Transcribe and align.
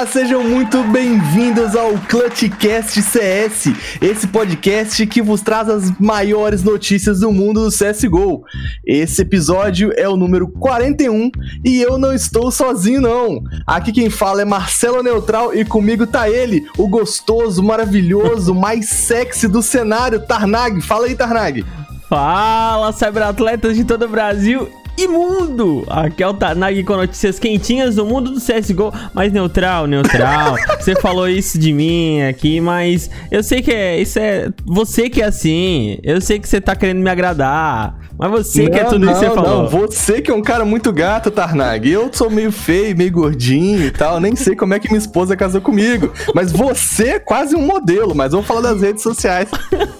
Olá! 0.00 0.06
Sejam 0.06 0.42
muito 0.42 0.82
bem-vindos 0.84 1.76
ao 1.76 1.92
Clutchcast 2.08 3.02
CS, 3.02 3.64
esse 4.00 4.26
podcast 4.26 5.06
que 5.06 5.20
vos 5.20 5.42
traz 5.42 5.68
as 5.68 5.90
maiores 6.00 6.62
notícias 6.62 7.20
do 7.20 7.30
mundo 7.30 7.64
do 7.64 7.70
CSGO. 7.70 8.42
Esse 8.82 9.20
episódio 9.20 9.92
é 9.94 10.08
o 10.08 10.16
número 10.16 10.48
41 10.48 11.30
e 11.62 11.82
eu 11.82 11.98
não 11.98 12.14
estou 12.14 12.50
sozinho, 12.50 13.02
não. 13.02 13.42
Aqui 13.66 13.92
quem 13.92 14.08
fala 14.08 14.40
é 14.40 14.44
Marcelo 14.46 15.02
Neutral 15.02 15.54
e 15.54 15.66
comigo 15.66 16.06
tá 16.06 16.30
ele, 16.30 16.66
o 16.78 16.88
gostoso, 16.88 17.62
maravilhoso, 17.62 18.54
mais 18.56 18.88
sexy 18.88 19.46
do 19.48 19.62
cenário, 19.62 20.20
Tarnag. 20.20 20.80
Fala 20.80 21.08
aí, 21.08 21.14
Tarnag. 21.14 21.62
Fala, 22.08 22.90
cyberatletas 22.92 23.76
de 23.76 23.84
todo 23.84 24.06
o 24.06 24.08
Brasil 24.08 24.79
e 25.04 25.08
mundo! 25.08 25.84
Aqui 25.88 26.22
é 26.22 26.28
o 26.28 26.34
Tanag 26.34 26.82
com 26.84 26.96
notícias 26.96 27.38
quentinhas 27.38 27.94
do 27.94 28.04
mundo 28.04 28.30
do 28.30 28.40
CSGO, 28.40 28.92
mas 29.14 29.32
neutral, 29.32 29.86
neutral. 29.86 30.56
você 30.78 30.94
falou 30.96 31.28
isso 31.28 31.58
de 31.58 31.72
mim 31.72 32.22
aqui, 32.22 32.60
mas 32.60 33.10
eu 33.30 33.42
sei 33.42 33.62
que 33.62 33.72
é, 33.72 34.00
isso 34.00 34.18
é 34.18 34.50
você 34.64 35.08
que 35.08 35.22
é 35.22 35.26
assim. 35.26 35.98
Eu 36.02 36.20
sei 36.20 36.38
que 36.38 36.48
você 36.48 36.60
tá 36.60 36.76
querendo 36.76 37.00
me 37.00 37.10
agradar. 37.10 37.98
Mas 38.18 38.30
você 38.30 38.64
não, 38.64 38.70
que 38.70 38.78
é 38.78 38.84
tudo 38.84 39.06
não, 39.06 39.12
isso 39.12 39.20
que 39.22 39.28
você 39.28 39.34
falou. 39.34 39.62
Não, 39.62 39.68
você 39.68 40.20
que 40.20 40.30
é 40.30 40.34
um 40.34 40.42
cara 40.42 40.62
muito 40.62 40.92
gato, 40.92 41.30
Tarnag. 41.30 41.90
Eu 41.90 42.10
sou 42.12 42.28
meio 42.28 42.52
feio, 42.52 42.94
meio 42.94 43.10
gordinho 43.10 43.86
e 43.86 43.90
tal. 43.90 44.20
Nem 44.20 44.36
sei 44.36 44.54
como 44.54 44.74
é 44.74 44.78
que 44.78 44.88
minha 44.88 44.98
esposa 44.98 45.34
casou 45.34 45.62
comigo. 45.62 46.12
Mas 46.34 46.52
você 46.52 47.12
é 47.12 47.18
quase 47.18 47.56
um 47.56 47.62
modelo. 47.62 48.14
Mas 48.14 48.32
vamos 48.32 48.46
falar 48.46 48.60
das 48.60 48.82
redes 48.82 49.02
sociais. 49.02 49.48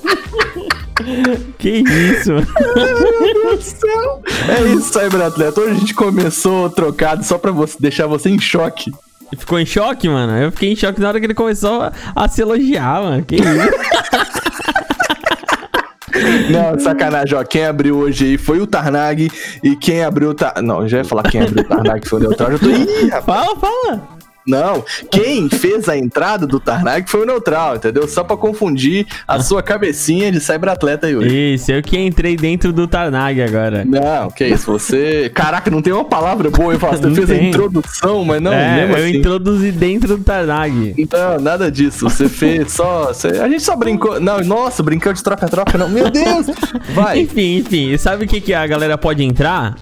Que 1.59 1.83
isso? 1.85 2.33
Meu 3.21 3.35
Deus 3.35 3.57
do 3.57 3.63
céu. 3.63 4.23
É 4.49 4.63
isso, 4.75 4.93
Cyberatleta. 4.93 5.61
Hoje 5.61 5.71
a 5.71 5.75
gente 5.75 5.95
começou 5.95 6.71
trocado 6.71 7.25
só 7.25 7.39
pra 7.39 7.51
você, 7.51 7.77
deixar 7.79 8.07
você 8.07 8.31
em 8.31 8.39
choque. 8.39 8.91
Ficou 9.37 9.61
em 9.61 9.67
choque, 9.67 10.09
mano? 10.09 10.37
Eu 10.37 10.51
fiquei 10.51 10.73
em 10.73 10.77
choque 10.77 11.01
na 11.01 11.09
hora 11.09 11.21
que 11.21 11.27
ele 11.27 11.35
começou 11.35 11.83
a, 11.83 11.93
a 12.17 12.29
se 12.29 12.43
elogiar, 12.43 13.03
mano. 13.03 13.25
Que 13.25 13.37
isso? 13.37 13.45
Não, 16.51 16.79
sacanagem, 16.79 17.39
ó. 17.39 17.45
Quem 17.45 17.65
abriu 17.65 17.97
hoje 17.97 18.25
aí 18.25 18.39
foi 18.39 18.61
o 18.61 18.67
Tarnag. 18.67 19.31
E 19.63 19.77
quem 19.77 20.03
abriu 20.03 20.31
o 20.31 20.35
Tar... 20.35 20.61
Não, 20.61 20.87
já 20.89 20.99
ia 20.99 21.05
falar 21.05 21.23
quem 21.23 21.43
abriu 21.43 21.65
o 21.65 21.69
Tarnag 21.69 22.09
foi 22.09 22.19
o 22.19 22.23
Neutral. 22.23 22.53
Já 22.53 22.59
tô. 22.59 22.67
Ih, 22.67 23.09
rapaz. 23.09 23.47
Fala, 23.47 23.57
fala. 23.57 24.20
Não, 24.51 24.85
quem 25.11 25.49
fez 25.49 25.89
a 25.89 25.97
entrada 25.97 26.47
do 26.47 26.59
Tarnag 26.61 27.09
foi 27.09 27.23
o 27.23 27.27
Neutral, 27.27 27.77
entendeu? 27.77 28.07
Só 28.09 28.25
pra 28.25 28.37
confundir 28.37 29.07
a 29.27 29.41
sua 29.41 29.63
cabecinha 29.63 30.31
de 30.33 30.41
cyberatleta 30.41 31.07
aí 31.07 31.17
hoje. 31.17 31.55
Isso, 31.55 31.71
eu 31.73 31.83
que 31.83 31.99
entrei 31.99 32.37
dentro 32.37 32.73
do 32.73 32.87
Tarnag 32.87 33.41
agora. 33.43 33.85
Não, 33.85 34.31
que 34.31 34.45
isso, 34.47 34.67
você. 34.73 35.31
Caraca, 35.35 35.71
não 35.71 35.81
tem 35.81 35.93
uma 35.93 36.05
palavra 36.05 36.51
boa, 36.51 36.73
eu 36.75 36.79
falo, 36.81 36.97
você 36.97 37.07
Não 37.07 37.15
fez 37.15 37.29
tem. 37.29 37.39
a 37.39 37.43
introdução, 37.45 38.25
mas 38.25 38.41
não, 38.41 38.53
é, 38.53 38.77
mesmo 38.87 38.97
eu 38.97 39.05
assim. 39.05 39.17
introduzi 39.19 39.73
dentro 39.73 40.17
do 40.17 40.25
Tarnag. 40.25 40.95
Não, 41.13 41.41
nada 41.41 41.71
disso. 41.71 42.09
Você 42.09 42.29
fez 42.29 42.73
só. 42.73 43.07
você- 43.13 43.29
A 43.41 43.49
gente 43.49 43.63
só 43.63 43.77
brincou. 43.77 44.21
Não, 44.21 44.41
nossa, 44.41 44.83
brincou 44.83 45.13
de 45.13 45.23
troca-troca, 45.23 45.79
não. 45.79 45.89
Meu 45.89 46.11
Deus! 46.11 46.47
Vai! 46.95 47.21
Enfim, 47.21 47.59
enfim, 47.59 47.97
sabe 47.97 48.25
o 48.25 48.29
que, 48.29 48.41
que 48.41 48.53
a 48.55 48.67
galera 48.67 48.99
pode 48.99 49.23
entrar? 49.23 49.77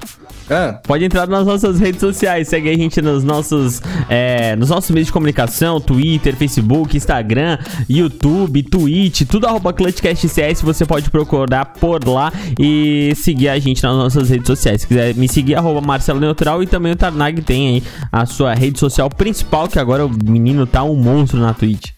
Pode 0.87 1.05
entrar 1.05 1.27
nas 1.27 1.47
nossas 1.47 1.79
redes 1.79 2.01
sociais, 2.01 2.49
segue 2.49 2.71
a 2.71 2.77
gente 2.77 3.01
nos 3.03 3.23
nossos, 3.23 3.83
é, 4.09 4.57
nos 4.57 4.71
nossos 4.71 4.91
meios 4.91 5.07
de 5.07 5.13
comunicação, 5.13 5.81
Twitter, 5.81 6.35
Facebook, 6.35 6.97
Instagram, 6.97 7.59
YouTube, 7.89 8.63
Twitch, 8.63 9.23
tudo 9.29 9.47
arroba 9.47 9.73
ClutchCastCS, 9.73 10.63
você 10.63 10.87
pode 10.87 11.11
procurar 11.11 11.67
por 11.67 12.06
lá 12.06 12.33
e 12.59 13.12
seguir 13.17 13.49
a 13.49 13.59
gente 13.59 13.83
nas 13.83 13.95
nossas 13.95 14.31
redes 14.31 14.47
sociais. 14.47 14.83
Se 14.83 14.87
quiser 14.87 15.15
me 15.15 15.28
seguir, 15.28 15.55
arroba 15.55 15.81
Marcelo 15.81 16.21
Neutral 16.21 16.62
e 16.62 16.67
também 16.67 16.93
o 16.93 16.97
Tarnag 16.97 17.43
tem 17.43 17.69
aí 17.69 17.83
a 18.11 18.25
sua 18.25 18.55
rede 18.55 18.78
social 18.78 19.11
principal, 19.11 19.69
que 19.69 19.78
agora 19.78 20.06
o 20.06 20.11
menino 20.11 20.67
tá 20.67 20.83
um 20.83 20.97
monstro 20.97 21.39
na 21.39 21.53
Twitch. 21.53 21.91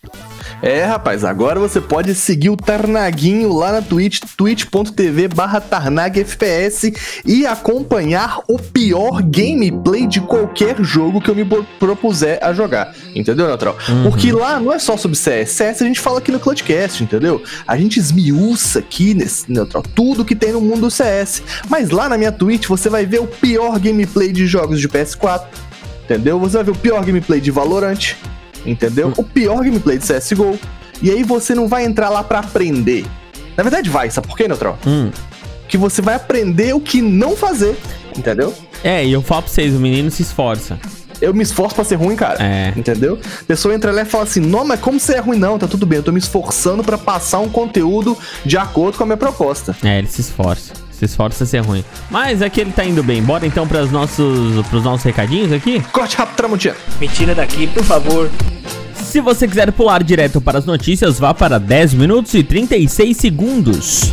É, 0.63 0.85
rapaz, 0.85 1.25
agora 1.25 1.59
você 1.59 1.81
pode 1.81 2.15
seguir 2.15 2.51
o 2.51 2.57
Tarnaguinho 2.57 3.53
lá 3.53 3.73
na 3.73 3.83
Twitch, 3.83 4.21
twitch.tv 4.37 5.29
barra 5.29 5.61
TarnagFPS 5.61 7.21
e 7.25 7.47
acompanhar 7.47 8.41
o 8.49 8.59
pior 8.59 9.23
gameplay 9.23 10.07
de 10.07 10.21
qualquer 10.21 10.77
jogo 10.83 11.21
que 11.21 11.31
eu 11.31 11.35
me 11.35 11.45
propuser 11.79 12.39
a 12.43 12.53
jogar. 12.53 12.95
Entendeu, 13.15 13.47
Neutral? 13.47 13.77
Porque 14.03 14.33
lá 14.33 14.61
não 14.61 14.73
é 14.73 14.79
só 14.79 14.97
sobre 14.97 15.17
CS. 15.17 15.51
CS 15.51 15.83
a 15.83 15.87
gente 15.87 16.01
fala 16.01 16.19
aqui 16.19 16.31
no 16.31 16.41
Clutchcast, 16.41 17.03
entendeu? 17.03 17.43
A 17.67 17.77
gente 17.77 17.99
esmiuça 17.99 18.81
aqui 18.81 19.15
nesse 19.15 19.51
Neutral 19.51 19.83
tudo 19.95 20.25
que 20.25 20.35
tem 20.35 20.53
no 20.53 20.61
mundo 20.61 20.83
do 20.83 20.91
CS. 20.91 21.43
Mas 21.69 21.91
lá 21.91 22.09
na 22.09 22.19
minha 22.19 22.33
Twitch 22.33 22.67
você 22.67 22.89
vai 22.89 23.07
ver 23.07 23.21
o 23.21 23.27
pior 23.27 23.79
gameplay 23.79 24.33
de 24.33 24.47
jogos 24.47 24.81
de 24.81 24.89
PS4. 24.89 25.47
Entendeu? 26.05 26.39
Você 26.41 26.57
vai 26.57 26.65
ver 26.65 26.73
o 26.73 26.77
pior 26.77 27.05
gameplay 27.05 27.41
de 27.41 27.51
Valorant. 27.51 28.15
Entendeu? 28.65 29.13
O 29.17 29.25
pior 29.25 29.63
gameplay 29.65 29.99
de 29.99 30.07
CSGO. 30.07 30.59
E 31.03 31.11
aí 31.11 31.23
você 31.23 31.55
não 31.55 31.67
vai 31.67 31.85
entrar 31.85 32.09
lá 32.11 32.23
pra 32.23 32.41
aprender. 32.41 33.07
Na 33.57 33.63
verdade 33.63 33.89
vai, 33.89 34.11
sabe 34.11 34.27
por 34.27 34.37
quê, 34.37 34.47
Neutral? 34.47 34.79
Hum. 34.87 35.11
Que 35.69 35.79
você 35.79 36.03
vai 36.03 36.15
aprender 36.15 36.75
o 36.75 36.81
que 36.81 37.01
não 37.01 37.37
fazer. 37.37 37.77
Entendeu? 38.17 38.55
É, 38.83 39.05
e 39.05 39.13
eu 39.13 39.23
falo 39.23 39.43
pra 39.43 39.51
vocês, 39.53 39.75
o 39.75 39.79
menino 39.79 40.11
se 40.11 40.23
esforça. 40.23 40.79
Eu 41.21 41.35
me 41.35 41.43
esforço 41.43 41.75
pra 41.75 41.85
ser 41.85 41.97
ruim, 41.97 42.17
cara. 42.17 42.43
É. 42.43 42.73
Entendeu? 42.75 43.19
A 43.43 43.45
pessoa 43.45 43.75
entra 43.75 43.93
lá 43.93 44.03
e 44.03 44.05
fala 44.07 44.25
assim: 44.25 44.41
Não, 44.41 44.65
mas 44.65 44.81
como 44.81 44.99
você 44.99 45.15
é 45.15 45.21
ruim? 45.21 45.39
Não, 45.39 45.59
tá 45.59 45.69
tudo 45.69 45.85
bem. 45.85 45.99
Eu 45.99 46.03
tô 46.03 46.13
me 46.13 46.19
esforçando 46.19 46.83
pra 46.83 46.97
passar 46.97 47.41
um 47.41 47.49
conteúdo 47.49 48.17
de 48.45 48.57
acordo 48.57 48.97
com 48.97 49.03
a 49.03 49.07
minha 49.07 49.19
proposta. 49.19 49.77
É, 49.85 49.99
ele 49.99 50.07
se 50.07 50.23
esforça. 50.23 50.73
Se 51.01 51.07
esforça 51.07 51.45
a 51.45 51.47
ser 51.47 51.61
ruim. 51.61 51.83
Mas 52.11 52.43
aqui 52.43 52.61
ele 52.61 52.73
tá 52.73 52.85
indo 52.85 53.03
bem. 53.03 53.23
Bora 53.23 53.47
então 53.47 53.67
pros 53.67 53.91
nossos, 53.91 54.67
pros 54.67 54.85
nossos 54.85 55.03
recadinhos 55.03 55.51
aqui? 55.51 55.81
Corte 55.91 56.15
rápido, 56.15 56.37
Tramontina. 56.37 56.77
Me 57.01 57.09
tira 57.09 57.35
daqui, 57.35 57.67
por 57.69 57.83
favor. 57.83 58.31
Se 58.93 59.19
você 59.19 59.49
quiser 59.49 59.73
pular 59.73 60.03
direto 60.03 60.43
para 60.43 60.59
as 60.59 60.67
notícias, 60.67 61.19
vá 61.19 61.33
para 61.33 61.59
10 61.59 61.95
minutos 61.95 62.35
e 62.35 62.43
36 62.43 63.17
segundos. 63.17 64.13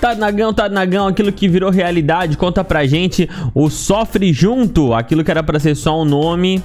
Tarnagão, 0.00 0.54
Tarnagão, 0.54 1.08
aquilo 1.08 1.32
que 1.32 1.48
virou 1.48 1.72
realidade, 1.72 2.36
conta 2.36 2.62
pra 2.62 2.86
gente 2.86 3.28
o 3.52 3.68
Sofre 3.68 4.32
Junto, 4.32 4.94
aquilo 4.94 5.24
que 5.24 5.32
era 5.32 5.42
pra 5.42 5.58
ser 5.58 5.74
só 5.74 6.00
um 6.00 6.04
nome, 6.04 6.62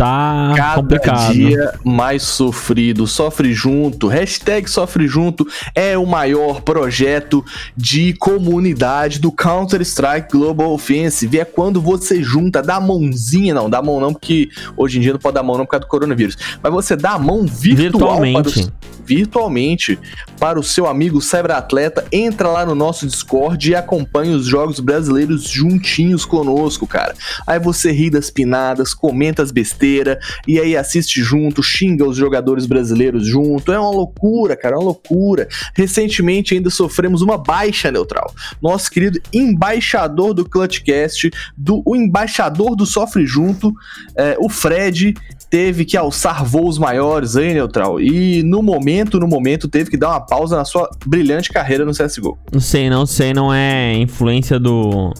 tá 0.00 0.52
Cada 0.56 0.74
complicado. 0.76 1.32
dia 1.32 1.74
mais 1.84 2.22
sofrido. 2.22 3.06
Sofre 3.06 3.52
junto. 3.52 4.06
Hashtag 4.08 4.68
sofre 4.70 5.06
junto 5.06 5.46
é 5.74 5.98
o 5.98 6.06
maior 6.06 6.62
projeto 6.62 7.44
de 7.76 8.14
comunidade 8.14 9.18
do 9.18 9.30
Counter-Strike 9.30 10.32
Global 10.32 10.72
Offensive. 10.72 11.38
É 11.38 11.44
quando 11.44 11.80
você 11.80 12.22
junta, 12.22 12.62
dá 12.62 12.76
a 12.76 12.80
mãozinha, 12.80 13.52
não, 13.52 13.68
dá 13.68 13.78
a 13.78 13.82
mão 13.82 14.00
não, 14.00 14.12
porque 14.12 14.48
hoje 14.76 14.98
em 14.98 15.02
dia 15.02 15.12
não 15.12 15.20
pode 15.20 15.34
dar 15.34 15.40
a 15.40 15.44
mão 15.44 15.58
não 15.58 15.66
por 15.66 15.72
causa 15.72 15.84
do 15.84 15.88
coronavírus. 15.88 16.36
Mas 16.62 16.72
você 16.72 16.96
dá 16.96 17.12
a 17.12 17.18
mão 17.18 17.44
virtual 17.44 18.16
para 18.16 18.26
Virtualmente. 18.26 18.72
Virtualmente 19.10 19.98
para 20.38 20.58
o 20.58 20.62
seu 20.62 20.86
amigo 20.86 21.20
cyberatleta. 21.20 22.06
Entra 22.12 22.48
lá 22.48 22.64
no 22.64 22.76
nosso 22.76 23.08
Discord 23.08 23.68
e 23.68 23.74
acompanha 23.74 24.36
os 24.36 24.46
jogos 24.46 24.78
brasileiros 24.78 25.50
juntinhos 25.50 26.24
conosco, 26.24 26.86
cara. 26.86 27.12
Aí 27.44 27.58
você 27.58 27.90
ri 27.90 28.08
das 28.08 28.30
pinadas, 28.30 28.94
comenta 28.94 29.42
as 29.42 29.50
besteiras, 29.50 30.24
e 30.46 30.60
aí 30.60 30.76
assiste 30.76 31.20
junto, 31.22 31.60
xinga 31.60 32.06
os 32.06 32.16
jogadores 32.16 32.66
brasileiros 32.66 33.26
junto. 33.26 33.72
É 33.72 33.80
uma 33.80 33.90
loucura, 33.90 34.56
cara, 34.56 34.76
é 34.76 34.78
uma 34.78 34.84
loucura. 34.84 35.48
Recentemente 35.74 36.54
ainda 36.54 36.70
sofremos 36.70 37.20
uma 37.20 37.36
baixa 37.36 37.90
neutral. 37.90 38.32
Nosso 38.62 38.88
querido 38.88 39.20
embaixador 39.32 40.34
do 40.34 40.48
Clutchcast, 40.48 41.32
do, 41.56 41.82
o 41.84 41.96
embaixador 41.96 42.76
do 42.76 42.86
Sofre 42.86 43.26
Junto, 43.26 43.74
é, 44.16 44.36
o 44.38 44.48
Fred, 44.48 45.14
teve 45.50 45.84
que 45.84 45.96
alçar 45.96 46.44
voos 46.44 46.78
maiores 46.78 47.36
aí, 47.36 47.52
Neutral. 47.52 48.00
E 48.00 48.42
no 48.44 48.62
momento, 48.62 48.99
no 49.04 49.26
momento, 49.26 49.68
teve 49.68 49.90
que 49.90 49.96
dar 49.96 50.10
uma 50.10 50.20
pausa 50.20 50.56
na 50.56 50.64
sua 50.64 50.90
brilhante 51.06 51.50
carreira 51.50 51.84
no 51.84 51.92
CSGO. 51.92 52.38
Não 52.52 52.60
sei, 52.60 52.90
não 52.90 53.06
sei, 53.06 53.32
não 53.32 53.52
é 53.52 53.94
influência 53.94 54.58
do 54.58 55.12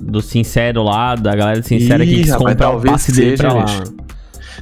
do 0.00 0.22
Sincero 0.22 0.82
lá, 0.82 1.14
da 1.14 1.34
galera 1.34 1.60
do 1.60 1.66
Sincero 1.66 2.02
Ih, 2.02 2.06
que 2.06 2.14
quis 2.22 2.30
rapaz, 2.30 2.52
comprar 2.52 2.70
o 2.70 2.80
passe 2.80 3.12
dele 3.12 3.36
pra 3.36 3.52
lá. 3.52 3.66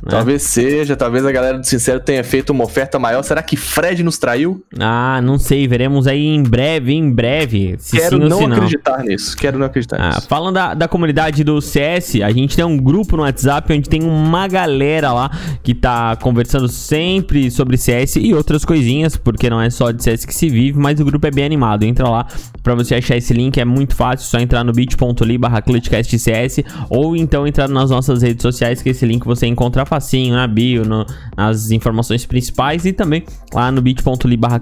Né? 0.08 0.16
Talvez 0.16 0.43
seja, 0.43 0.96
talvez 0.96 1.25
a 1.26 1.31
galera 1.31 1.58
do 1.58 1.66
Sincero 1.66 2.00
tenha 2.00 2.25
feito 2.25 2.50
uma 2.50 2.64
oferta 2.64 2.99
maior. 2.99 3.22
Será 3.22 3.43
que 3.43 3.56
Fred 3.56 4.02
nos 4.02 4.16
traiu? 4.19 4.64
Ah, 4.78 5.20
não 5.22 5.38
sei, 5.38 5.69
veremos 5.69 6.06
aí 6.06 6.26
em 6.26 6.43
breve, 6.43 6.94
em 6.94 7.10
breve. 7.10 7.76
Se 7.78 7.99
Quero 7.99 8.16
sim 8.22 8.28
não 8.28 8.52
acreditar 8.52 9.02
nisso. 9.05 9.37
Quero 9.37 9.58
não 9.58 9.66
acreditar 9.66 9.96
Ah, 10.00 10.08
nisso. 10.14 10.26
falando 10.28 10.55
da, 10.55 10.72
da 10.75 10.88
comunidade 10.88 11.44
do 11.44 11.60
CS, 11.60 12.16
a 12.22 12.31
gente 12.32 12.56
tem 12.56 12.64
um 12.64 12.78
grupo 12.78 13.16
no 13.16 13.22
WhatsApp 13.22 13.70
onde 13.72 13.88
tem 13.88 14.02
uma 14.02 14.49
galera 14.49 15.12
lá 15.12 15.31
que 15.62 15.75
tá 15.75 16.16
conversando 16.16 16.69
sempre 16.69 17.50
sobre 17.50 17.76
CS 17.76 18.16
e 18.16 18.32
outras 18.32 18.64
coisinhas, 18.64 19.14
porque 19.16 19.50
não 19.50 19.61
é 19.61 19.69
só 19.69 19.90
de 19.90 20.02
CS 20.02 20.25
que 20.25 20.34
se 20.34 20.49
vive, 20.49 20.78
mas 20.78 20.99
o 21.00 21.04
grupo 21.04 21.26
é 21.26 21.31
bem 21.31 21.44
animado. 21.44 21.82
Entra 21.82 22.08
lá 22.08 22.26
pra 22.62 22.75
você 22.75 22.94
achar 22.94 23.16
esse 23.16 23.34
link, 23.34 23.58
é 23.61 23.64
muito 23.64 23.94
fácil, 23.94 24.26
só 24.26 24.38
entrar 24.38 24.64
no 24.64 24.72
bit.ly 24.72 25.37
barra 25.38 25.62
ou 26.88 27.16
então 27.16 27.46
entrar 27.46 27.69
nas 27.69 27.90
nossas 27.90 28.22
redes 28.22 28.43
sociais 28.43 28.81
que 28.81 28.88
esse 28.88 29.04
link 29.04 29.25
você 29.25 29.46
encontra 29.46 29.84
fácil. 29.84 29.98
Facinho, 29.99 30.35
na 30.35 30.47
bio, 30.47 30.85
no, 30.85 31.05
nas 31.37 31.71
informações 31.71 32.25
principais 32.25 32.85
e 32.85 32.93
também 32.93 33.25
lá 33.53 33.71
no 33.71 33.83
bit.ly 33.83 34.37
barra. 34.37 34.61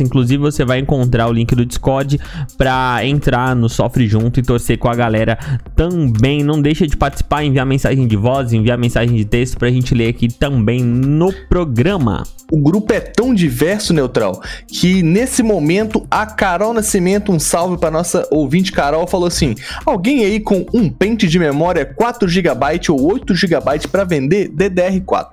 Inclusive 0.00 0.38
você 0.38 0.64
vai 0.64 0.78
encontrar 0.78 1.28
o 1.28 1.32
link 1.32 1.54
do 1.54 1.64
Discord 1.64 2.18
pra 2.56 3.00
entrar 3.04 3.54
no 3.54 3.68
Sofre 3.68 4.06
Junto 4.06 4.40
e 4.40 4.42
torcer 4.42 4.78
com 4.78 4.88
a 4.88 4.94
galera 4.94 5.38
também. 5.74 6.42
Não 6.42 6.60
deixa 6.60 6.86
de 6.86 6.96
participar, 6.96 7.44
enviar 7.44 7.66
mensagem 7.66 8.06
de 8.06 8.16
voz, 8.16 8.52
enviar 8.52 8.78
mensagem 8.78 9.16
de 9.16 9.24
texto 9.24 9.58
pra 9.58 9.70
gente 9.70 9.94
ler 9.94 10.08
aqui 10.08 10.28
também 10.28 10.82
no 10.82 11.32
programa. 11.48 12.24
O 12.50 12.58
grupo 12.58 12.92
é 12.92 13.00
tão 13.00 13.34
diverso, 13.34 13.92
Neutral, 13.92 14.40
que 14.68 15.02
nesse 15.02 15.42
momento 15.42 16.06
a 16.08 16.24
Carol 16.26 16.72
Nascimento, 16.72 17.32
um 17.32 17.40
salve 17.40 17.76
pra 17.76 17.90
nossa 17.90 18.26
ouvinte 18.30 18.70
Carol, 18.70 19.06
falou 19.06 19.26
assim: 19.26 19.56
alguém 19.84 20.24
aí 20.24 20.38
com 20.38 20.64
um 20.72 20.88
pente 20.88 21.26
de 21.26 21.40
memória 21.40 21.84
4GB 21.84 22.90
ou 22.90 23.18
8GB 23.18 23.88
pra 23.88 24.04
vender 24.04 24.35
DDR4. 24.44 25.26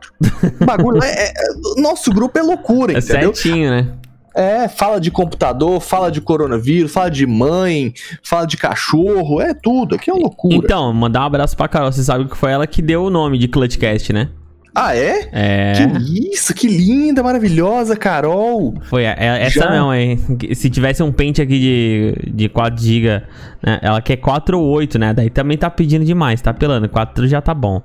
O 0.62 0.66
bagulho 0.66 1.04
é, 1.04 1.28
é- 1.30 1.34
Nosso 1.82 2.12
grupo 2.12 2.38
é 2.40 2.42
loucura, 2.42 2.94
É 2.94 2.98
entendeu? 3.00 3.34
certinho, 3.36 3.70
né? 3.70 3.94
É, 4.36 4.68
fala 4.68 5.00
de 5.00 5.12
computador, 5.12 5.80
fala 5.80 6.10
de 6.12 6.20
coronavírus, 6.20 6.92
fala 6.92 7.10
de 7.12 7.24
mãe, 7.28 7.94
fala 8.24 8.48
de 8.48 8.58
cachorro, 8.58 9.40
é 9.40 9.54
tudo. 9.54 9.94
Aqui 9.96 10.10
é 10.10 10.14
uma 10.14 10.24
loucura. 10.24 10.56
Então, 10.56 10.92
mandar 10.92 11.22
um 11.22 11.26
abraço 11.26 11.56
pra 11.56 11.68
Carol. 11.68 11.92
Você 11.92 12.04
sabe 12.04 12.26
que 12.26 12.36
foi 12.36 12.52
ela 12.52 12.66
que 12.66 12.82
deu 12.82 13.04
o 13.04 13.10
nome 13.12 13.38
de 13.38 13.48
Clutchcast, 13.48 14.12
né? 14.12 14.30
Ah, 14.76 14.96
é? 14.96 15.30
É. 15.32 15.74
Que 15.76 16.34
isso, 16.34 16.54
que 16.54 16.68
linda, 16.68 17.22
maravilhosa, 17.22 17.96
Carol. 17.96 18.74
Foi 18.90 19.04
é- 19.04 19.16
é 19.18 19.44
essa 19.44 19.60
Já? 19.62 19.70
mesmo 19.72 19.90
aí. 19.90 20.20
Se 20.56 20.70
tivesse 20.70 21.04
um 21.04 21.12
pente 21.12 21.42
aqui 21.42 21.60
de, 21.60 22.32
de 22.34 22.50
4GB, 22.50 23.22
né? 23.62 23.80
Ela 23.84 24.02
quer 24.02 24.18
4 24.18 24.60
ou 24.60 24.66
8, 24.68 24.98
né? 24.98 25.14
Daí 25.14 25.30
também 25.30 25.58
tá 25.58 25.70
pedindo 25.70 26.04
demais, 26.04 26.42
tá 26.42 26.50
apelando. 26.52 26.90
4 26.90 27.28
já 27.28 27.40
tá 27.40 27.54
bom. 27.54 27.82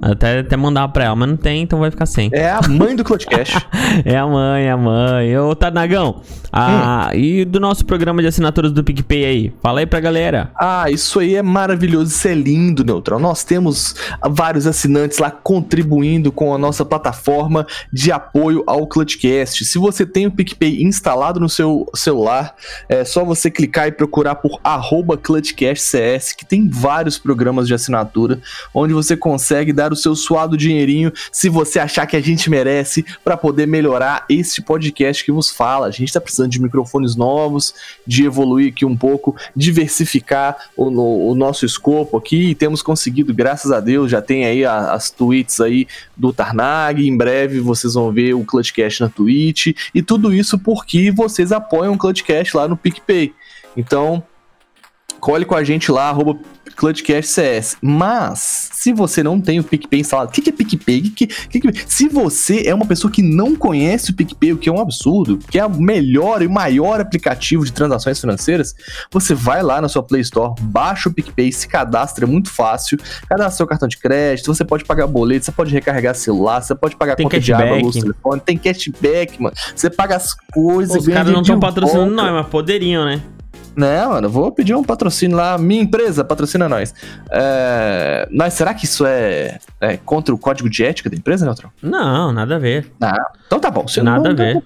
Até, 0.00 0.38
até 0.38 0.56
mandar 0.56 0.86
pra 0.88 1.04
ela, 1.06 1.16
mas 1.16 1.28
não 1.28 1.36
tem, 1.36 1.62
então 1.62 1.80
vai 1.80 1.90
ficar 1.90 2.06
sem. 2.06 2.30
É 2.32 2.50
a 2.50 2.60
mãe 2.68 2.94
do 2.94 3.02
Clutchcast. 3.04 3.58
É 4.04 4.16
a 4.16 4.26
mãe, 4.26 4.64
é 4.64 4.70
a 4.70 4.76
mãe. 4.76 5.36
Ô, 5.38 5.54
Tanagão. 5.54 6.20
Ah, 6.52 7.10
e 7.14 7.44
do 7.44 7.58
nosso 7.58 7.84
programa 7.84 8.22
de 8.22 8.28
assinaturas 8.28 8.72
do 8.72 8.84
PicPay 8.84 9.24
aí? 9.24 9.52
Fala 9.62 9.80
aí 9.80 9.86
pra 9.86 9.98
galera. 10.00 10.50
Ah, 10.54 10.90
isso 10.90 11.18
aí 11.18 11.34
é 11.34 11.42
maravilhoso, 11.42 12.10
isso 12.10 12.28
é 12.28 12.34
lindo, 12.34 12.84
Neutral. 12.84 13.18
Nós 13.18 13.42
temos 13.42 13.94
vários 14.30 14.66
assinantes 14.66 15.18
lá 15.18 15.30
contribuindo 15.30 16.19
com 16.28 16.52
a 16.52 16.58
nossa 16.58 16.84
plataforma 16.84 17.66
de 17.92 18.12
apoio 18.12 18.62
ao 18.66 18.86
Clutchcast. 18.86 19.64
Se 19.64 19.78
você 19.78 20.04
tem 20.04 20.26
o 20.26 20.30
PicPay 20.30 20.82
instalado 20.82 21.38
no 21.38 21.48
seu 21.48 21.86
celular, 21.94 22.54
é 22.88 23.04
só 23.04 23.24
você 23.24 23.50
clicar 23.50 23.86
e 23.86 23.92
procurar 23.92 24.34
por 24.36 24.60
ClutchCastCS, 25.22 26.32
que 26.32 26.44
tem 26.44 26.68
vários 26.68 27.18
programas 27.18 27.68
de 27.68 27.74
assinatura, 27.74 28.40
onde 28.74 28.92
você 28.92 29.16
consegue 29.16 29.72
dar 29.72 29.92
o 29.92 29.96
seu 29.96 30.14
suado 30.16 30.56
dinheirinho 30.56 31.12
se 31.30 31.48
você 31.48 31.78
achar 31.78 32.06
que 32.06 32.16
a 32.16 32.20
gente 32.20 32.50
merece 32.50 33.04
para 33.24 33.36
poder 33.36 33.66
melhorar 33.66 34.24
esse 34.28 34.62
podcast 34.62 35.24
que 35.24 35.32
vos 35.32 35.50
fala. 35.50 35.86
A 35.86 35.90
gente 35.90 36.08
está 36.08 36.20
precisando 36.20 36.50
de 36.50 36.60
microfones 36.60 37.14
novos, 37.16 37.74
de 38.06 38.24
evoluir 38.24 38.72
aqui 38.72 38.84
um 38.84 38.96
pouco, 38.96 39.36
diversificar 39.54 40.56
o, 40.76 41.30
o 41.30 41.34
nosso 41.34 41.64
escopo 41.64 42.16
aqui 42.16 42.50
e 42.50 42.54
temos 42.54 42.82
conseguido, 42.82 43.32
graças 43.32 43.70
a 43.70 43.80
Deus, 43.80 44.10
já 44.10 44.22
tem 44.22 44.44
aí 44.44 44.64
as 44.64 45.10
tweets 45.10 45.60
aí 45.60 45.86
do 46.16 46.32
Tarnag, 46.32 47.06
em 47.06 47.16
breve 47.16 47.60
vocês 47.60 47.94
vão 47.94 48.12
ver 48.12 48.34
o 48.34 48.44
Clutchcast 48.44 49.00
na 49.00 49.08
Twitch 49.08 49.68
e 49.94 50.02
tudo 50.02 50.32
isso 50.32 50.58
porque 50.58 51.10
vocês 51.10 51.52
apoiam 51.52 51.94
o 51.94 51.98
Clutchcast 51.98 52.56
lá 52.56 52.68
no 52.68 52.76
PicPay. 52.76 53.32
Então, 53.76 54.22
colhe 55.20 55.44
com 55.44 55.54
a 55.54 55.62
gente 55.62 55.92
lá, 55.92 56.08
arroba 56.08 56.38
ClutchCastCS. 56.76 57.76
Mas, 57.82 58.70
se 58.72 58.92
você 58.92 59.22
não 59.22 59.40
tem 59.40 59.60
o 59.60 59.64
PicPay 59.64 60.00
instalado, 60.00 60.30
o 60.30 60.32
que, 60.32 60.40
que 60.40 60.50
é 60.50 60.52
PicPay? 60.52 61.02
Que, 61.10 61.26
que, 61.26 61.60
que- 61.60 61.84
se 61.86 62.08
você 62.08 62.62
é 62.66 62.74
uma 62.74 62.86
pessoa 62.86 63.10
que 63.12 63.22
não 63.22 63.54
conhece 63.54 64.10
o 64.10 64.14
PicPay, 64.14 64.52
o 64.54 64.56
que 64.58 64.68
é 64.68 64.72
um 64.72 64.80
absurdo, 64.80 65.38
que 65.50 65.58
é 65.58 65.66
o 65.66 65.70
melhor 65.70 66.42
e 66.42 66.48
maior 66.48 67.00
aplicativo 67.00 67.64
de 67.64 67.72
transações 67.72 68.20
financeiras, 68.20 68.74
você 69.10 69.34
vai 69.34 69.62
lá 69.62 69.80
na 69.80 69.88
sua 69.88 70.02
Play 70.02 70.22
Store, 70.22 70.54
baixa 70.60 71.08
o 71.08 71.12
PicPay, 71.12 71.52
se 71.52 71.68
cadastra, 71.68 72.24
é 72.24 72.28
muito 72.28 72.50
fácil, 72.50 72.98
cadastra 73.28 73.56
seu 73.58 73.66
cartão 73.66 73.88
de 73.88 73.98
crédito, 73.98 74.46
você 74.52 74.64
pode 74.64 74.84
pagar 74.84 75.06
boleto, 75.06 75.44
você 75.44 75.52
pode 75.52 75.72
recarregar 75.72 76.14
celular, 76.14 76.62
você 76.62 76.74
pode 76.74 76.96
pagar 76.96 77.16
Tem 77.16 77.24
conta 77.24 77.38
de 77.40 77.52
água, 77.52 77.66
cashback. 77.66 77.84
luz, 77.84 77.96
telefone, 77.96 78.40
tem 78.40 78.56
cashback, 78.56 79.42
mano. 79.42 79.54
Você 79.74 79.90
paga 79.90 80.16
as 80.16 80.34
coisas, 80.52 80.96
Os 80.96 81.06
caras 81.12 81.32
não 81.32 81.42
estão 81.42 81.60
patrocinando 81.60 82.14
nós, 82.14 82.32
mas 82.32 82.46
poderiam, 82.46 83.04
né? 83.04 83.20
Né, 83.80 84.06
mano, 84.06 84.28
vou 84.28 84.52
pedir 84.52 84.74
um 84.74 84.84
patrocínio 84.84 85.36
lá. 85.38 85.56
Minha 85.56 85.80
empresa 85.82 86.22
patrocina 86.22 86.68
nós. 86.68 86.92
É... 87.30 88.28
Mas 88.30 88.52
será 88.52 88.74
que 88.74 88.84
isso 88.84 89.06
é, 89.06 89.58
é 89.80 89.96
contra 89.96 90.34
o 90.34 90.38
código 90.38 90.68
de 90.68 90.84
ética 90.84 91.08
da 91.08 91.16
empresa, 91.16 91.46
Neutral? 91.46 91.72
Não, 91.80 92.30
nada 92.30 92.56
a 92.56 92.58
ver. 92.58 92.92
Ah, 93.00 93.16
então 93.46 93.58
tá 93.58 93.70
bom. 93.70 93.88
Você 93.88 94.02
Nada 94.02 94.24
não, 94.24 94.30
a 94.32 94.34
ver. 94.34 94.62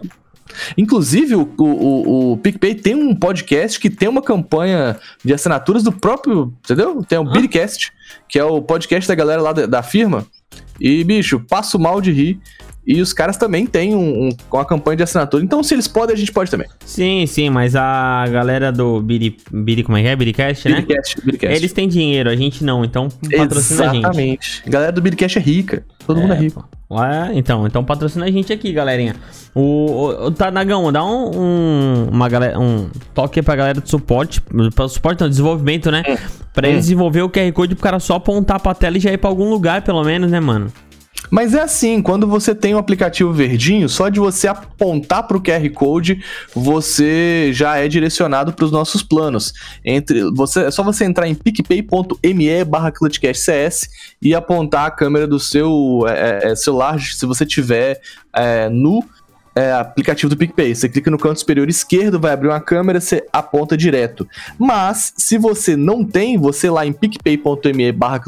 Inclusive, 0.77 1.37
o, 1.37 1.43
o, 1.59 1.65
o, 1.65 2.33
o 2.33 2.37
PicPay 2.39 2.75
tem 2.75 2.95
um 2.97 3.15
podcast 3.15 3.79
que 3.79 3.89
tem 3.89 4.09
uma 4.09 4.21
campanha 4.21 4.97
de 5.25 5.33
assinaturas 5.33 5.85
do 5.85 5.93
próprio. 5.93 6.53
Entendeu? 6.65 7.05
Tem 7.09 7.17
o 7.19 7.23
Ah. 7.29 7.33
Bidcast, 7.33 7.93
que 8.29 8.37
é 8.37 8.45
o 8.45 8.61
podcast 8.61 9.07
da 9.07 9.15
galera 9.15 9.41
lá 9.41 9.53
da, 9.53 9.67
da 9.67 9.83
firma. 9.83 10.27
E, 10.81 11.05
bicho, 11.05 11.39
passo 11.49 11.79
mal 11.79 12.01
de 12.01 12.11
rir. 12.11 12.41
E 12.87 13.01
os 13.01 13.13
caras 13.15 13.37
também 13.37 13.67
têm 13.67 13.95
um, 13.95 14.29
um- 14.29 14.37
uma 14.53 14.65
campanha 14.65 14.99
de 14.99 15.03
assinatura. 15.03 15.43
Então, 15.43 15.63
se 15.63 15.75
eles 15.75 15.89
podem, 15.89 16.15
a 16.15 16.19
gente 16.19 16.31
pode 16.33 16.51
também. 16.51 16.67
Sim, 16.85 17.25
sim, 17.27 17.49
mas 17.49 17.75
a 17.75 18.27
galera 18.31 18.71
do 18.71 19.01
Biri, 19.01 19.37
Biri 19.51 19.83
como 19.83 19.97
é 19.97 20.03
que 20.03 20.09
é? 20.09 20.15
Biricast, 20.17 20.69
né? 20.69 20.77
Bidcast, 20.83 21.21
Bidcast. 21.25 21.57
Eles 21.57 21.73
têm 21.73 21.89
dinheiro, 21.89 22.29
a 22.29 22.37
gente 22.37 22.63
não, 22.63 22.85
então 22.85 23.09
patrocina 23.37 23.85
a 23.85 23.87
gente. 23.95 23.99
Exatamente. 24.05 24.63
A 24.67 24.71
galera 24.71 24.93
do 24.93 25.01
Bidcast 25.01 25.39
é 25.39 25.41
rica. 25.41 25.85
Todo 26.07 26.21
mundo 26.21 26.35
é 26.35 26.37
rico. 26.39 26.61
pô. 26.89 26.95
Lá, 26.95 27.31
então, 27.33 27.67
então 27.67 27.83
patrocina 27.83 28.27
a 28.27 28.31
gente 28.31 28.53
aqui, 28.53 28.71
galerinha. 28.73 29.17
O, 29.55 29.61
o, 29.63 30.27
o 30.27 30.31
Tanagão, 30.31 30.93
dá 30.93 31.03
um, 31.03 31.31
um, 31.41 32.09
uma 32.13 32.29
galera, 32.29 32.61
um 32.61 32.89
toque 33.15 33.41
pra 33.41 33.57
galera 33.57 33.81
do 33.81 33.89
suporte, 33.89 34.41
para 34.75 34.87
suporte 34.89 35.21
não, 35.23 35.29
desenvolvimento, 35.29 35.91
né? 35.91 36.03
Pra 36.53 36.69
eles 36.69 36.83
desenvolver 36.83 37.23
o 37.23 37.31
QR 37.31 37.51
Code 37.53 37.75
pro 37.75 37.83
cara 37.83 37.99
só 37.99 38.17
apontar 38.17 38.61
pra 38.61 38.75
tela 38.75 38.99
e 38.99 39.01
já 39.01 39.11
ir 39.11 39.17
pra 39.19 39.31
algum 39.31 39.49
lugar, 39.49 39.81
pelo 39.83 40.05
menos, 40.05 40.31
né, 40.31 40.39
mano? 40.39 40.71
Mas 41.31 41.55
é 41.55 41.63
assim, 41.63 42.03
quando 42.03 42.27
você 42.27 42.55
tem 42.55 42.75
o 42.75 42.79
aplicativo 42.79 43.33
verdinho, 43.33 43.89
só 43.89 44.09
de 44.09 44.21
você 44.21 44.49
apontar 44.49 45.27
para 45.27 45.37
o 45.37 45.43
QR 45.43 45.69
Code, 45.73 46.23
você 46.55 47.51
já 47.53 47.77
é 47.77 47.89
direcionado 47.89 48.53
para 48.53 48.65
os 48.65 48.71
nossos 48.71 49.03
planos. 49.03 49.53
Entre 49.85 50.23
você, 50.31 50.65
é 50.65 50.71
só 50.71 50.83
você 50.83 51.05
entrar 51.05 51.27
em 51.29 51.35
picpay.me 51.35 52.65
barra 52.65 52.91
clutchcastcs 52.91 53.89
e 54.21 54.35
apontar 54.35 54.87
a 54.87 54.91
câmera 54.91 55.27
do 55.27 55.39
seu 55.39 56.05
é, 56.07 56.53
é, 56.53 56.57
celular, 56.57 57.01
se 57.01 57.27
você 57.27 57.45
tiver 57.45 58.01
é, 58.35 58.69
no 58.69 59.05
é, 59.55 59.73
aplicativo 59.73 60.29
do 60.29 60.37
PicPay. 60.37 60.75
Você 60.75 60.89
clica 60.89 61.11
no 61.11 61.19
canto 61.19 61.41
superior 61.41 61.69
esquerdo, 61.69 62.19
vai 62.19 62.33
abrir 62.33 62.49
uma 62.49 62.61
câmera, 62.61 63.01
você 63.01 63.25
aponta 63.33 63.77
direto. 63.77 64.29
Mas, 64.59 65.13
se 65.17 65.39
você 65.39 65.77
não 65.77 66.05
tem, 66.05 66.37
você 66.37 66.69
lá 66.69 66.85
em 66.85 66.93
picpay.me 66.93 67.93
barra 67.93 68.21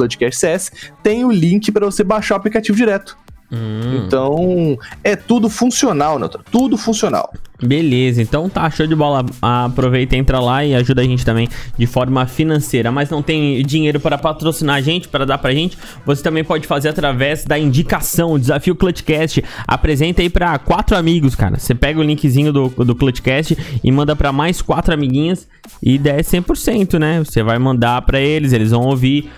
tem 1.02 1.24
o 1.24 1.30
link 1.30 1.72
para 1.72 1.86
você 1.86 2.04
baixar 2.04 2.34
o 2.34 2.38
aplicativo 2.38 2.76
direto. 2.76 3.16
Hum, 3.50 4.04
Então, 4.04 4.78
é 5.04 5.14
tudo 5.14 5.48
funcional, 5.48 6.18
Neutro. 6.18 6.42
Tudo 6.50 6.76
funcional. 6.76 7.32
Beleza, 7.62 8.22
então 8.22 8.48
tá, 8.48 8.68
show 8.70 8.86
de 8.86 8.94
bola. 8.94 9.24
Aproveita, 9.40 10.16
entra 10.16 10.40
lá 10.40 10.64
e 10.64 10.74
ajuda 10.74 11.02
a 11.02 11.04
gente 11.04 11.24
também 11.24 11.48
de 11.76 11.86
forma 11.86 12.26
financeira. 12.26 12.90
Mas 12.92 13.10
não 13.10 13.22
tem 13.22 13.62
dinheiro 13.64 14.00
para 14.00 14.18
patrocinar 14.18 14.76
a 14.76 14.80
gente, 14.80 15.08
para 15.08 15.24
dar 15.24 15.38
pra 15.38 15.52
gente, 15.52 15.78
você 16.04 16.22
também 16.22 16.44
pode 16.44 16.66
fazer 16.66 16.88
através 16.88 17.44
da 17.44 17.58
indicação, 17.58 18.32
o 18.32 18.38
desafio 18.38 18.74
Clutchcast. 18.74 19.42
Apresenta 19.66 20.22
aí 20.22 20.28
pra 20.28 20.58
quatro 20.58 20.96
amigos, 20.96 21.34
cara. 21.34 21.58
Você 21.58 21.74
pega 21.74 22.00
o 22.00 22.02
linkzinho 22.02 22.52
do, 22.52 22.68
do 22.68 22.94
Clutchcast 22.94 23.56
e 23.82 23.92
manda 23.92 24.14
pra 24.14 24.32
mais 24.32 24.60
quatro 24.62 24.92
amiguinhas 24.92 25.48
e 25.82 25.98
der 25.98 26.22
100%, 26.22 26.98
né? 26.98 27.18
Você 27.24 27.42
vai 27.42 27.58
mandar 27.58 28.02
pra 28.02 28.20
eles, 28.20 28.52
eles 28.52 28.70
vão 28.70 28.82
ouvir. 28.82 29.30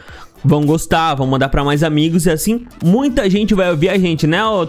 Vão 0.45 0.65
gostar, 0.65 1.17
vão 1.17 1.27
mandar 1.27 1.49
pra 1.49 1.65
mais 1.65 1.83
amigos 1.83 2.27
e 2.27 2.31
assim 2.31 2.65
muita 2.85 3.29
gente 3.29 3.57
vai 3.57 3.71
ouvir 3.71 3.89
a 3.89 3.99
gente, 3.99 4.25
né, 4.25 4.45
ô? 4.45 4.65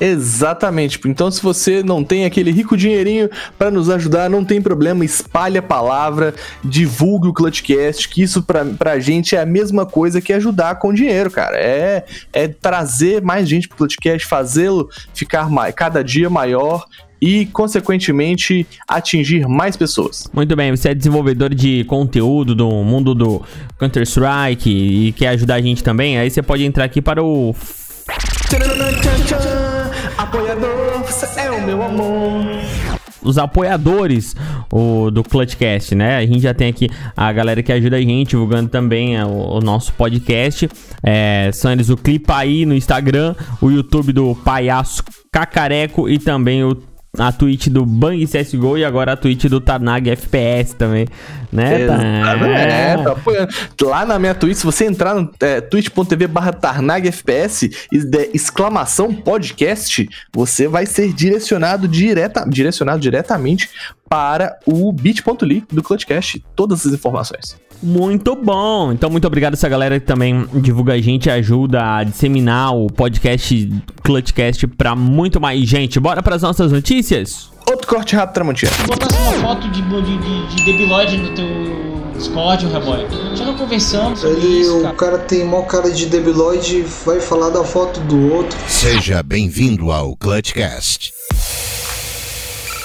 Exatamente. 0.00 1.00
Então, 1.06 1.30
se 1.30 1.42
você 1.42 1.82
não 1.82 2.02
tem 2.02 2.24
aquele 2.24 2.50
rico 2.50 2.76
dinheirinho 2.76 3.30
para 3.58 3.70
nos 3.70 3.88
ajudar, 3.88 4.28
não 4.28 4.44
tem 4.44 4.60
problema, 4.60 5.04
espalhe 5.04 5.58
a 5.58 5.62
palavra, 5.62 6.34
divulgue 6.64 7.28
o 7.28 7.32
Clutchcast, 7.32 8.08
que 8.08 8.22
isso 8.22 8.42
pra, 8.42 8.64
pra 8.64 8.98
gente 8.98 9.36
é 9.36 9.40
a 9.40 9.46
mesma 9.46 9.86
coisa 9.86 10.20
que 10.20 10.32
ajudar 10.32 10.76
com 10.76 10.92
dinheiro, 10.92 11.30
cara. 11.30 11.56
É, 11.56 12.04
é 12.32 12.48
trazer 12.48 13.22
mais 13.22 13.48
gente 13.48 13.68
pro 13.68 13.78
Clutchcast, 13.78 14.26
fazê-lo 14.26 14.88
ficar 15.14 15.48
mais, 15.48 15.74
cada 15.74 16.02
dia 16.02 16.28
maior 16.28 16.84
e, 17.20 17.46
consequentemente, 17.46 18.66
atingir 18.86 19.48
mais 19.48 19.76
pessoas. 19.76 20.28
Muito 20.32 20.54
bem, 20.54 20.76
você 20.76 20.90
é 20.90 20.94
desenvolvedor 20.94 21.54
de 21.54 21.84
conteúdo 21.84 22.54
do 22.54 22.68
mundo 22.68 23.14
do 23.14 23.42
Counter-Strike 23.78 24.68
e 24.68 25.12
quer 25.12 25.28
ajudar 25.28 25.54
a 25.54 25.62
gente 25.62 25.82
também, 25.82 26.18
aí 26.18 26.28
você 26.30 26.42
pode 26.42 26.64
entrar 26.64 26.84
aqui 26.84 27.00
para 27.00 27.22
o 27.22 27.54
o 31.56 31.66
meu 31.66 31.82
amor. 31.82 32.44
os 33.22 33.38
apoiadores 33.38 34.36
o, 34.70 35.10
do 35.10 35.22
Clutchcast, 35.22 35.94
né? 35.94 36.18
A 36.18 36.26
gente 36.26 36.40
já 36.40 36.52
tem 36.52 36.68
aqui 36.68 36.90
a 37.16 37.32
galera 37.32 37.62
que 37.62 37.72
ajuda 37.72 37.96
a 37.96 38.00
gente, 38.00 38.30
divulgando 38.30 38.68
também 38.68 39.16
é, 39.16 39.24
o, 39.24 39.58
o 39.58 39.60
nosso 39.60 39.92
podcast. 39.94 40.68
É, 41.02 41.50
são 41.52 41.72
eles 41.72 41.88
o 41.88 41.96
Clipa 41.96 42.36
aí 42.36 42.66
no 42.66 42.74
Instagram, 42.74 43.34
o 43.60 43.70
YouTube 43.70 44.12
do 44.12 44.34
Palhaço 44.34 45.02
Cacareco 45.32 46.08
e 46.08 46.18
também 46.18 46.62
o 46.62 46.76
a 47.18 47.32
Twitch 47.32 47.68
do 47.68 47.86
Bang 47.86 48.26
CSGO 48.26 48.78
e 48.78 48.84
agora 48.84 49.12
a 49.12 49.16
Twitch 49.16 49.44
do 49.44 49.60
Tarnag 49.60 50.10
FPS 50.10 50.74
também, 50.74 51.06
né? 51.52 51.82
É, 51.82 52.96
tá 52.96 53.12
apoiando. 53.12 53.52
Lá 53.82 54.04
na 54.04 54.18
minha 54.18 54.34
Twitch, 54.34 54.56
se 54.56 54.64
você 54.64 54.84
entrar 54.86 55.14
no 55.14 55.30
é, 55.40 55.60
twitch.tv 55.60 56.26
barra 56.26 56.52
Tarnag 56.52 57.08
FPS 57.08 57.70
e 57.92 58.30
exclamação 58.34 59.14
podcast, 59.14 60.08
você 60.32 60.66
vai 60.66 60.86
ser 60.86 61.12
direcionado, 61.12 61.86
direta, 61.86 62.44
direcionado 62.48 63.00
diretamente 63.00 63.68
para 64.14 64.56
o 64.64 64.92
bit.ly 64.92 65.64
do 65.72 65.82
Clutchcast, 65.82 66.40
todas 66.54 66.86
as 66.86 66.92
informações. 66.92 67.56
Muito 67.82 68.36
bom! 68.36 68.92
Então, 68.92 69.10
muito 69.10 69.26
obrigado 69.26 69.54
essa 69.54 69.68
galera 69.68 69.98
que 69.98 70.06
também 70.06 70.46
divulga 70.54 70.92
a 70.92 71.00
gente, 71.00 71.28
ajuda 71.28 71.96
a 71.96 72.04
disseminar 72.04 72.76
o 72.76 72.86
podcast 72.86 73.68
Clutchcast 74.04 74.68
para 74.68 74.94
muito 74.94 75.40
mais 75.40 75.60
gente. 75.68 75.98
Bora 75.98 76.22
para 76.22 76.36
as 76.36 76.42
nossas 76.42 76.70
notícias? 76.70 77.50
Outro 77.68 77.88
corte 77.88 78.14
rápido, 78.14 78.34
Tramontina. 78.34 78.70
Botasse 78.86 79.16
uma 79.16 79.32
foto 79.48 79.68
de, 79.68 79.82
de, 79.82 80.18
de, 80.18 80.54
de 80.54 80.64
debilóide 80.64 81.16
no 81.16 81.34
teu 81.34 81.46
Discord, 82.16 82.66
Reboy. 82.68 83.08
Já 83.34 83.44
não 83.44 83.56
conversamos 83.56 84.20
sobre 84.20 84.36
Ele, 84.36 84.60
isso, 84.60 84.78
o 84.78 84.82
cara. 84.82 84.94
cara 84.94 85.18
tem 85.18 85.44
mó 85.44 85.62
cara 85.62 85.90
de 85.90 86.06
debilóide 86.06 86.82
vai 87.04 87.18
falar 87.18 87.50
da 87.50 87.64
foto 87.64 87.98
do 88.02 88.32
outro. 88.32 88.56
Seja 88.68 89.24
bem-vindo 89.24 89.90
ao 89.90 90.16
Clutchcast. 90.16 91.12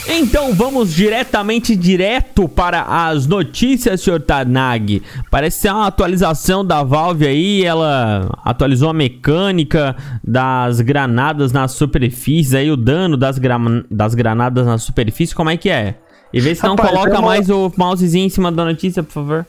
Então 0.08 0.54
vamos 0.54 0.94
diretamente 0.94 1.76
direto 1.76 2.48
para 2.50 2.82
as 2.84 3.28
notícias, 3.28 4.02
Sr. 4.02 4.20
Tarnag. 4.20 5.04
Parece 5.30 5.62
ser 5.62 5.72
uma 5.72 5.88
atualização 5.88 6.66
da 6.66 6.84
Valve 6.84 7.28
aí, 7.28 7.64
ela 7.64 8.30
atualizou 8.44 8.90
a 8.90 8.94
mecânica 8.94 9.96
das 10.24 10.82
granadas 10.82 11.52
nas 11.52 11.74
superfícies, 11.74 12.54
aí 12.56 12.72
o 12.72 12.78
dano 12.78 13.16
das, 13.16 13.38
gra 13.38 13.58
das 13.90 14.16
granadas 14.16 14.66
na 14.66 14.78
superfície, 14.78 15.36
como 15.36 15.50
é 15.50 15.58
que 15.58 15.70
é? 15.70 15.96
E 16.34 16.40
vê 16.40 16.54
se 16.56 16.64
não 16.64 16.72
Rapaz, 16.76 16.90
coloca 16.90 17.16
é 17.16 17.20
uma- 17.20 17.28
mais 17.28 17.50
o 17.50 17.72
mousezinho 17.78 18.26
em 18.26 18.30
cima 18.30 18.52
da 18.52 18.66
notícia, 18.66 19.04
por 19.04 19.12
favor. 19.12 19.46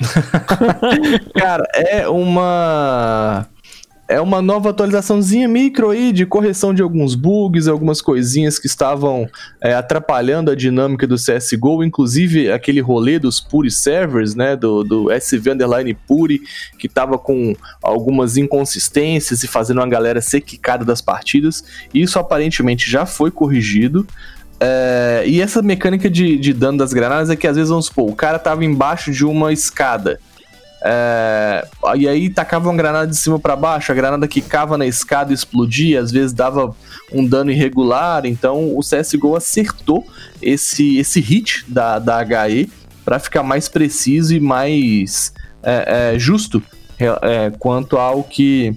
Cara, 1.36 1.64
é 1.74 2.08
uma. 2.08 3.46
É 4.10 4.20
uma 4.20 4.42
nova 4.42 4.70
atualizaçãozinha 4.70 5.46
micro 5.46 5.90
aí 5.90 6.10
de 6.10 6.26
correção 6.26 6.74
de 6.74 6.82
alguns 6.82 7.14
bugs, 7.14 7.68
algumas 7.68 8.02
coisinhas 8.02 8.58
que 8.58 8.66
estavam 8.66 9.28
é, 9.60 9.72
atrapalhando 9.72 10.50
a 10.50 10.56
dinâmica 10.56 11.06
do 11.06 11.14
CSGO, 11.14 11.84
inclusive 11.84 12.50
aquele 12.50 12.80
rolê 12.80 13.20
dos 13.20 13.38
Puri 13.38 13.70
Servers, 13.70 14.34
né? 14.34 14.56
Do, 14.56 14.82
do 14.82 15.12
SV 15.12 15.52
Underline 15.52 15.94
Puri, 15.94 16.40
que 16.76 16.88
tava 16.88 17.18
com 17.18 17.54
algumas 17.80 18.36
inconsistências 18.36 19.44
e 19.44 19.46
fazendo 19.46 19.78
uma 19.78 19.88
galera 19.88 20.20
ser 20.20 20.40
quicada 20.40 20.84
das 20.84 21.00
partidas. 21.00 21.62
Isso 21.94 22.18
aparentemente 22.18 22.90
já 22.90 23.06
foi 23.06 23.30
corrigido. 23.30 24.04
É, 24.58 25.22
e 25.24 25.40
essa 25.40 25.62
mecânica 25.62 26.10
de, 26.10 26.36
de 26.36 26.52
dano 26.52 26.78
das 26.78 26.92
granadas 26.92 27.30
é 27.30 27.36
que 27.36 27.46
às 27.46 27.54
vezes, 27.54 27.70
vamos 27.70 27.86
supor, 27.86 28.10
o 28.10 28.16
cara 28.16 28.40
tava 28.40 28.64
embaixo 28.64 29.12
de 29.12 29.24
uma 29.24 29.52
escada. 29.52 30.18
É, 30.82 31.66
e 31.96 32.08
aí 32.08 32.30
tacava 32.30 32.68
uma 32.68 32.76
granada 32.76 33.06
de 33.06 33.16
cima 33.16 33.38
pra 33.38 33.54
baixo, 33.54 33.92
a 33.92 33.94
granada 33.94 34.26
quicava 34.26 34.78
na 34.78 34.86
escada 34.86 35.30
e 35.30 35.34
explodia, 35.34 36.00
às 36.00 36.10
vezes 36.10 36.32
dava 36.32 36.74
um 37.12 37.26
dano 37.26 37.50
irregular, 37.50 38.24
então 38.24 38.76
o 38.76 38.80
CSGO 38.80 39.36
acertou 39.36 40.06
esse, 40.40 40.96
esse 40.98 41.20
hit 41.20 41.64
da, 41.68 41.98
da 41.98 42.22
HE 42.22 42.70
pra 43.04 43.18
ficar 43.18 43.42
mais 43.42 43.68
preciso 43.68 44.34
e 44.34 44.40
mais 44.40 45.34
é, 45.62 46.14
é, 46.14 46.18
justo 46.18 46.62
é, 46.98 47.52
quanto 47.58 47.98
ao 47.98 48.22
que 48.22 48.74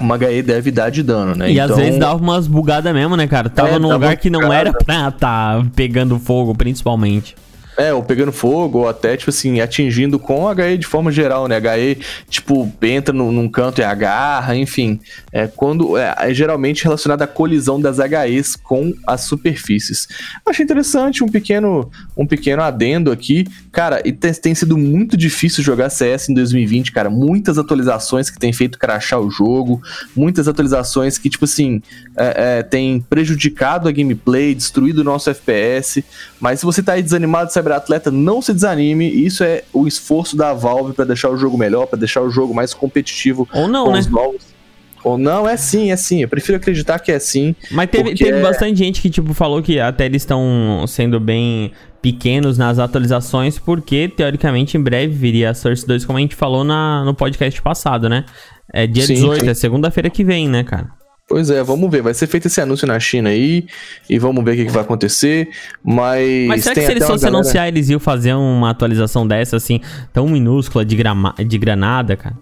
uma 0.00 0.16
HE 0.16 0.42
deve 0.42 0.70
dar 0.70 0.90
de 0.90 1.02
dano, 1.02 1.34
né? 1.34 1.50
E 1.50 1.58
às 1.58 1.74
vezes 1.74 1.98
dava 1.98 2.22
umas 2.22 2.46
bugadas 2.46 2.92
mesmo, 2.92 3.16
né, 3.16 3.26
cara? 3.26 3.48
Tava 3.48 3.70
É, 3.70 3.78
num 3.78 3.90
lugar 3.90 4.16
que 4.16 4.30
não 4.30 4.52
era 4.52 4.72
pra 4.72 5.10
tá 5.10 5.64
pegando 5.74 6.18
fogo, 6.18 6.54
principalmente. 6.54 7.34
É, 7.78 7.94
ou 7.94 8.02
pegando 8.02 8.32
fogo, 8.32 8.80
ou 8.80 8.88
até, 8.88 9.16
tipo 9.16 9.30
assim, 9.30 9.60
atingindo 9.60 10.18
com 10.18 10.48
HE 10.50 10.76
de 10.76 10.86
forma 10.86 11.12
geral, 11.12 11.46
né? 11.46 11.58
HE, 11.58 11.98
tipo, 12.28 12.72
entra 12.82 13.14
no, 13.14 13.30
num 13.30 13.48
canto 13.48 13.80
e 13.80 13.84
agarra, 13.84 14.56
enfim. 14.56 14.98
É 15.30 15.46
quando. 15.46 15.96
É, 15.96 16.12
é 16.18 16.34
geralmente 16.34 16.82
relacionado 16.82 17.22
à 17.22 17.26
colisão 17.28 17.80
das 17.80 17.98
HEs 17.98 18.56
com 18.56 18.92
as 19.06 19.20
superfícies. 19.20 20.08
Achei 20.44 20.64
interessante, 20.64 21.22
um 21.22 21.28
pequeno, 21.28 21.88
um 22.16 22.26
pequeno 22.26 22.62
adendo 22.62 23.12
aqui. 23.12 23.46
Cara, 23.70 24.02
e 24.04 24.12
tem, 24.12 24.32
tem 24.34 24.54
sido 24.56 24.76
muito 24.76 25.16
difícil 25.16 25.62
jogar 25.62 25.88
CS 25.88 26.30
em 26.30 26.34
2020, 26.34 26.90
cara. 26.90 27.08
Muitas 27.08 27.58
atualizações 27.58 28.28
que 28.28 28.40
tem 28.40 28.52
feito 28.52 28.76
crashar 28.76 29.20
o 29.20 29.30
jogo, 29.30 29.80
muitas 30.16 30.48
atualizações 30.48 31.16
que, 31.16 31.30
tipo 31.30 31.44
assim, 31.44 31.80
é, 32.16 32.58
é, 32.58 32.62
tem 32.64 33.00
prejudicado 33.00 33.88
a 33.88 33.92
gameplay, 33.92 34.52
destruído 34.52 34.98
o 34.98 35.04
nosso 35.04 35.30
FPS. 35.30 36.04
Mas 36.40 36.58
se 36.58 36.66
você 36.66 36.82
tá 36.82 36.94
aí 36.94 37.02
desanimado, 37.02 37.52
cyberatleta, 37.68 38.10
não 38.10 38.40
se 38.40 38.52
desanime. 38.54 39.08
Isso 39.08 39.44
é 39.44 39.62
o 39.72 39.86
esforço 39.86 40.36
da 40.36 40.52
Valve 40.54 40.94
pra 40.94 41.04
deixar 41.04 41.30
o 41.30 41.36
jogo 41.36 41.56
melhor, 41.58 41.86
pra 41.86 41.98
deixar 41.98 42.22
o 42.22 42.30
jogo 42.30 42.54
mais 42.54 42.72
competitivo 42.74 43.48
Ou 43.52 43.68
não, 43.68 43.86
com 43.86 43.92
né? 43.92 43.98
os 44.00 44.06
novos. 44.06 44.58
Ou 45.04 45.16
não, 45.16 45.48
é 45.48 45.56
sim, 45.56 45.92
é 45.92 45.96
sim. 45.96 46.22
Eu 46.22 46.28
prefiro 46.28 46.56
acreditar 46.56 46.98
que 46.98 47.12
é 47.12 47.18
sim. 47.20 47.54
Mas 47.70 47.88
teve, 47.88 48.04
Porque 48.10 48.24
teve 48.24 48.38
é- 48.38 48.42
bastante 48.42 48.78
gente 48.78 49.00
que, 49.00 49.08
tipo, 49.08 49.32
falou 49.32 49.62
que 49.62 49.78
até 49.78 50.06
eles 50.06 50.22
estão 50.22 50.84
sendo 50.88 51.20
bem 51.20 51.70
pequenos 52.02 52.58
nas 52.58 52.78
atualizações, 52.78 53.58
porque, 53.58 54.08
teoricamente, 54.08 54.76
em 54.76 54.80
breve 54.80 55.12
viria 55.14 55.50
a 55.50 55.54
Source 55.54 55.86
2, 55.86 56.04
como 56.04 56.18
a 56.18 56.20
gente 56.20 56.34
falou 56.34 56.64
na, 56.64 57.04
no 57.04 57.14
podcast 57.14 57.60
passado, 57.62 58.08
né? 58.08 58.24
É 58.72 58.86
dia 58.86 59.06
Sim, 59.06 59.14
18, 59.14 59.44
sim. 59.44 59.48
é 59.50 59.54
segunda-feira 59.54 60.10
que 60.10 60.24
vem, 60.24 60.48
né, 60.48 60.62
cara? 60.64 60.88
Pois 61.28 61.50
é, 61.50 61.62
vamos 61.62 61.90
ver. 61.90 62.00
Vai 62.00 62.14
ser 62.14 62.26
feito 62.26 62.46
esse 62.46 62.58
anúncio 62.60 62.86
na 62.86 62.98
China 62.98 63.28
aí. 63.28 63.66
E 64.08 64.18
vamos 64.18 64.42
ver 64.42 64.52
o 64.52 64.56
que, 64.56 64.64
que 64.66 64.72
vai 64.72 64.82
acontecer. 64.82 65.50
Mas. 65.84 66.48
Mas 66.48 66.62
será 66.64 66.74
que 66.74 66.80
se 66.86 66.90
eles 66.90 67.06
fossem 67.06 67.20
galera- 67.26 67.36
anunciar, 67.42 67.68
eles 67.68 67.88
iam 67.90 68.00
fazer 68.00 68.32
uma 68.34 68.70
atualização 68.70 69.26
dessa, 69.26 69.56
assim, 69.56 69.80
tão 70.12 70.26
minúscula 70.26 70.84
de, 70.84 70.96
grama 70.96 71.34
de 71.38 71.58
granada, 71.58 72.16
cara? 72.16 72.34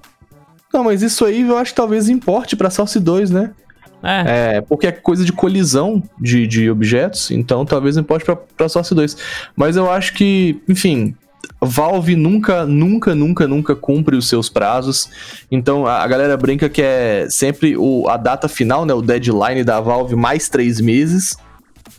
Não, 0.73 0.85
mas 0.85 1.03
isso 1.03 1.25
aí 1.25 1.41
eu 1.41 1.57
acho 1.59 1.73
que 1.73 1.77
talvez 1.77 2.09
importe 2.09 2.55
pra 2.55 2.71
Source 2.71 3.01
2, 3.01 3.31
né? 3.31 3.51
É, 4.03 4.57
É, 4.57 4.61
porque 4.61 4.87
é 4.87 4.93
coisa 4.93 5.25
de 5.25 5.33
colisão 5.33 6.03
de, 6.21 6.47
de 6.47 6.71
objetos, 6.71 7.31
então 7.31 7.65
talvez 7.65 7.97
importe 7.97 8.25
pra, 8.25 8.37
pra 8.37 8.69
Source 8.69 8.95
2. 8.95 9.17
Mas 9.57 9.75
eu 9.77 9.91
acho 9.91 10.13
que, 10.13 10.61
enfim, 10.69 11.15
Valve 11.61 12.17
nunca, 12.17 12.67
nunca, 12.67 13.15
nunca, 13.15 13.47
nunca 13.47 13.77
cumpre 13.77 14.17
os 14.17 14.29
seus 14.29 14.49
prazos. 14.49 15.09
Então 15.51 15.87
a, 15.87 16.07
galera 16.07 16.37
brinca 16.37 16.69
que 16.69 16.83
é 16.83 17.27
sempre 17.31 17.77
o, 17.77 18.09
a 18.09 18.17
data 18.17 18.49
final, 18.49 18.85
né? 18.85 18.93
O 18.93 19.03
deadline 19.03 19.65
da 19.65 19.81
Valve 19.81 20.15
mais 20.15 20.49
três 20.49 20.81
meses. 20.81 21.37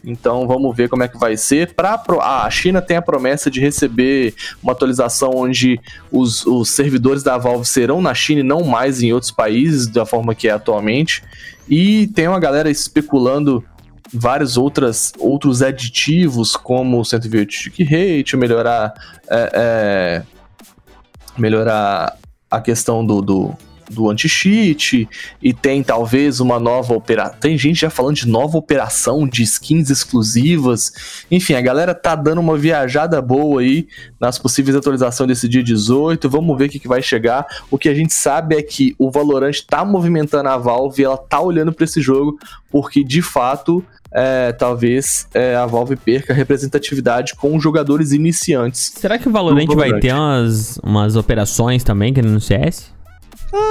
Então 0.05 0.47
vamos 0.47 0.75
ver 0.75 0.89
como 0.89 1.03
é 1.03 1.07
que 1.07 1.17
vai 1.17 1.35
ser. 1.35 1.73
Pra, 1.73 2.01
a 2.21 2.49
China 2.49 2.81
tem 2.81 2.97
a 2.97 3.01
promessa 3.01 3.49
de 3.49 3.59
receber 3.59 4.33
uma 4.61 4.71
atualização 4.71 5.31
onde 5.33 5.79
os, 6.11 6.45
os 6.45 6.69
servidores 6.69 7.23
da 7.23 7.37
Valve 7.37 7.65
serão 7.65 8.01
na 8.01 8.13
China 8.13 8.41
e 8.41 8.43
não 8.43 8.63
mais 8.63 9.01
em 9.01 9.11
outros 9.11 9.31
países, 9.31 9.87
da 9.87 10.05
forma 10.05 10.35
que 10.35 10.47
é 10.47 10.51
atualmente. 10.51 11.23
E 11.67 12.07
tem 12.07 12.27
uma 12.27 12.39
galera 12.39 12.69
especulando 12.69 13.63
vários 14.13 14.57
outras, 14.57 15.11
outros 15.19 15.61
aditivos, 15.61 16.55
como 16.55 17.03
128 17.03 17.53
stick 17.53 17.79
rate, 17.83 18.37
melhorar, 18.37 18.93
é, 19.29 19.51
é, 19.53 20.23
melhorar 21.37 22.17
a 22.49 22.61
questão 22.61 23.05
do, 23.05 23.21
do, 23.21 23.57
do 23.89 24.09
anti-cheat, 24.09 25.07
e 25.41 25.53
tem 25.53 25.83
talvez 25.83 26.39
uma 26.39 26.59
nova 26.59 26.93
operação. 26.93 27.37
Tem 27.39 27.57
gente 27.57 27.81
já 27.81 27.89
falando 27.89 28.15
de 28.15 28.27
nova 28.27 28.57
operação 28.57 29.27
de 29.27 29.43
skins 29.43 29.89
exclusivas. 29.89 31.25
Enfim, 31.29 31.53
a 31.53 31.61
galera 31.61 31.93
tá 31.93 32.15
dando 32.15 32.39
uma 32.39 32.57
viajada 32.57 33.21
boa 33.21 33.61
aí 33.61 33.87
nas 34.19 34.37
possíveis 34.37 34.75
atualizações 34.75 35.27
desse 35.27 35.47
dia 35.47 35.63
18. 35.63 36.29
Vamos 36.29 36.57
ver 36.57 36.65
o 36.65 36.69
que, 36.69 36.79
que 36.79 36.87
vai 36.87 37.01
chegar. 37.01 37.45
O 37.69 37.77
que 37.77 37.89
a 37.89 37.93
gente 37.93 38.13
sabe 38.13 38.55
é 38.55 38.61
que 38.61 38.95
o 38.97 39.09
Valorant 39.09 39.61
tá 39.67 39.83
movimentando 39.85 40.49
a 40.49 40.57
Valve, 40.57 41.03
ela 41.03 41.17
tá 41.17 41.39
olhando 41.39 41.71
para 41.71 41.85
esse 41.85 42.01
jogo, 42.01 42.37
porque 42.69 43.03
de 43.03 43.21
fato. 43.21 43.83
É, 44.11 44.51
talvez 44.51 45.27
é, 45.33 45.55
a 45.55 45.65
Valve 45.65 45.95
perca 45.95 46.33
a 46.33 46.35
representatividade 46.35 47.35
com 47.35 47.59
jogadores 47.59 48.11
iniciantes. 48.11 48.93
será 48.95 49.17
que 49.17 49.27
o 49.27 49.31
Valorant 49.31 49.67
vai 49.75 49.99
ter 49.99 50.13
umas, 50.13 50.77
umas 50.83 51.15
operações 51.15 51.83
também, 51.83 52.13
que 52.13 52.21
no 52.21 52.39
CS? 52.39 52.91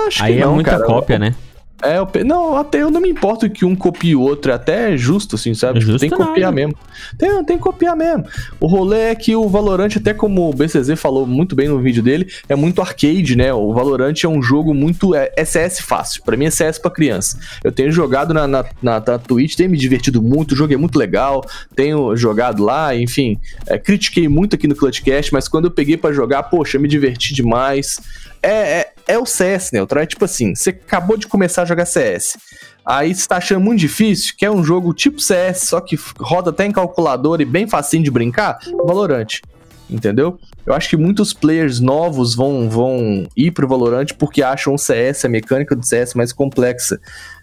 Acho 0.07 0.25
Aí 0.25 0.35
que 0.35 0.41
é 0.41 0.45
não, 0.45 0.55
muita 0.55 0.71
cara. 0.71 0.85
cópia, 0.85 1.19
né? 1.19 1.35
É, 1.83 1.99
eu 1.99 2.07
pe- 2.07 2.25
não, 2.25 2.57
até 2.57 2.83
eu 2.83 2.91
não 2.91 3.01
me 3.03 3.11
importo 3.11 3.51
que 3.51 3.65
um 3.65 3.77
copie 3.77 4.17
o 4.17 4.21
outro, 4.23 4.51
é 4.51 4.55
até 4.55 4.97
justo, 4.97 5.37
assim, 5.37 5.53
sabe? 5.53 5.77
É 5.77 5.81
Tipo, 5.81 5.93
justo 5.93 6.01
tem 6.01 6.11
que 6.11 6.17
copiar 6.17 6.51
nada. 6.51 6.53
mesmo. 6.53 6.75
Tem, 7.19 7.45
tem 7.45 7.57
que 7.59 7.63
copiar 7.63 7.95
mesmo. 7.95 8.25
O 8.59 8.67
rolê 8.67 9.11
é 9.11 9.15
que 9.15 9.37
o 9.37 9.47
Valorant, 9.49 9.91
até 9.95 10.15
como 10.15 10.49
o 10.49 10.55
BCZ 10.55 10.99
falou 10.99 11.27
muito 11.27 11.55
bem 11.55 11.69
no 11.69 11.79
vídeo 11.79 12.03
dele, 12.03 12.27
é 12.49 12.57
muito 12.57 12.81
arcade, 12.81 13.37
né? 13.37 13.53
O 13.53 13.75
Valorant 13.75 14.15
é 14.25 14.29
um 14.29 14.41
jogo 14.43 14.73
muito. 14.73 15.15
É, 15.15 15.31
é 15.37 15.45
CS 15.45 15.81
fácil. 15.81 16.23
Pra 16.25 16.35
mim 16.37 16.47
é 16.47 16.51
CS 16.51 16.79
pra 16.79 16.91
criança. 16.91 17.39
Eu 17.63 17.71
tenho 17.71 17.93
jogado 17.93 18.33
na, 18.33 18.49
na, 18.49 18.65
na, 18.83 18.99
na 19.07 19.19
Twitch, 19.19 19.55
tenho 19.55 19.69
me 19.71 19.77
divertido 19.77 20.23
muito, 20.23 20.53
o 20.53 20.57
jogo 20.57 20.73
é 20.73 20.77
muito 20.79 20.99
legal. 20.99 21.45
Tenho 21.75 22.17
jogado 22.17 22.65
lá, 22.65 22.97
enfim. 22.97 23.39
é, 23.67 23.77
critiquei 23.79 24.29
muito 24.29 24.57
aqui 24.57 24.67
no 24.67 24.75
Clutchcast, 24.75 25.31
mas 25.33 25.47
quando 25.47 25.67
eu 25.67 25.71
peguei 25.71 25.99
pra 25.99 26.11
jogar, 26.11 26.45
poxa, 26.45 26.79
eu 26.79 26.81
me 26.81 26.89
diverti 26.89 27.35
demais. 27.35 27.99
É, 28.43 28.79
é, 28.81 28.86
é 29.07 29.19
o 29.19 29.25
CS, 29.25 29.71
Neutral. 29.73 30.03
É 30.03 30.07
tipo 30.07 30.25
assim, 30.25 30.55
você 30.55 30.71
acabou 30.71 31.17
de 31.17 31.27
começar 31.27 31.63
a 31.63 31.65
jogar 31.65 31.87
CS. 31.87 32.37
Aí 32.85 33.15
você 33.15 33.27
tá 33.27 33.37
achando 33.37 33.61
muito 33.61 33.81
difícil, 33.81 34.35
que 34.37 34.45
é 34.45 34.51
um 34.51 34.63
jogo 34.63 34.95
tipo 34.95 35.21
CS, 35.21 35.63
só 35.69 35.81
que 35.81 35.99
roda 36.21 36.51
até 36.51 36.65
em 36.67 36.73
calculador 36.73 37.41
e 37.41 37.45
bem 37.45 37.67
facinho 37.67 38.05
de 38.05 38.11
brincar, 38.11 38.59
Valorant. 38.85 39.41
Entendeu? 39.89 40.39
Eu 40.65 40.75
acho 40.75 40.89
que 40.89 40.97
muitos 40.97 41.33
players 41.33 41.79
novos 41.79 42.35
vão, 42.35 42.69
vão 42.69 43.27
ir 43.37 43.53
pro 43.53 43.69
Valorant 43.69 44.07
porque 44.19 44.43
acham 44.43 44.75
o 44.75 44.79
CS, 44.79 45.25
a 45.25 45.29
mecânica 45.29 45.75
do 45.77 45.85
CS 45.85 46.15
mais 46.15 46.33
complexa. 46.33 47.01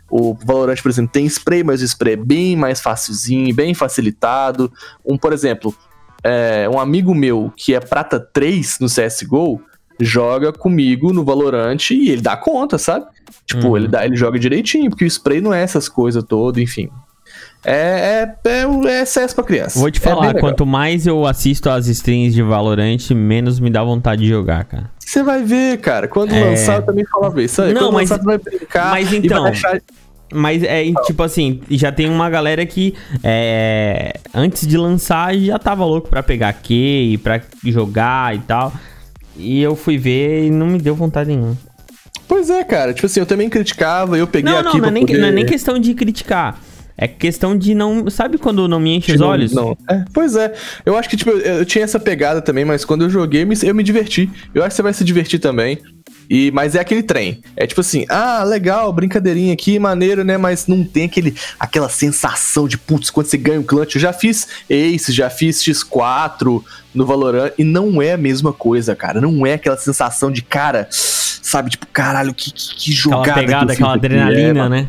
O 0.10 0.34
Valorant, 0.34 0.82
por 0.82 0.89
exemplo, 0.89 1.12
tem 1.12 1.25
spray, 1.25 1.63
mas 1.63 1.82
o 1.82 1.86
spray 1.86 2.13
é 2.13 2.17
bem 2.17 2.55
mais 2.55 2.82
facilzinho, 2.82 3.55
bem 3.55 3.74
facilitado. 3.74 4.72
Um, 5.05 5.17
por 5.17 5.34
exemplo, 5.34 5.74
é, 6.24 6.70
um 6.70 6.79
amigo 6.79 7.13
meu 7.13 7.51
que 7.55 7.74
é 7.74 7.79
prata 7.79 8.20
3 8.20 8.79
no 8.79 8.88
CSGO 8.88 9.62
joga 10.03 10.51
comigo 10.53 11.12
no 11.13 11.24
Valorant 11.24 11.77
e 11.91 12.10
ele 12.10 12.22
dá 12.22 12.36
conta, 12.38 12.77
sabe? 12.77 13.05
Tipo, 13.45 13.67
Uhum. 13.69 13.77
ele, 13.77 13.88
dá, 13.88 14.05
ele 14.05 14.15
joga 14.15 14.38
direitinho, 14.39 14.89
porque 14.89 15.03
o 15.05 15.07
spray 15.10 15.41
não 15.41 15.53
é 15.53 15.62
essas 15.62 15.88
coisas 15.89 16.24
todas, 16.24 16.62
enfim. 16.62 16.89
É, 17.65 18.36
é, 18.45 18.50
é, 18.50 19.01
é 19.01 19.05
CS 19.05 19.33
pra 19.33 19.43
criança. 19.43 19.79
Vou 19.79 19.89
te 19.89 19.98
É 20.00 20.01
falar, 20.01 20.27
legal. 20.27 20.41
quanto 20.41 20.65
mais 20.65 21.07
eu 21.07 21.25
assisto 21.25 21.69
as 21.69 21.88
streams 21.88 22.33
de 22.33 22.41
Valorant, 22.43 22.98
menos 23.15 23.60
me 23.60 23.69
dá 23.69 23.81
vontade 23.83 24.22
de 24.24 24.27
jogar, 24.27 24.65
cara. 24.65 24.89
Você 25.00 25.24
vai 25.24 25.43
ver, 25.43 25.77
cara. 25.79 26.07
Quando 26.07 26.33
É. 26.33 26.43
lançar, 26.43 26.77
eu 26.77 26.81
também 26.86 27.05
falava 27.05 27.41
isso. 27.41 27.62
aí. 27.62 27.74
Não, 27.74 27.83
Quando 27.83 27.93
mas- 27.93 28.10
lançar, 28.10 28.19
tu 28.22 28.25
vai 28.25 28.38
brincar 28.38 28.91
mas 28.91 29.12
e 29.12 29.17
então- 29.17 29.43
vai 29.43 29.51
achar... 29.51 29.79
Mas 30.36 30.63
é 30.63 30.83
tipo 31.05 31.22
assim, 31.22 31.62
já 31.69 31.91
tem 31.91 32.10
uma 32.10 32.27
galera 32.27 32.65
que 32.65 32.95
é, 33.24 34.15
antes 34.33 34.65
de 34.65 34.75
lançar 34.77 35.36
já 35.38 35.60
tava 35.60 35.86
louco 35.86 36.10
pra 36.10 36.24
pegar 36.24 36.51
key, 36.53 37.19
pra 37.19 37.39
jogar 37.63 38.36
e 38.36 38.39
tal. 38.39 38.74
E 39.35 39.61
eu 39.61 39.75
fui 39.75 39.97
ver 39.97 40.45
e 40.45 40.49
não 40.49 40.67
me 40.67 40.79
deu 40.79 40.95
vontade 40.95 41.29
nenhuma. 41.29 41.57
Pois 42.27 42.49
é, 42.49 42.63
cara. 42.63 42.93
Tipo 42.93 43.05
assim, 43.05 43.19
eu 43.19 43.25
também 43.25 43.49
criticava, 43.49 44.17
eu 44.17 44.27
peguei 44.27 44.51
Não, 44.51 44.59
aqui 44.59 44.65
não, 44.67 44.73
não 44.73 44.79
pra 44.81 44.89
é, 44.89 44.91
nem, 44.91 45.05
poder... 45.05 45.17
não 45.19 45.27
é 45.27 45.31
nem 45.31 45.45
questão 45.45 45.77
de 45.79 45.93
criticar. 45.93 46.59
É 46.95 47.07
questão 47.07 47.57
de 47.57 47.73
não. 47.73 48.07
Sabe 48.09 48.37
quando 48.37 48.67
não 48.67 48.79
me 48.79 48.95
enche 48.95 49.13
os 49.13 49.19
Não, 49.19 49.27
olhos? 49.27 49.51
Não. 49.51 49.75
É, 49.89 50.05
pois 50.13 50.35
é. 50.35 50.53
Eu 50.85 50.95
acho 50.95 51.09
que, 51.09 51.17
tipo, 51.17 51.31
eu, 51.31 51.39
eu 51.39 51.65
tinha 51.65 51.83
essa 51.83 51.99
pegada 51.99 52.39
também, 52.41 52.63
mas 52.63 52.85
quando 52.85 53.03
eu 53.03 53.09
joguei, 53.09 53.43
me- 53.45 53.57
eu 53.63 53.73
me 53.73 53.81
diverti. 53.83 54.29
Eu 54.53 54.61
acho 54.61 54.69
que 54.69 54.75
você 54.75 54.81
vai 54.83 54.93
se 54.93 55.03
divertir 55.03 55.39
também. 55.39 55.79
E, 56.35 56.49
mas 56.49 56.73
é 56.73 56.79
aquele 56.79 57.03
trem. 57.03 57.41
É 57.55 57.67
tipo 57.67 57.81
assim, 57.81 58.07
ah, 58.09 58.43
legal, 58.43 58.91
brincadeirinha 58.91 59.53
aqui, 59.53 59.77
maneiro, 59.77 60.23
né? 60.23 60.35
Mas 60.35 60.65
não 60.65 60.83
tem 60.83 61.05
aquele, 61.05 61.35
aquela 61.59 61.87
sensação 61.87 62.67
de, 62.67 62.75
putz, 62.75 63.11
quando 63.11 63.27
você 63.27 63.37
ganha 63.37 63.59
o 63.59 63.63
clutch. 63.63 63.93
Eu 63.93 64.01
já 64.01 64.11
fiz 64.11 64.47
Ace, 64.67 65.11
já 65.11 65.29
fiz 65.29 65.61
X4 65.63 66.63
no 66.91 67.05
Valorant, 67.05 67.51
e 67.55 67.63
não 67.63 68.01
é 68.01 68.13
a 68.13 68.17
mesma 68.17 68.51
coisa, 68.51 68.95
cara. 68.95 69.21
Não 69.21 69.45
é 69.45 69.53
aquela 69.53 69.77
sensação 69.77 70.31
de, 70.31 70.41
cara, 70.41 70.87
sabe, 70.89 71.69
tipo, 71.69 71.85
caralho, 71.93 72.33
que, 72.33 72.51
que, 72.51 72.75
que 72.77 72.91
Aquela 72.91 73.23
jogada. 73.23 73.33
que 73.33 73.39
eu 73.39 73.45
pegada, 73.45 73.65
fiz 73.67 73.75
aquela 73.75 73.89
aqui. 73.95 73.99
adrenalina, 74.05 74.65
É, 74.65 74.69
né? 74.69 74.87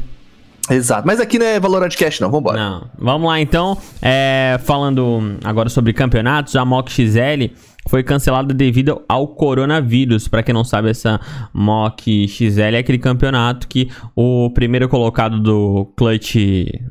Exato. 0.71 1.07
Mas 1.07 1.21
aqui 1.21 1.39
não 1.39 1.47
é 1.47 1.61
Valorant 1.61 1.95
Cash, 1.95 2.21
não. 2.21 2.31
Vambora. 2.31 2.57
Não. 2.57 2.91
Vamos 2.99 3.29
lá 3.29 3.41
então. 3.41 3.77
É, 4.01 4.59
falando 4.65 5.37
agora 5.45 5.69
sobre 5.69 5.93
campeonatos, 5.93 6.57
a 6.57 6.65
MOC 6.65 6.91
XL 6.91 7.55
foi 7.89 8.03
cancelada 8.03 8.55
devido 8.55 9.03
ao 9.09 9.29
coronavírus. 9.29 10.27
Pra 10.27 10.43
quem 10.43 10.55
não 10.55 10.65
sabe, 10.65 10.91
essa 10.91 11.21
MOC 11.53 12.27
XL 12.29 12.61
é 12.61 12.79
aquele 12.79 12.99
campeonato 12.99 13.69
que 13.69 13.91
o 14.17 14.51
primeiro 14.51 14.89
colocado 14.89 15.39
do 15.39 15.93
Clutch 15.97 16.37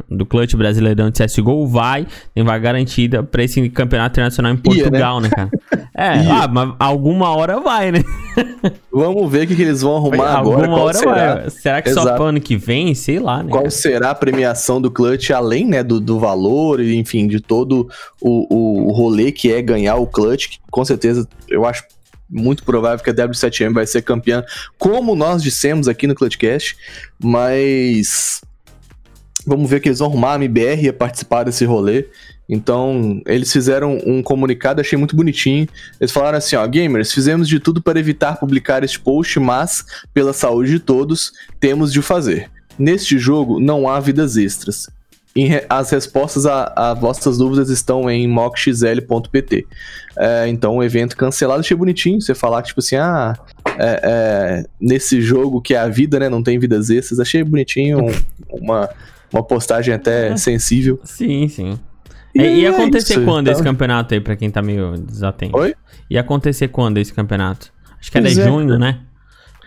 do 0.09 0.25
Clutch 0.25 0.55
Brasileirão 0.55 1.09
de 1.09 1.23
CSGO 1.23 1.67
vai, 1.67 2.05
tem 2.33 2.43
vaga 2.43 2.63
garantida 2.63 3.23
pra 3.23 3.43
esse 3.43 3.69
campeonato 3.69 4.13
internacional 4.13 4.51
em 4.51 4.55
Ia, 4.55 4.61
Portugal, 4.61 5.19
né, 5.19 5.29
cara? 5.29 5.49
É, 5.95 6.23
Ia. 6.23 6.43
ah, 6.43 6.47
mas 6.47 6.73
alguma 6.79 7.35
hora 7.35 7.59
vai, 7.59 7.91
né? 7.91 8.03
Vamos 8.91 9.31
ver 9.31 9.43
o 9.43 9.47
que, 9.47 9.55
que 9.55 9.61
eles 9.61 9.81
vão 9.81 9.97
arrumar 9.97 10.39
agora. 10.39 10.65
alguma 10.65 10.83
hora 10.83 10.97
será. 10.97 11.35
vai. 11.35 11.49
Será 11.51 11.81
que 11.83 11.93
só 11.93 12.01
Exato. 12.01 12.15
pro 12.15 12.25
ano 12.25 12.41
que 12.41 12.57
vem? 12.57 12.95
Sei 12.95 13.19
lá, 13.19 13.43
né? 13.43 13.51
Qual 13.51 13.69
será 13.69 14.09
a 14.09 14.15
premiação 14.15 14.81
do 14.81 14.89
Clutch, 14.89 15.29
além 15.29 15.67
né, 15.67 15.83
do, 15.83 15.99
do 15.99 16.19
valor, 16.19 16.79
e, 16.79 16.95
enfim, 16.95 17.27
de 17.27 17.39
todo 17.39 17.87
o, 18.19 18.87
o, 18.87 18.91
rolê 18.91 19.31
que 19.31 19.51
é 19.51 19.61
ganhar 19.61 19.95
o 19.97 20.07
Clutch, 20.07 20.49
que 20.49 20.59
com 20.71 20.83
certeza 20.83 21.27
eu 21.47 21.63
acho 21.63 21.83
muito 22.27 22.63
provável 22.63 23.03
que 23.03 23.11
a 23.11 23.13
W7M 23.13 23.73
vai 23.73 23.85
ser 23.85 24.01
campeã, 24.01 24.43
como 24.79 25.15
nós 25.15 25.43
dissemos 25.43 25.87
aqui 25.87 26.07
no 26.07 26.15
Clutchcast, 26.15 26.75
mas 27.21 28.41
vamos 29.45 29.69
ver 29.69 29.79
que 29.79 29.89
eles 29.89 29.99
vão 29.99 30.07
arrumar, 30.07 30.33
a 30.33 30.35
MBR 30.35 30.85
ia 30.85 30.93
participar 30.93 31.43
desse 31.43 31.65
rolê. 31.65 32.07
Então, 32.53 33.21
eles 33.25 33.51
fizeram 33.51 33.97
um 34.05 34.21
comunicado, 34.21 34.79
achei 34.79 34.97
muito 34.97 35.15
bonitinho. 35.15 35.67
Eles 35.99 36.11
falaram 36.11 36.37
assim: 36.37 36.55
ó, 36.55 36.65
gamers, 36.67 37.11
fizemos 37.11 37.47
de 37.47 37.59
tudo 37.59 37.81
para 37.81 37.99
evitar 37.99 38.37
publicar 38.39 38.83
este 38.83 38.99
post, 38.99 39.39
mas, 39.39 39.83
pela 40.13 40.33
saúde 40.33 40.71
de 40.71 40.79
todos, 40.79 41.31
temos 41.59 41.91
de 41.91 41.99
o 41.99 42.03
fazer. 42.03 42.49
Neste 42.77 43.17
jogo 43.17 43.59
não 43.59 43.87
há 43.89 43.99
vidas 43.99 44.37
extras. 44.37 44.89
As 45.67 45.89
respostas 45.89 46.45
a, 46.45 46.71
a 46.75 46.93
vossas 46.93 47.39
dúvidas 47.39 47.69
estão 47.69 48.07
em 48.09 48.27
mockxl.pt. 48.27 49.65
É, 50.15 50.47
então, 50.47 50.77
o 50.77 50.83
evento 50.83 51.17
cancelado, 51.17 51.59
achei 51.61 51.75
bonitinho. 51.75 52.21
Você 52.21 52.35
falar 52.35 52.61
que, 52.61 52.67
tipo 52.67 52.79
assim, 52.81 52.97
ah, 52.97 53.33
é, 53.79 53.99
é, 54.03 54.65
nesse 54.79 55.21
jogo 55.21 55.59
que 55.59 55.73
é 55.73 55.79
a 55.79 55.87
vida, 55.87 56.19
né? 56.19 56.29
Não 56.29 56.43
tem 56.43 56.59
vidas 56.59 56.91
extras. 56.91 57.19
Achei 57.19 57.43
bonitinho. 57.43 58.05
um- 58.05 58.11
uma, 58.61 58.87
uma 59.31 59.41
postagem 59.43 59.91
até 59.95 60.37
sensível. 60.37 60.99
Sim, 61.03 61.47
sim. 61.47 61.79
E 62.35 62.41
E, 62.41 62.61
ia 62.61 62.69
é 62.69 62.71
acontecer 62.71 63.13
isso, 63.15 63.23
quando 63.25 63.47
então. 63.47 63.53
esse 63.53 63.63
campeonato 63.63 64.13
aí, 64.13 64.19
pra 64.19 64.35
quem 64.35 64.49
tá 64.49 64.61
meio 64.61 64.93
desatento? 64.97 65.55
Oi? 65.57 65.75
Ia 66.09 66.21
acontecer 66.21 66.67
quando 66.69 66.97
esse 66.97 67.13
campeonato? 67.13 67.71
Acho 67.99 68.11
que 68.11 68.17
era 68.17 68.25
Pois 68.27 68.37
é, 68.37 68.43
junho, 68.47 68.79
né? 68.79 68.99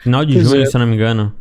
Final 0.03 0.25
de 0.25 0.35
Pois 0.35 0.49
junho, 0.49 0.63
é. 0.63 0.67
se 0.67 0.77
eu 0.77 0.81
não 0.81 0.87
me 0.87 0.95
engano. 0.95 1.33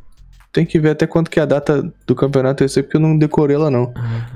Tem 0.53 0.65
que 0.65 0.79
ver 0.79 0.91
até 0.91 1.05
quanto 1.05 1.29
que 1.29 1.39
é 1.39 1.43
a 1.43 1.45
data 1.45 1.83
do 2.07 2.15
campeonato 2.15 2.67
sei 2.69 2.81
porque 2.81 2.95
eu 2.95 3.01
não 3.01 3.17
decorei 3.17 3.55
ela, 3.55 3.69
não. 3.69 3.93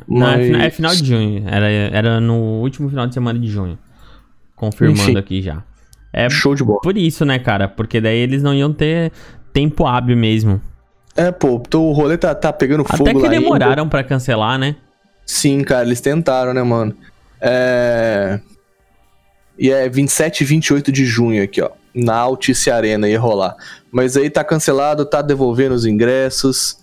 Não, 0.08 0.28
é, 0.28 0.36
Mas- 0.38 0.46
fina- 0.48 0.64
é 0.66 0.70
final 0.70 0.92
de 0.96 1.06
junho. 1.06 1.44
Era, 1.48 1.70
era 1.70 2.20
no 2.20 2.36
último 2.62 2.90
final 2.90 3.08
de 3.08 3.14
semana 3.14 3.40
de 3.40 3.48
junho. 3.48 3.78
Confirmando 4.56 5.02
Enfim. 5.02 5.18
aqui 5.18 5.42
já. 5.42 5.64
É 6.12 6.30
Show 6.30 6.56
de 6.56 6.64
bola. 6.64 6.80
por 6.82 6.98
isso, 6.98 7.24
né, 7.24 7.40
cara? 7.40 7.68
Porque 7.70 8.02
daí 8.02 8.18
eles 8.18 8.44
não 8.44 8.54
iam 8.54 8.74
ter 8.74 9.12
tempo 9.54 9.86
hábil 9.86 10.18
mesmo. 10.18 10.60
É, 11.16 11.32
pô, 11.32 11.60
tô- 11.60 11.84
o 11.84 11.92
rolê 11.94 12.18
tá, 12.18 12.34
tá 12.36 12.52
pegando 12.52 12.84
fogo 12.84 13.04
Até 13.04 13.12
que 13.14 13.20
lá 13.20 13.30
ainda. 13.30 13.40
demoraram 13.42 13.88
pra 13.88 14.04
cancelar, 14.04 14.58
né? 14.60 14.76
Sim, 15.32 15.62
cara, 15.64 15.86
eles 15.86 16.02
tentaram, 16.02 16.56
né, 16.56 16.64
mano? 16.64 16.92
É... 17.40 18.40
E 19.60 19.70
é 19.70 19.88
27 19.88 20.42
e 20.42 20.46
28 20.46 20.92
de 20.92 21.06
junho 21.06 21.44
aqui, 21.44 21.62
ó. 21.62 21.70
Na 21.94 22.16
Altice 22.16 22.72
Arena 22.72 23.08
ia 23.08 23.20
rolar. 23.20 23.56
Mas 23.92 24.18
aí 24.18 24.28
tá 24.28 24.44
cancelado, 24.44 25.06
tá 25.06 25.22
devolvendo 25.22 25.76
os 25.76 25.86
ingressos. 25.86 26.78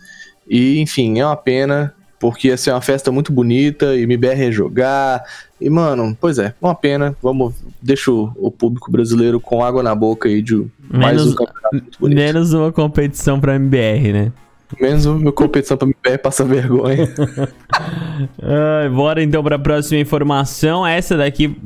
E, 0.49 0.79
enfim, 0.79 1.19
é 1.19 1.27
uma 1.27 1.35
pena, 1.37 1.93
porque 2.21 2.47
ia 2.49 2.57
ser 2.57 2.71
uma 2.71 2.81
festa 2.81 3.11
muito 3.11 3.33
bonita, 3.33 3.97
e 3.97 4.03
MBR 4.05 4.45
ia 4.45 4.53
jogar. 4.53 5.25
E, 5.61 5.69
mano, 5.69 6.17
pois 6.21 6.39
é, 6.39 6.55
uma 6.63 6.75
pena. 6.75 7.17
Vamos, 7.21 7.53
deixa 7.83 8.13
o, 8.13 8.31
o 8.37 8.49
público 8.53 8.93
brasileiro 8.93 9.41
com 9.41 9.65
água 9.65 9.83
na 9.83 9.95
boca 9.95 10.29
aí 10.29 10.41
de 10.41 10.55
mais 10.89 11.17
Menos- 11.17 11.33
um 11.33 11.35
campeonato 11.35 11.73
muito 11.73 11.99
bonito. 11.99 12.17
Menos 12.19 12.53
uma 12.53 12.71
competição 12.71 13.41
pra 13.41 13.57
MBR, 13.57 14.13
né? 14.13 14.33
Menos 14.81 15.07
uma 15.07 15.33
competição 15.33 15.77
pra 15.77 15.87
MBR 15.87 16.19
passar 16.19 16.45
vergonha. 16.45 17.09
Ai, 18.43 18.89
bora 18.89 19.23
então 19.23 19.43
para 19.43 19.57
a 19.57 19.59
próxima 19.59 20.01
informação. 20.01 20.87
Essa 20.87 21.17
daqui 21.17 21.57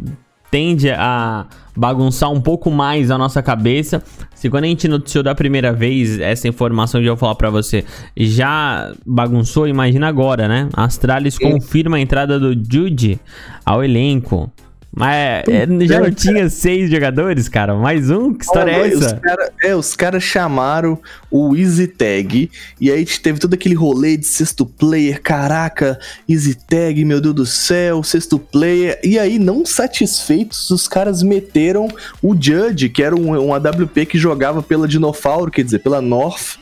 tende 0.51 0.91
a 0.91 1.47
bagunçar 1.77 2.31
um 2.31 2.41
pouco 2.41 2.71
mais 2.71 3.11
a 3.11 3.17
nossa 3.17 3.43
cabeça. 3.43 4.03
Se 4.35 4.51
quando 4.51 4.65
a 4.65 4.67
gente 4.67 4.89
noticiou 4.89 5.23
da 5.23 5.35
primeira 5.35 5.73
vez 5.73 6.19
essa 6.19 6.49
informação 6.49 7.01
que 7.01 7.07
eu 7.07 7.13
vou 7.15 7.21
falar 7.21 7.35
pra 7.37 7.51
você 7.51 7.85
já 8.17 8.93
bagunçou, 9.07 9.69
imagina 9.69 10.09
agora, 10.09 10.49
né? 10.49 10.69
Astralis 10.75 11.39
confirma 11.39 11.97
a 11.97 12.01
entrada 12.01 12.39
do 12.39 12.53
Jude 12.53 13.21
ao 13.65 13.85
elenco. 13.85 14.51
Mas 14.93 15.45
é, 15.49 15.67
já 15.87 16.01
não 16.01 16.11
tinha 16.11 16.51
seis 16.51 16.91
jogadores, 16.91 17.49
cara? 17.49 17.75
Mais 17.77 18.11
um? 18.11 18.35
Que 18.35 18.45
história 18.45 18.73
é 18.73 18.89
essa? 18.89 19.15
Os 19.15 19.21
cara, 19.21 19.53
é, 19.63 19.77
os 19.77 19.95
caras 19.95 20.23
chamaram 20.23 20.99
o 21.31 21.57
Easy 21.57 21.87
Tag 21.87 22.51
e 22.81 22.91
aí 22.91 23.05
teve 23.05 23.39
todo 23.39 23.55
aquele 23.55 23.77
rolê 23.77 24.17
de 24.17 24.27
sexto 24.27 24.67
player, 24.67 25.23
caraca, 25.23 25.99
Easy 26.29 26.57
Tag, 26.57 27.05
meu 27.05 27.21
Deus 27.21 27.35
do 27.35 27.47
céu, 27.47 28.03
sexto 28.03 28.37
player. 28.37 28.99
E 29.05 29.17
aí, 29.17 29.39
não 29.39 29.65
satisfeitos, 29.65 30.71
os 30.71 30.89
caras 30.89 31.23
meteram 31.23 31.87
o 32.21 32.35
Judge, 32.35 32.89
que 32.89 33.03
era 33.03 33.15
um, 33.15 33.31
um 33.39 33.55
AWP 33.55 34.07
que 34.07 34.19
jogava 34.19 34.61
pela 34.61 34.89
Dinofauro, 34.89 35.53
quer 35.53 35.63
dizer, 35.63 35.79
pela 35.79 36.03
North. 36.03 36.59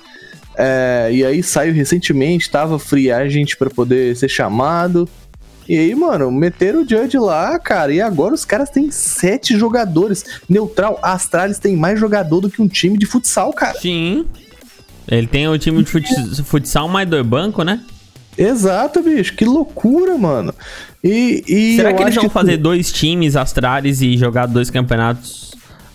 É, 0.54 1.08
e 1.12 1.24
aí 1.24 1.42
saiu 1.42 1.72
recentemente, 1.72 2.50
tava 2.50 2.78
free 2.78 3.10
agent 3.10 3.56
pra 3.56 3.70
poder 3.70 4.14
ser 4.16 4.28
chamado. 4.28 5.08
E 5.68 5.76
aí, 5.78 5.94
mano, 5.94 6.30
meteram 6.30 6.82
o 6.82 6.88
Judge 6.88 7.18
lá, 7.18 7.58
cara. 7.58 7.92
E 7.92 8.00
agora 8.00 8.32
os 8.34 8.44
caras 8.44 8.70
têm 8.70 8.90
sete 8.90 9.56
jogadores. 9.58 10.24
Neutral, 10.48 10.98
a 11.02 11.12
Astralis 11.12 11.58
tem 11.58 11.76
mais 11.76 12.00
jogador 12.00 12.40
do 12.40 12.48
que 12.50 12.62
um 12.62 12.68
time 12.68 12.96
de 12.96 13.04
futsal, 13.04 13.52
cara. 13.52 13.78
Sim. 13.78 14.24
Ele 15.06 15.26
tem 15.26 15.46
o 15.48 15.58
time 15.58 15.82
de 15.82 15.90
fut- 15.90 16.42
futsal 16.44 16.88
mais 16.88 17.08
do 17.08 17.22
banco, 17.22 17.62
né? 17.62 17.80
Exato, 18.36 19.02
bicho. 19.02 19.34
Que 19.34 19.44
loucura, 19.44 20.16
mano. 20.16 20.54
E, 21.02 21.44
e 21.46 21.76
Será 21.76 21.92
que 21.92 22.02
eles 22.02 22.14
vão 22.14 22.30
fazer 22.30 22.56
dois 22.56 22.92
times 22.92 23.36
Astralis 23.36 24.00
e 24.00 24.16
jogar 24.16 24.46
dois 24.46 24.70
campeonatos? 24.70 25.47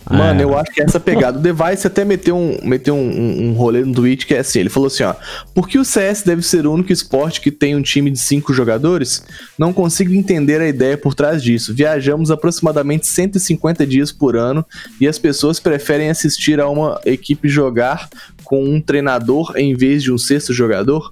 Mano, 0.09 0.41
É. 0.41 0.43
eu 0.43 0.57
acho 0.57 0.71
que 0.71 0.81
essa 0.81 0.99
pegada. 0.99 1.37
O 1.37 1.41
Device 1.41 1.87
até 1.87 2.03
meteu 2.03 2.35
um, 2.35 2.57
meteu 2.63 2.95
um, 2.95 3.09
um, 3.09 3.49
um 3.49 3.53
rolê 3.53 3.83
no 3.83 3.93
tweet 3.93 4.25
que 4.25 4.33
é 4.33 4.39
assim: 4.39 4.59
ele 4.59 4.69
falou 4.69 4.87
assim, 4.87 5.03
ó. 5.03 5.15
Por 5.53 5.67
que 5.67 5.79
o 5.79 5.85
CS 5.85 6.23
deve 6.23 6.41
ser 6.41 6.65
o 6.65 6.73
único 6.73 6.91
esporte 6.91 7.39
que 7.39 7.51
tem 7.51 7.75
um 7.75 7.81
time 7.81 8.11
de 8.11 8.19
cinco 8.19 8.53
jogadores? 8.53 9.23
Não 9.57 9.71
consigo 9.71 10.13
entender 10.13 10.59
a 10.61 10.67
ideia 10.67 10.97
por 10.97 11.13
trás 11.13 11.41
disso. 11.41 11.73
Viajamos 11.73 12.31
aproximadamente 12.31 13.07
150 13.07 13.85
dias 13.87 14.11
por 14.11 14.35
ano 14.35 14.65
e 14.99 15.07
as 15.07 15.17
pessoas 15.17 15.59
preferem 15.59 16.09
assistir 16.09 16.59
a 16.59 16.67
uma 16.67 16.99
equipe 17.05 17.47
jogar 17.47 18.09
com 18.43 18.63
um 18.63 18.81
treinador 18.81 19.53
em 19.55 19.75
vez 19.75 20.03
de 20.03 20.11
um 20.11 20.17
sexto 20.17 20.53
jogador? 20.53 21.11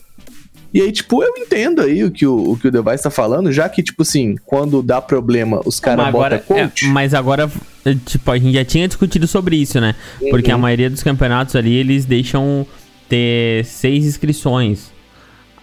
E 0.73 0.81
aí, 0.81 0.91
tipo, 0.91 1.21
eu 1.21 1.33
entendo 1.37 1.81
aí 1.81 2.03
o 2.03 2.09
que 2.11 2.25
o, 2.25 2.51
o 2.51 2.57
que 2.57 2.67
o 2.67 2.71
Device 2.71 3.03
tá 3.03 3.09
falando, 3.09 3.51
já 3.51 3.67
que, 3.67 3.83
tipo 3.83 4.03
assim, 4.03 4.35
quando 4.45 4.81
dá 4.81 5.01
problema, 5.01 5.59
os 5.65 5.79
caras 5.79 6.11
botam 6.11 6.39
coach. 6.39 6.85
é, 6.85 6.87
mas 6.89 7.13
agora, 7.13 7.51
é, 7.85 7.95
tipo, 8.05 8.31
a 8.31 8.37
gente 8.37 8.53
já 8.53 8.63
tinha 8.63 8.87
discutido 8.87 9.27
sobre 9.27 9.57
isso, 9.57 9.81
né? 9.81 9.95
Porque 10.29 10.49
a 10.49 10.55
Uhum. 10.55 10.61
maioria 10.61 10.89
dos 10.89 11.03
campeonatos 11.03 11.55
ali, 11.57 11.73
eles 11.75 12.05
deixam 12.05 12.65
ter 13.09 13.65
seis 13.65 14.05
inscrições. 14.05 14.91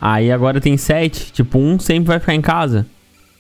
Aí 0.01 0.31
agora 0.31 0.61
tem 0.61 0.77
sete. 0.77 1.33
Tipo, 1.33 1.59
um 1.59 1.79
sempre 1.79 2.09
vai 2.09 2.21
ficar 2.21 2.35
em 2.35 2.41
casa. 2.43 2.87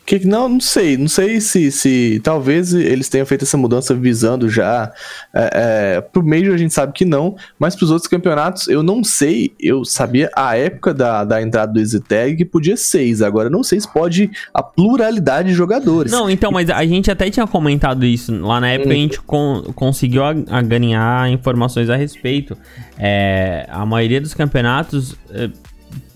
Que, 0.08 0.26
não, 0.26 0.48
não 0.48 0.60
sei. 0.60 0.96
Não 0.96 1.06
sei 1.06 1.38
se, 1.38 1.70
se 1.70 2.18
talvez 2.24 2.72
eles 2.72 3.10
tenham 3.10 3.26
feito 3.26 3.44
essa 3.44 3.58
mudança 3.58 3.94
visando 3.94 4.48
já. 4.48 4.90
É, 5.34 5.50
é, 5.96 6.00
pro 6.00 6.24
Major 6.26 6.54
a 6.54 6.56
gente 6.56 6.72
sabe 6.72 6.94
que 6.94 7.04
não, 7.04 7.36
mas 7.58 7.76
pros 7.76 7.90
outros 7.90 8.08
campeonatos 8.08 8.68
eu 8.68 8.82
não 8.82 9.04
sei. 9.04 9.52
Eu 9.60 9.84
sabia 9.84 10.30
a 10.34 10.56
época 10.56 10.94
da, 10.94 11.24
da 11.24 11.42
entrada 11.42 11.74
do 11.74 11.78
EasyTag 11.78 12.36
que 12.36 12.44
podia 12.46 12.74
seis. 12.74 13.20
Agora 13.20 13.48
eu 13.48 13.52
não 13.52 13.62
sei 13.62 13.78
se 13.78 13.92
pode 13.92 14.30
a 14.54 14.62
pluralidade 14.62 15.50
de 15.50 15.54
jogadores. 15.54 16.10
Não, 16.10 16.30
então, 16.30 16.50
mas 16.50 16.70
a 16.70 16.86
gente 16.86 17.10
até 17.10 17.28
tinha 17.28 17.46
comentado 17.46 18.06
isso. 18.06 18.34
Lá 18.40 18.62
na 18.62 18.70
época 18.70 18.90
a 18.90 18.94
gente 18.94 19.20
con- 19.20 19.62
conseguiu 19.74 20.24
a, 20.24 20.30
a 20.48 20.62
ganhar 20.62 21.30
informações 21.30 21.90
a 21.90 21.96
respeito. 21.96 22.56
É, 22.98 23.66
a 23.68 23.84
maioria 23.84 24.22
dos 24.22 24.32
campeonatos 24.32 25.14
é, 25.30 25.50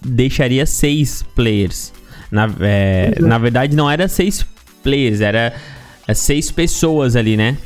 deixaria 0.02 0.64
seis 0.64 1.22
players. 1.34 1.92
Na, 2.32 2.50
é, 2.60 3.14
na 3.20 3.36
verdade, 3.38 3.76
não 3.76 3.88
era 3.90 4.08
seis 4.08 4.44
players, 4.82 5.20
era 5.20 5.52
é, 6.08 6.14
seis 6.14 6.50
pessoas 6.50 7.14
ali, 7.14 7.36
né? 7.36 7.58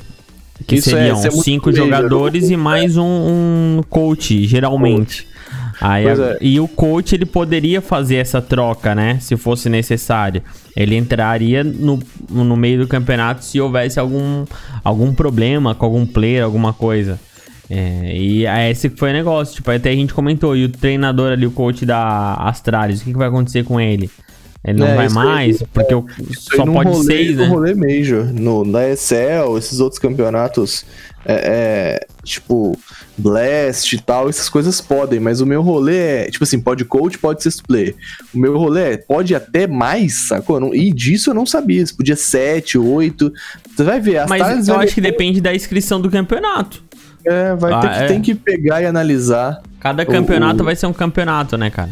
Que 0.66 0.74
Isso 0.76 0.88
é- 0.90 0.92
seriam 0.92 1.18
é 1.18 1.30
muito 1.30 1.42
cinco 1.44 1.70
player, 1.70 1.84
jogadores 1.84 2.50
e 2.50 2.56
mais 2.56 2.96
um, 2.96 3.04
um 3.04 3.80
coach, 3.88 4.44
geralmente. 4.46 5.26
Aí, 5.80 6.04
Pois 6.04 6.18
a- 6.18 6.30
é. 6.32 6.38
E 6.40 6.58
o 6.58 6.66
coach 6.66 7.14
ele 7.14 7.26
poderia 7.26 7.80
fazer 7.80 8.16
essa 8.16 8.42
troca, 8.42 8.94
né? 8.94 9.18
Se 9.20 9.36
fosse 9.36 9.68
necessário. 9.68 10.42
Ele 10.74 10.96
entraria 10.96 11.62
no, 11.62 11.98
no 12.28 12.56
meio 12.56 12.80
do 12.80 12.88
campeonato 12.88 13.44
se 13.44 13.60
houvesse 13.60 14.00
algum, 14.00 14.44
algum 14.82 15.14
problema 15.14 15.74
com 15.74 15.84
algum 15.86 16.04
player, 16.06 16.42
alguma 16.42 16.72
coisa. 16.72 17.20
É, 17.68 18.16
e 18.16 18.46
é 18.46 18.70
esse 18.70 18.88
foi 18.88 19.10
o 19.10 19.12
negócio. 19.12 19.54
Tipo, 19.56 19.70
até 19.70 19.90
a 19.90 19.94
gente 19.94 20.14
comentou. 20.14 20.56
E 20.56 20.64
o 20.64 20.68
treinador 20.70 21.32
ali, 21.32 21.46
o 21.46 21.50
coach 21.50 21.84
da 21.86 22.34
Astralis, 22.34 23.00
o 23.02 23.04
que, 23.04 23.12
que 23.12 23.18
vai 23.18 23.28
acontecer 23.28 23.62
com 23.64 23.78
ele? 23.80 24.10
Ele 24.66 24.78
não 24.80 24.86
É, 24.88 24.96
vai 24.96 25.08
mais? 25.08 25.62
Porque 25.72 25.94
o- 25.94 26.04
aí 26.18 26.26
só 26.36 26.64
pode 26.66 26.90
rolê, 26.90 27.04
seis, 27.04 27.36
no 27.36 27.42
né? 27.42 27.48
rolê 27.48 27.74
Major, 27.74 28.24
no, 28.24 28.64
na 28.64 28.88
ESL, 28.88 29.56
esses 29.56 29.78
outros 29.80 29.98
campeonatos, 30.00 30.84
é, 31.24 31.34
é, 32.02 32.06
tipo, 32.24 32.78
Blast 33.18 33.92
e 33.94 34.00
tal, 34.00 34.28
essas 34.28 34.48
coisas 34.48 34.80
podem, 34.80 35.18
mas 35.20 35.40
o 35.40 35.46
meu 35.46 35.62
rolê 35.62 35.96
é, 35.98 36.24
tipo 36.30 36.44
assim, 36.44 36.60
pode 36.60 36.84
coach, 36.84 37.16
pode 37.18 37.42
sexto 37.42 37.62
player. 37.66 37.94
O 38.34 38.38
meu 38.38 38.58
rolê 38.58 38.92
é, 38.92 38.96
pode 38.96 39.34
até 39.34 39.66
mais, 39.66 40.26
sacou? 40.28 40.58
Não- 40.60 40.74
e 40.74 40.92
disso 40.92 41.30
eu 41.30 41.34
não 41.34 41.46
sabia, 41.46 41.82
isso 41.82 41.96
podia 41.96 42.16
sete, 42.16 42.76
oito, 42.76 43.32
você 43.74 43.82
vai 43.84 44.00
ver. 44.00 44.18
As 44.18 44.28
Mas 44.28 44.68
eu 44.68 44.76
acho 44.78 44.94
que 44.94 45.00
depende 45.00 45.40
da 45.40 45.54
inscrição 45.54 46.00
do 46.00 46.10
campeonato. 46.10 46.82
É, 47.24 47.54
vai 47.56 47.80
ter 47.80 47.86
Ah, 47.88 47.90
que, 47.98 48.04
é. 48.04 48.06
tem 48.06 48.20
que 48.20 48.34
pegar 48.34 48.82
e 48.82 48.86
analisar. 48.86 49.60
Cada 49.80 50.02
O- 50.02 50.06
campeonato 50.06 50.62
o- 50.62 50.64
vai 50.64 50.76
ser 50.76 50.86
um 50.86 50.92
campeonato, 50.92 51.56
né, 51.56 51.70
cara? 51.70 51.90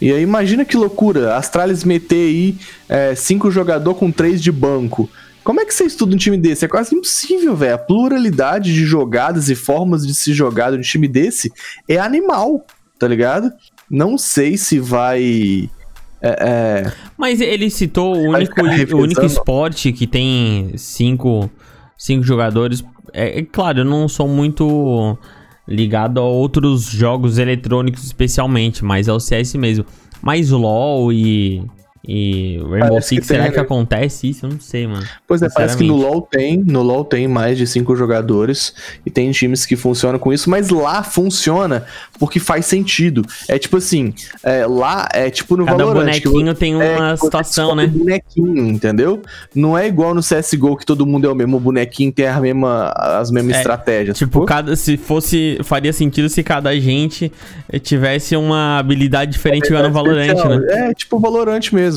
E 0.00 0.12
aí, 0.12 0.22
imagina 0.22 0.64
que 0.64 0.76
loucura, 0.76 1.36
Astralis 1.36 1.84
meter 1.84 2.16
aí 2.16 2.56
é, 2.88 3.14
cinco 3.14 3.50
jogador 3.50 3.94
com 3.94 4.10
três 4.10 4.42
de 4.42 4.50
banco. 4.50 5.08
Como 5.44 5.60
é 5.60 5.64
que 5.64 5.74
você 5.74 5.84
estuda 5.84 6.14
um 6.14 6.18
time 6.18 6.36
desse? 6.36 6.64
É 6.64 6.68
quase 6.68 6.94
impossível, 6.94 7.56
velho. 7.56 7.74
A 7.74 7.78
pluralidade 7.78 8.72
de 8.72 8.84
jogadas 8.84 9.48
e 9.48 9.54
formas 9.54 10.06
de 10.06 10.14
se 10.14 10.32
jogar 10.32 10.72
um 10.72 10.80
time 10.80 11.08
desse 11.08 11.52
é 11.88 11.98
animal, 11.98 12.64
tá 12.98 13.08
ligado? 13.08 13.50
Não 13.90 14.16
sei 14.16 14.56
se 14.56 14.78
vai. 14.78 15.68
É, 16.22 16.28
é, 16.28 16.92
Mas 17.16 17.40
ele 17.40 17.70
citou 17.70 18.14
o 18.14 18.30
único, 18.30 18.60
o 18.94 18.98
único 19.00 19.24
esporte 19.24 19.92
que 19.92 20.06
tem 20.06 20.72
cinco, 20.76 21.50
cinco 21.96 22.22
jogadores. 22.22 22.84
É, 23.12 23.40
é 23.40 23.42
claro, 23.42 23.80
eu 23.80 23.84
não 23.84 24.08
sou 24.08 24.28
muito 24.28 25.18
ligado 25.66 26.18
a 26.20 26.24
outros 26.24 26.84
jogos 26.84 27.38
eletrônicos 27.38 28.04
especialmente, 28.04 28.84
mas 28.84 29.08
é 29.08 29.12
o 29.12 29.20
CS 29.20 29.54
mesmo. 29.54 29.84
Mas 30.22 30.50
LoL 30.50 31.12
e, 31.12 31.64
e 32.06 32.56
Rainbow 32.62 32.78
Parece 32.88 33.08
que 33.10 33.14
Six, 33.16 33.26
será 33.26 33.42
tem, 33.44 33.52
que 33.52 33.56
né? 33.58 33.62
acontece 33.62 34.30
isso? 34.30 34.46
Eu 34.46 34.50
não 34.50 34.60
sei, 34.60 34.86
mano. 34.86 35.06
Pois 35.28 35.42
é, 35.42 35.48
parece 35.50 35.76
que 35.76 35.84
no. 35.84 35.96
LoL 35.96 36.22
tem, 36.22 36.56
no 36.58 36.82
LoL 36.82 37.04
tem 37.04 37.28
mais 37.28 37.58
de 37.58 37.66
cinco 37.66 37.94
jogadores 37.94 38.74
e 39.04 39.10
tem 39.10 39.30
times 39.32 39.66
que 39.66 39.76
funcionam 39.76 40.18
com 40.18 40.32
isso, 40.32 40.48
mas 40.48 40.70
lá 40.70 41.02
funciona 41.02 41.84
porque 42.18 42.38
faz 42.40 42.64
sentido. 42.66 43.22
É 43.48 43.58
tipo 43.58 43.76
assim, 43.76 44.14
é, 44.42 44.66
lá 44.66 45.08
é 45.12 45.28
tipo 45.28 45.56
no 45.56 45.66
Cada 45.66 45.84
Valorant. 45.84 46.12
que 46.14 46.28
bonequinho 46.28 46.54
tem 46.54 46.74
uma 46.74 46.84
É, 46.84 46.94
que 47.12 47.16
você 47.20 47.26
situação, 47.26 47.74
né? 47.74 47.86
bonequinho, 47.86 48.66
entendeu? 48.68 49.20
Não 49.54 49.76
é 49.76 49.86
igual 49.86 50.14
no 50.14 50.22
CSGO 50.22 50.76
que 50.78 50.86
todo 50.86 51.04
mundo 51.06 51.26
é 51.28 51.30
o 51.30 51.34
mesmo 51.34 51.60
bonequinho, 51.60 52.10
tem 52.10 52.26
a 52.26 52.40
mesma, 52.40 52.92
as 52.96 53.30
mesmas 53.30 53.56
É, 53.56 53.58
estratégias. 53.58 54.16
Tipo, 54.16 54.44
cada, 54.46 54.74
se 54.74 54.96
fosse. 54.96 55.58
Faria 55.64 55.92
sentido 55.92 56.28
se 56.30 56.42
cada 56.42 56.74
gente 56.80 57.30
tivesse 57.82 58.36
uma 58.36 58.78
habilidade 58.78 59.32
diferente 59.32 59.66
igual 59.66 59.82
no 59.82 59.90
Valorant, 59.92 60.26
Especial. 60.26 60.58
né? 60.58 60.88
É, 60.90 60.94
tipo 60.94 61.18
Valorant 61.20 61.60
mesmo. 61.72 61.89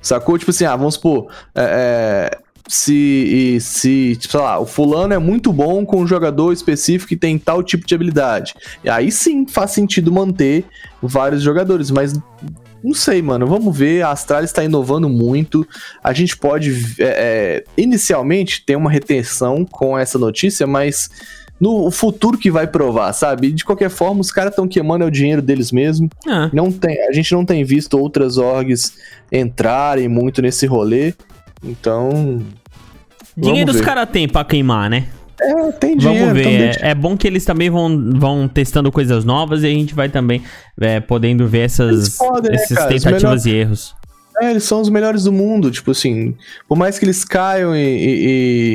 Sacou? 0.00 0.38
Tipo 0.38 0.50
assim, 0.50 0.64
ah, 0.64 0.76
vamos 0.76 0.94
supor. 0.94 1.28
é, 1.54 2.30
é, 2.34 2.50
se, 2.70 3.58
se, 3.60 4.16
tipo, 4.16 4.30
sei 4.30 4.40
lá, 4.40 4.60
o 4.60 4.64
fulano 4.64 5.12
é 5.12 5.18
muito 5.18 5.52
bom 5.52 5.84
com 5.84 6.02
um 6.02 6.06
jogador 6.06 6.52
específico 6.52 7.08
que 7.08 7.16
tem 7.16 7.36
tal 7.36 7.64
tipo 7.64 7.84
de 7.84 7.92
habilidade. 7.96 8.54
E 8.84 8.88
aí 8.88 9.10
sim 9.10 9.44
faz 9.44 9.72
sentido 9.72 10.12
manter 10.12 10.64
vários 11.02 11.42
jogadores, 11.42 11.90
mas 11.90 12.12
não 12.82 12.94
sei, 12.94 13.20
mano. 13.20 13.46
Vamos 13.46 13.76
ver. 13.76 14.02
A 14.02 14.10
Astralis 14.10 14.50
está 14.50 14.64
inovando 14.64 15.08
muito. 15.08 15.66
A 16.02 16.12
gente 16.12 16.36
pode, 16.36 16.96
é, 17.00 17.04
é, 17.04 17.64
inicialmente, 17.76 18.64
ter 18.64 18.76
uma 18.76 18.90
retenção 18.90 19.64
com 19.64 19.98
essa 19.98 20.18
notícia, 20.18 20.66
mas 20.66 21.10
no 21.60 21.90
futuro 21.90 22.38
que 22.38 22.50
vai 22.50 22.66
provar, 22.66 23.12
sabe? 23.12 23.52
De 23.52 23.64
qualquer 23.64 23.90
forma, 23.90 24.20
os 24.20 24.32
caras 24.32 24.52
estão 24.52 24.66
queimando 24.66 25.04
é 25.04 25.06
o 25.06 25.10
dinheiro 25.10 25.42
deles 25.42 25.70
mesmo. 25.70 26.08
Ah, 26.26 26.48
Não 26.52 26.72
tem, 26.72 27.06
a 27.06 27.12
gente 27.12 27.32
não 27.32 27.44
tem 27.44 27.62
visto 27.64 27.98
outras 27.98 28.38
orgs 28.38 28.94
entrarem 29.30 30.08
muito 30.08 30.40
nesse 30.40 30.66
rolê. 30.66 31.12
Então. 31.62 32.42
dinheiro 33.36 33.70
os 33.70 33.80
caras 33.80 34.08
têm 34.08 34.26
pra 34.26 34.42
queimar, 34.44 34.88
né? 34.88 35.06
É, 35.42 35.72
tem 35.72 35.96
dinheiro. 35.96 36.26
Vamos 36.26 36.42
ver. 36.42 36.78
É, 36.82 36.90
é 36.90 36.94
bom 36.94 37.16
que 37.16 37.26
eles 37.26 37.44
também 37.44 37.70
vão, 37.70 38.10
vão 38.14 38.48
testando 38.48 38.90
coisas 38.92 39.24
novas 39.24 39.62
e 39.62 39.66
a 39.66 39.70
gente 39.70 39.94
vai 39.94 40.08
também 40.08 40.42
é, 40.80 41.00
podendo 41.00 41.46
ver 41.46 41.60
essas, 41.60 42.16
podem, 42.16 42.52
né, 42.52 42.58
cara? 42.68 42.94
Os 42.94 43.02
tentativas 43.02 43.46
e 43.46 43.50
erros. 43.50 43.94
É, 44.40 44.50
eles 44.50 44.64
são 44.64 44.80
os 44.80 44.88
melhores 44.88 45.24
do 45.24 45.32
mundo. 45.32 45.70
Tipo 45.70 45.90
assim, 45.90 46.34
por 46.68 46.76
mais 46.76 46.98
que 46.98 47.04
eles 47.04 47.24
caiam 47.24 47.74
e, 47.74 47.78
e, 47.78 48.26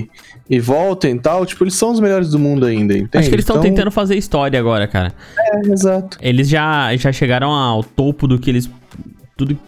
e- 0.02 0.10
e 0.50 0.60
voltem 0.60 1.16
e 1.16 1.20
tal, 1.20 1.46
tipo, 1.46 1.64
eles 1.64 1.74
são 1.76 1.92
os 1.92 2.00
melhores 2.00 2.30
do 2.32 2.40
mundo 2.40 2.66
ainda. 2.66 2.94
Entende? 2.94 3.18
Acho 3.18 3.30
que 3.30 3.36
eles 3.36 3.44
estão 3.44 3.58
Então, 3.58 3.70
tentando 3.70 3.92
fazer 3.92 4.16
história 4.16 4.60
agora, 4.60 4.88
cara. 4.88 5.14
É, 5.38 5.68
exato. 5.72 6.18
Eles 6.22 6.48
já, 6.48 6.96
já 6.96 7.12
chegaram 7.12 7.52
ao 7.52 7.84
topo 7.84 8.28
do 8.28 8.38
que 8.38 8.50
eles. 8.50 8.70
Tudo 9.36 9.56
que 9.56 9.62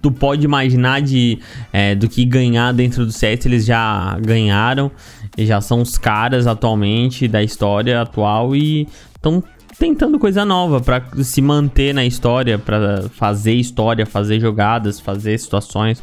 tu 0.00 0.10
pode 0.10 0.44
imaginar 0.44 1.00
de, 1.00 1.38
é, 1.72 1.94
do 1.94 2.08
que 2.08 2.24
ganhar 2.24 2.72
dentro 2.72 3.04
do 3.04 3.12
CS, 3.12 3.46
eles 3.46 3.64
já 3.64 4.18
ganharam. 4.20 4.90
E 5.36 5.46
já 5.46 5.60
são 5.60 5.80
os 5.80 5.96
caras 5.96 6.46
atualmente 6.46 7.28
da 7.28 7.42
história 7.42 8.00
atual 8.00 8.56
e 8.56 8.88
estão 9.14 9.42
tentando 9.78 10.18
coisa 10.18 10.44
nova 10.44 10.80
pra 10.80 11.02
se 11.22 11.40
manter 11.40 11.94
na 11.94 12.04
história, 12.04 12.58
pra 12.58 13.04
fazer 13.14 13.54
história, 13.54 14.04
fazer 14.06 14.40
jogadas, 14.40 14.98
fazer 15.00 15.38
situações. 15.38 16.02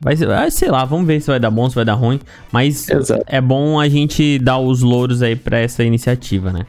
Vai 0.00 0.14
ah, 0.14 0.50
sei 0.50 0.70
lá, 0.70 0.84
vamos 0.84 1.06
ver 1.06 1.20
se 1.20 1.28
vai 1.28 1.40
dar 1.40 1.50
bom, 1.50 1.68
se 1.68 1.74
vai 1.74 1.84
dar 1.84 1.94
ruim. 1.94 2.20
Mas 2.52 2.88
Exato. 2.88 3.22
é 3.26 3.40
bom 3.40 3.80
a 3.80 3.88
gente 3.88 4.38
dar 4.38 4.58
os 4.58 4.82
louros 4.82 5.22
aí 5.22 5.36
pra 5.36 5.58
essa 5.58 5.82
iniciativa, 5.82 6.52
né? 6.52 6.66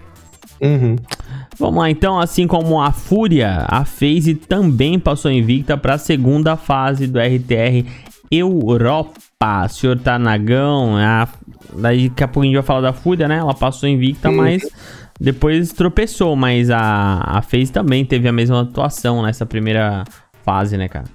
Uhum. 0.61 0.95
Vamos 1.59 1.79
lá, 1.79 1.89
então, 1.89 2.19
assim 2.19 2.47
como 2.47 2.81
a 2.81 2.91
Fúria, 2.91 3.65
a 3.67 3.83
FaZe 3.83 4.35
também 4.35 4.99
passou 4.99 5.31
invicta 5.31 5.77
para 5.77 5.95
a 5.95 5.97
segunda 5.97 6.55
fase 6.55 7.07
do 7.07 7.19
RTR 7.19 7.87
Europa. 8.31 9.67
Senhor 9.69 9.97
Tanagão, 9.99 10.97
a... 10.97 11.27
daqui 11.73 12.23
a 12.23 12.27
pouco 12.27 12.41
a 12.41 12.45
gente 12.45 12.55
vai 12.55 12.63
falar 12.63 12.81
da 12.81 12.93
Fúria, 12.93 13.27
né? 13.27 13.37
Ela 13.37 13.53
passou 13.53 13.87
invicta, 13.87 14.31
mas 14.31 14.63
depois 15.19 15.71
tropeçou. 15.73 16.35
Mas 16.35 16.69
a, 16.69 17.21
a 17.23 17.41
FaZe 17.41 17.71
também 17.71 18.03
teve 18.05 18.27
a 18.27 18.31
mesma 18.31 18.61
atuação 18.61 19.21
nessa 19.21 19.45
primeira 19.45 20.03
fase, 20.43 20.77
né, 20.77 20.87
cara? 20.87 21.05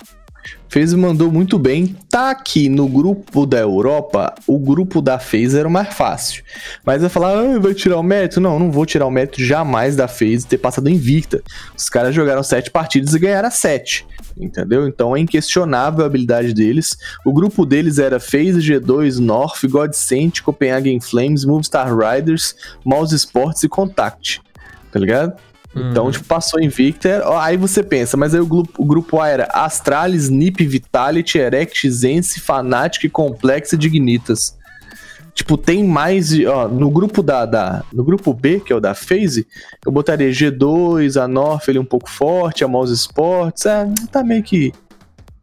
FaZe 0.68 0.96
mandou 0.96 1.31
muito 1.31 1.59
bem. 1.59 1.94
Tá 2.09 2.31
aqui 2.31 2.68
no 2.68 2.88
grupo 2.88 3.44
da 3.44 3.59
Europa, 3.59 4.35
o 4.46 4.59
grupo 4.59 5.02
da 5.02 5.18
FaZe 5.18 5.59
era 5.59 5.68
o 5.68 5.70
mais 5.70 5.92
fácil. 5.92 6.42
Mas 6.85 7.02
vai 7.02 7.11
falar, 7.11 7.38
ah, 7.38 7.59
vai 7.59 7.74
tirar 7.74 7.98
o 7.98 8.02
mérito? 8.02 8.40
Não, 8.40 8.59
não 8.59 8.70
vou 8.70 8.87
tirar 8.87 9.07
o 9.07 9.11
mérito 9.11 9.42
jamais 9.42 9.96
da 9.96 10.09
FaZe 10.09 10.46
ter 10.46 10.59
passado 10.59 10.88
invicta. 10.88 11.42
Os 11.76 11.88
caras 11.88 12.14
jogaram 12.14 12.42
sete 12.42 12.70
partidas 12.70 13.12
e 13.12 13.18
ganharam 13.18 13.50
sete. 13.50 14.07
Entendeu? 14.35 14.88
Então 14.88 15.14
é 15.14 15.20
inquestionável 15.20 16.05
a 16.05 16.07
habilidade 16.07 16.55
deles. 16.55 16.96
O 17.24 17.33
grupo 17.33 17.66
deles 17.66 17.98
era 17.98 18.18
FaZe, 18.18 18.61
G2, 18.61 19.18
North, 19.18 19.64
Godsent, 19.66 20.40
Copenhagen 20.40 21.00
Flames, 21.00 21.44
Movistar 21.44 21.94
Riders, 21.94 22.57
Mouse 22.85 23.14
Sports 23.14 23.62
e 23.62 23.68
Contact. 23.68 24.40
Tá 24.90 24.98
ligado? 24.98 25.35
Então, 25.74 26.04
Uhum. 26.06 26.11
tipo, 26.11 26.24
passou 26.26 26.61
invicta. 26.61 27.22
Aí 27.40 27.56
você 27.56 27.82
pensa, 27.82 28.16
mas 28.16 28.35
aí 28.35 28.40
o 28.40 28.46
grupo, 28.46 28.82
o 28.82 28.85
grupo 28.85 29.18
A 29.20 29.28
era 29.28 29.44
Astralis, 29.52 30.28
Nip, 30.28 30.64
Vitality, 30.66 31.38
Erect, 31.38 31.88
Zense, 31.90 32.40
Fnatic, 32.40 33.11
Complex 33.11 33.72
e 33.72 33.76
Dignitas. 33.78 34.56
Tipo, 35.35 35.56
tem 35.56 35.82
mais. 35.82 36.30
Ó, 36.46 36.68
no 36.68 36.90
grupo 36.90 37.22
da, 37.22 37.46
da. 37.46 37.82
No 37.90 38.04
grupo 38.04 38.35
B, 38.35 38.61
que 38.61 38.70
é 38.70 38.76
o 38.76 38.80
da 38.80 38.94
FaZe, 38.94 39.46
eu 39.85 39.90
botaria 39.90 40.30
G2, 40.30 41.18
a 41.18 41.26
North 41.26 41.66
ele 41.68 41.78
um 41.78 41.85
pouco 41.87 42.11
forte, 42.11 42.62
a 42.62 42.68
Mouse 42.68 42.92
Sports. 42.92 43.64
É, 43.64 43.88
tá 44.11 44.22
meio 44.22 44.42
que 44.42 44.74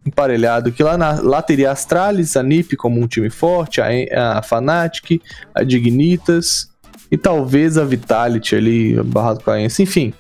emparelhado. 0.06 0.72
Que 0.72 0.84
lá, 0.84 0.96
na- 0.96 1.20
lá 1.22 1.42
teria 1.42 1.70
a 1.70 1.72
Astralis, 1.74 2.38
a 2.38 2.44
Nip 2.44 2.76
como 2.76 3.02
um 3.02 3.08
time 3.08 3.32
forte, 3.32 3.82
a, 3.82 4.38
a 4.38 4.42
Fnatic, 4.44 5.22
a 5.56 5.64
Dignitas 5.64 6.70
e 7.12 7.18
talvez 7.18 7.78
a 7.78 7.84
Vitality 7.84 8.56
ali, 8.56 9.02
barrado 9.04 9.42
com 9.44 9.56
Ence. 9.56 9.82
Enfim, 9.82 10.14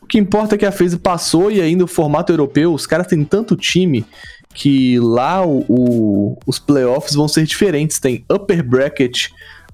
o 0.00 0.06
que 0.06 0.18
importa 0.18 0.54
é 0.54 0.58
que 0.58 0.66
a 0.66 0.72
FaZe 0.72 0.98
passou 0.98 1.50
e 1.50 1.60
ainda 1.60 1.84
o 1.84 1.88
formato 1.88 2.32
europeu, 2.32 2.72
os 2.74 2.86
caras 2.86 3.06
têm 3.06 3.24
tanto 3.24 3.56
time 3.56 4.04
que 4.52 4.98
lá 4.98 5.46
o, 5.46 5.64
o- 5.68 6.38
os 6.46 6.58
playoffs 6.58 7.14
vão 7.14 7.28
ser 7.28 7.44
diferentes. 7.44 7.98
Tem 8.00 8.24
upper 8.30 8.62
bracket, 8.68 9.28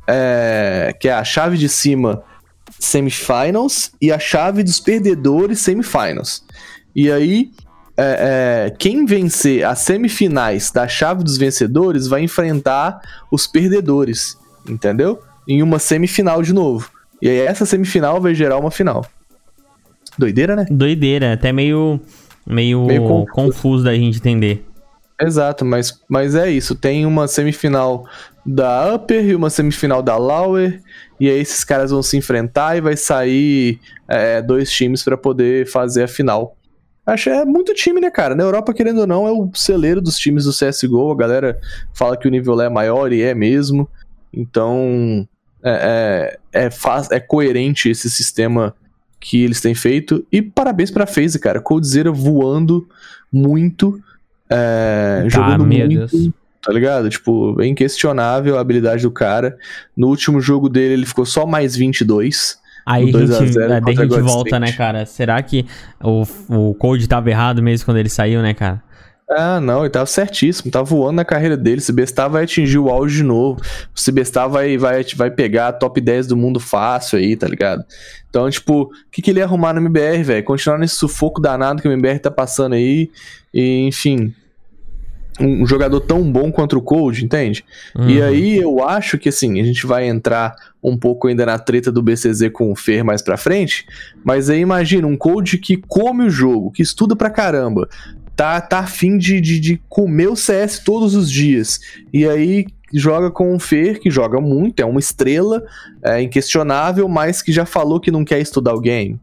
é, 0.07 0.95
que 1.01 1.09
é 1.09 1.13
a 1.13 1.25
chave 1.25 1.57
de 1.57 1.69
cima 1.69 2.23
semifinals 2.79 3.93
e 4.01 4.13
a 4.13 4.19
chave 4.19 4.63
dos 4.63 4.81
perdedores 4.81 5.61
semifinals. 5.61 6.45
E 6.95 7.11
aí, 7.11 7.51
é, 7.97 8.67
é, 8.69 8.77
quem 8.79 9.07
vencer 9.07 9.65
as 9.65 9.79
semifinais 9.81 10.71
da 10.71 10.87
chave 10.87 11.25
dos 11.25 11.39
vencedores 11.39 12.07
vai 12.07 12.23
enfrentar 12.23 13.01
os 13.31 13.47
perdedores, 13.47 14.37
entendeu? 14.69 15.19
Em 15.49 15.63
uma 15.63 15.79
semifinal 15.79 16.43
de 16.43 16.53
novo. 16.53 16.91
E 17.21 17.29
aí 17.29 17.39
essa 17.41 17.65
semifinal 17.65 18.21
vai 18.21 18.35
gerar 18.35 18.59
uma 18.59 18.71
final. 18.71 19.07
Doideira, 20.19 20.57
né? 20.57 20.67
Doideira, 20.71 21.33
até 21.33 21.53
meio, 21.53 22.01
meio, 22.47 22.85
Meio 22.87 23.03
confuso. 23.03 23.33
confuso 23.33 23.85
da 23.85 23.95
gente 23.95 24.19
entender. 24.19 24.65
Exato, 25.21 25.65
mas, 25.65 26.01
mas 26.09 26.35
é 26.35 26.51
isso. 26.51 26.75
Tem 26.75 27.07
uma 27.07 27.27
semifinal 27.27 28.07
da 28.45 28.95
Upper 28.95 29.25
e 29.25 29.35
uma 29.35 29.49
semifinal 29.51 30.03
da 30.03 30.17
Lower. 30.17 30.81
E 31.19 31.29
aí 31.29 31.39
esses 31.39 31.65
caras 31.65 31.91
vão 31.91 32.03
se 32.03 32.17
enfrentar 32.17 32.77
e 32.77 32.81
vai 32.81 32.97
sair 32.97 33.81
é, 34.07 34.43
dois 34.43 34.71
times 34.71 35.03
pra 35.03 35.17
poder 35.17 35.67
fazer 35.67 36.05
a 36.05 36.09
final. 36.09 36.57
Acho 37.07 37.31
é 37.31 37.45
muito 37.45 37.73
time, 37.73 38.01
né, 38.01 38.11
cara? 38.11 38.35
Na 38.35 38.43
Europa, 38.43 38.75
querendo 38.75 39.01
ou 39.01 39.07
não, 39.07 39.27
é 39.27 39.31
o 39.33 39.49
celeiro 39.55 40.03
dos 40.03 40.19
times 40.19 40.45
do 40.45 40.51
CSGO. 40.53 41.13
A 41.13 41.17
galera 41.17 41.59
fala 41.95 42.17
que 42.17 42.27
o 42.27 42.31
nível 42.31 42.55
lá 42.55 42.65
é 42.65 42.69
maior 42.69 43.13
e 43.13 43.23
é 43.23 43.35
mesmo. 43.35 43.89
Então, 44.35 45.27
é, 45.63 46.39
é, 46.53 46.67
é, 46.67 46.71
fa- 46.71 47.07
é 47.11 47.21
coerente 47.21 47.89
esse 47.91 48.11
sistema 48.11 48.75
que 49.21 49.43
eles 49.43 49.61
têm 49.61 49.75
feito. 49.75 50.25
E 50.31 50.41
parabéns 50.43 50.91
pra 50.91 51.07
FaZe, 51.07 51.39
cara. 51.39 51.61
Coldzera 51.61 52.13
voando 52.13 52.87
muito. 53.33 54.01
É, 54.49 55.23
Tá, 55.23 55.29
jogando 55.29 55.67
muito. 55.67 55.89
Deus. 55.89 56.31
Tá 56.63 56.73
ligado? 56.73 57.09
Tipo, 57.09 57.61
é 57.61 57.67
inquestionável 57.67 58.57
a 58.59 58.61
habilidade 58.61 59.03
do 59.03 59.11
cara. 59.11 59.57
No 59.97 60.09
último 60.09 60.41
jogo 60.41 60.69
dele, 60.69 60.95
ele 60.95 61.07
ficou 61.07 61.25
só 61.25 61.47
mais 61.47 61.77
22. 61.77 62.59
Aí 62.85 63.09
a 63.09 63.13
2 63.13 63.31
a 63.31 63.39
gente, 63.41 63.53
0 63.53 63.69
daí 63.69 63.95
a 63.99 64.03
gente 64.03 64.21
volta, 64.21 64.61
né, 64.61 64.73
cara? 64.73 65.07
Será 65.07 65.41
que 65.43 65.67
o, 66.03 66.23
o 66.49 66.75
Code 66.75 67.09
tava 67.09 67.31
errado 67.31 67.63
mesmo 67.63 67.85
quando 67.85 67.99
ele 67.99 68.09
saiu, 68.09 68.43
né, 68.43 68.53
cara? 68.55 68.83
Ah, 69.29 69.61
não, 69.61 69.81
ele 69.81 69.91
tava 69.91 70.07
certíssimo, 70.07 70.71
tava 70.71 70.85
voando 70.85 71.17
na 71.17 71.25
carreira 71.25 71.57
dele. 71.57 71.81
Se 71.81 71.93
bestar, 71.93 72.31
vai 72.31 72.45
atingir 72.45 72.79
o 72.79 72.89
auge 72.89 73.17
de 73.19 73.23
novo. 73.25 73.61
Se 73.95 74.13
bestar, 74.13 74.49
vai, 74.49 74.79
vai, 74.79 75.03
vai 75.17 75.31
pegar 75.33 75.69
a 75.69 75.73
top 75.73 76.01
10 76.01 76.29
do 76.29 76.37
mundo 76.37 76.61
fácil 76.61 77.19
aí, 77.19 77.35
tá 77.35 77.49
ligado? 77.49 77.85
Então, 78.31 78.49
tipo, 78.49 78.83
o 78.83 78.91
que, 79.11 79.21
que 79.21 79.31
ele 79.31 79.41
ia 79.41 79.45
arrumar 79.45 79.73
no 79.73 79.81
MBR, 79.81 80.23
velho? 80.23 80.45
Continuar 80.45 80.79
nesse 80.79 80.95
sufoco 80.95 81.41
danado 81.41 81.83
que 81.83 81.89
o 81.89 81.93
MBR 81.93 82.21
tá 82.21 82.31
passando 82.31 82.75
aí. 82.75 83.11
E, 83.53 83.87
enfim. 83.89 84.33
Um 85.39 85.67
jogador 85.67 86.01
tão 86.01 86.23
bom 86.33 86.51
quanto 86.51 86.79
o 86.79 86.83
Cold, 86.83 87.23
entende? 87.23 87.63
E 88.09 88.19
Uhum. 88.21 88.25
aí 88.25 88.57
eu 88.57 88.89
acho 88.89 89.19
que 89.19 89.29
assim, 89.29 89.61
a 89.61 89.65
gente 89.65 89.87
vai 89.87 90.07
entrar 90.09 90.55
um 90.83 90.97
pouco 90.97 91.29
ainda 91.29 91.45
na 91.45 91.59
treta 91.59 91.93
do 91.93 92.01
BCZ 92.01 92.49
com 92.55 92.73
o 92.73 92.77
Fer 92.77 93.05
mais 93.05 93.21
pra 93.21 93.37
frente, 93.37 93.85
mas 94.25 94.49
aí 94.49 94.61
imagina 94.61 95.07
um 95.07 95.15
coach 95.17 95.59
que 95.59 95.77
come 95.77 96.25
o 96.25 96.31
jogo, 96.31 96.71
que 96.71 96.81
estuda 96.81 97.15
pra 97.15 97.29
caramba, 97.29 97.87
tá, 98.37 98.61
tá 98.61 98.81
afim 98.81 99.17
de, 99.19 99.41
de, 99.41 99.59
de 99.59 99.81
comer 99.89 100.29
o 100.29 100.37
CS 100.37 100.79
todos 100.81 101.15
os 101.15 101.31
dias, 101.31 101.81
e 102.13 102.29
aí 102.29 102.67
joga 102.95 103.31
com 103.31 103.55
o 103.55 103.59
Fer, 103.59 103.99
que 103.99 104.11
joga 104.11 104.41
muito, 104.41 104.81
é 104.81 104.85
uma 104.85 105.01
estrela, 105.01 105.63
é 106.03 106.23
inquestionável, 106.23 107.09
mas 107.09 107.43
que 107.43 107.51
já 107.51 107.67
falou 107.67 107.99
que 107.99 108.11
não 108.11 108.25
quer 108.25 108.39
estudar 108.41 108.75
o 108.75 108.81
game. 108.81 109.19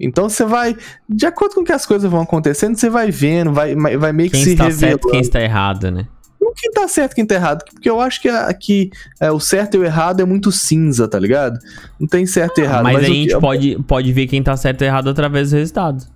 Então 0.00 0.28
você 0.28 0.44
vai, 0.44 0.76
de 1.08 1.26
acordo 1.26 1.54
com 1.54 1.64
que 1.64 1.72
as 1.72 1.84
coisas 1.84 2.10
vão 2.10 2.22
acontecendo, 2.22 2.76
você 2.76 2.88
vai 2.88 3.10
vendo, 3.10 3.52
vai, 3.52 3.74
vai 3.74 4.12
meio 4.12 4.30
que 4.30 4.36
Quem 4.36 4.44
se 4.44 4.52
está 4.52 4.64
revelando 4.64 4.98
certo, 5.00 5.10
quem 5.10 5.20
está 5.20 5.40
errado, 5.40 5.90
né? 5.90 6.06
o 6.40 6.52
que 6.54 6.70
tá 6.70 6.86
certo 6.88 7.12
e 7.12 7.14
quem 7.14 7.24
tá 7.26 7.34
errado. 7.36 7.64
Porque 7.72 7.88
eu 7.88 7.98
acho 8.00 8.20
que, 8.20 8.28
a- 8.28 8.52
que 8.52 8.90
é, 9.20 9.30
o 9.30 9.40
certo 9.40 9.74
e 9.76 9.78
o 9.78 9.84
errado 9.84 10.20
é 10.20 10.24
muito 10.24 10.50
cinza, 10.52 11.08
tá 11.08 11.18
ligado? 11.18 11.58
Não 11.98 12.06
tem 12.06 12.26
certo 12.26 12.58
e 12.58 12.62
errado. 12.64 12.82
Mas, 12.84 12.94
Mas, 12.94 13.04
a 13.04 13.08
gente 13.08 13.34
que- 13.34 13.40
pode, 13.40 13.78
pode 13.86 14.12
ver 14.12 14.26
quem 14.26 14.42
tá 14.42 14.54
certo 14.56 14.82
e 14.82 14.84
errado 14.86 15.08
através 15.08 15.48
dos 15.50 15.58
resultados. 15.58 16.06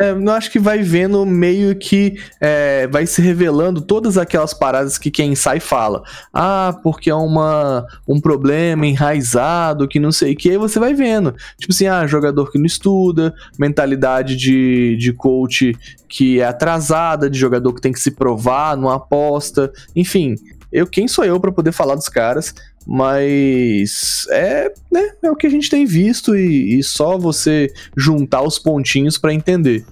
É, 0.00 0.10
eu 0.10 0.30
acho 0.30 0.50
que 0.50 0.58
vai 0.58 0.82
vendo 0.82 1.24
meio 1.26 1.76
que 1.76 2.18
é, 2.40 2.86
vai 2.86 3.06
se 3.06 3.20
revelando 3.20 3.80
todas 3.80 4.16
aquelas 4.16 4.54
paradas 4.54 4.96
que 4.98 5.10
quem 5.10 5.34
sai 5.34 5.60
fala. 5.60 6.02
Ah, 6.32 6.78
porque 6.82 7.10
é 7.10 7.14
uma, 7.14 7.86
um 8.08 8.20
problema 8.20 8.86
enraizado, 8.86 9.86
que 9.86 10.00
não 10.00 10.12
sei 10.12 10.32
o 10.32 10.36
que, 10.36 10.50
aí 10.50 10.56
você 10.56 10.78
vai 10.78 10.94
vendo. 10.94 11.34
Tipo 11.58 11.72
assim, 11.72 11.86
ah, 11.86 12.06
jogador 12.06 12.50
que 12.50 12.58
não 12.58 12.66
estuda, 12.66 13.34
mentalidade 13.58 14.36
de, 14.36 14.96
de 14.96 15.12
coach 15.12 15.76
que 16.08 16.40
é 16.40 16.44
atrasada, 16.44 17.28
de 17.28 17.38
jogador 17.38 17.72
que 17.72 17.80
tem 17.80 17.92
que 17.92 18.00
se 18.00 18.10
provar, 18.10 18.76
não 18.76 18.90
aposta, 18.90 19.72
enfim. 19.96 20.36
Eu, 20.72 20.86
quem 20.86 21.06
sou 21.06 21.24
eu 21.24 21.38
pra 21.38 21.52
poder 21.52 21.72
falar 21.72 21.94
dos 21.94 22.08
caras? 22.08 22.54
Mas 22.86 24.26
é, 24.30 24.72
né, 24.90 25.10
é 25.22 25.30
o 25.30 25.36
que 25.36 25.46
a 25.46 25.50
gente 25.50 25.70
tem 25.70 25.84
visto 25.84 26.34
e, 26.34 26.78
e 26.78 26.82
só 26.82 27.16
você 27.16 27.72
juntar 27.96 28.42
os 28.42 28.58
pontinhos 28.58 29.18
pra 29.18 29.32
entender. 29.32 29.84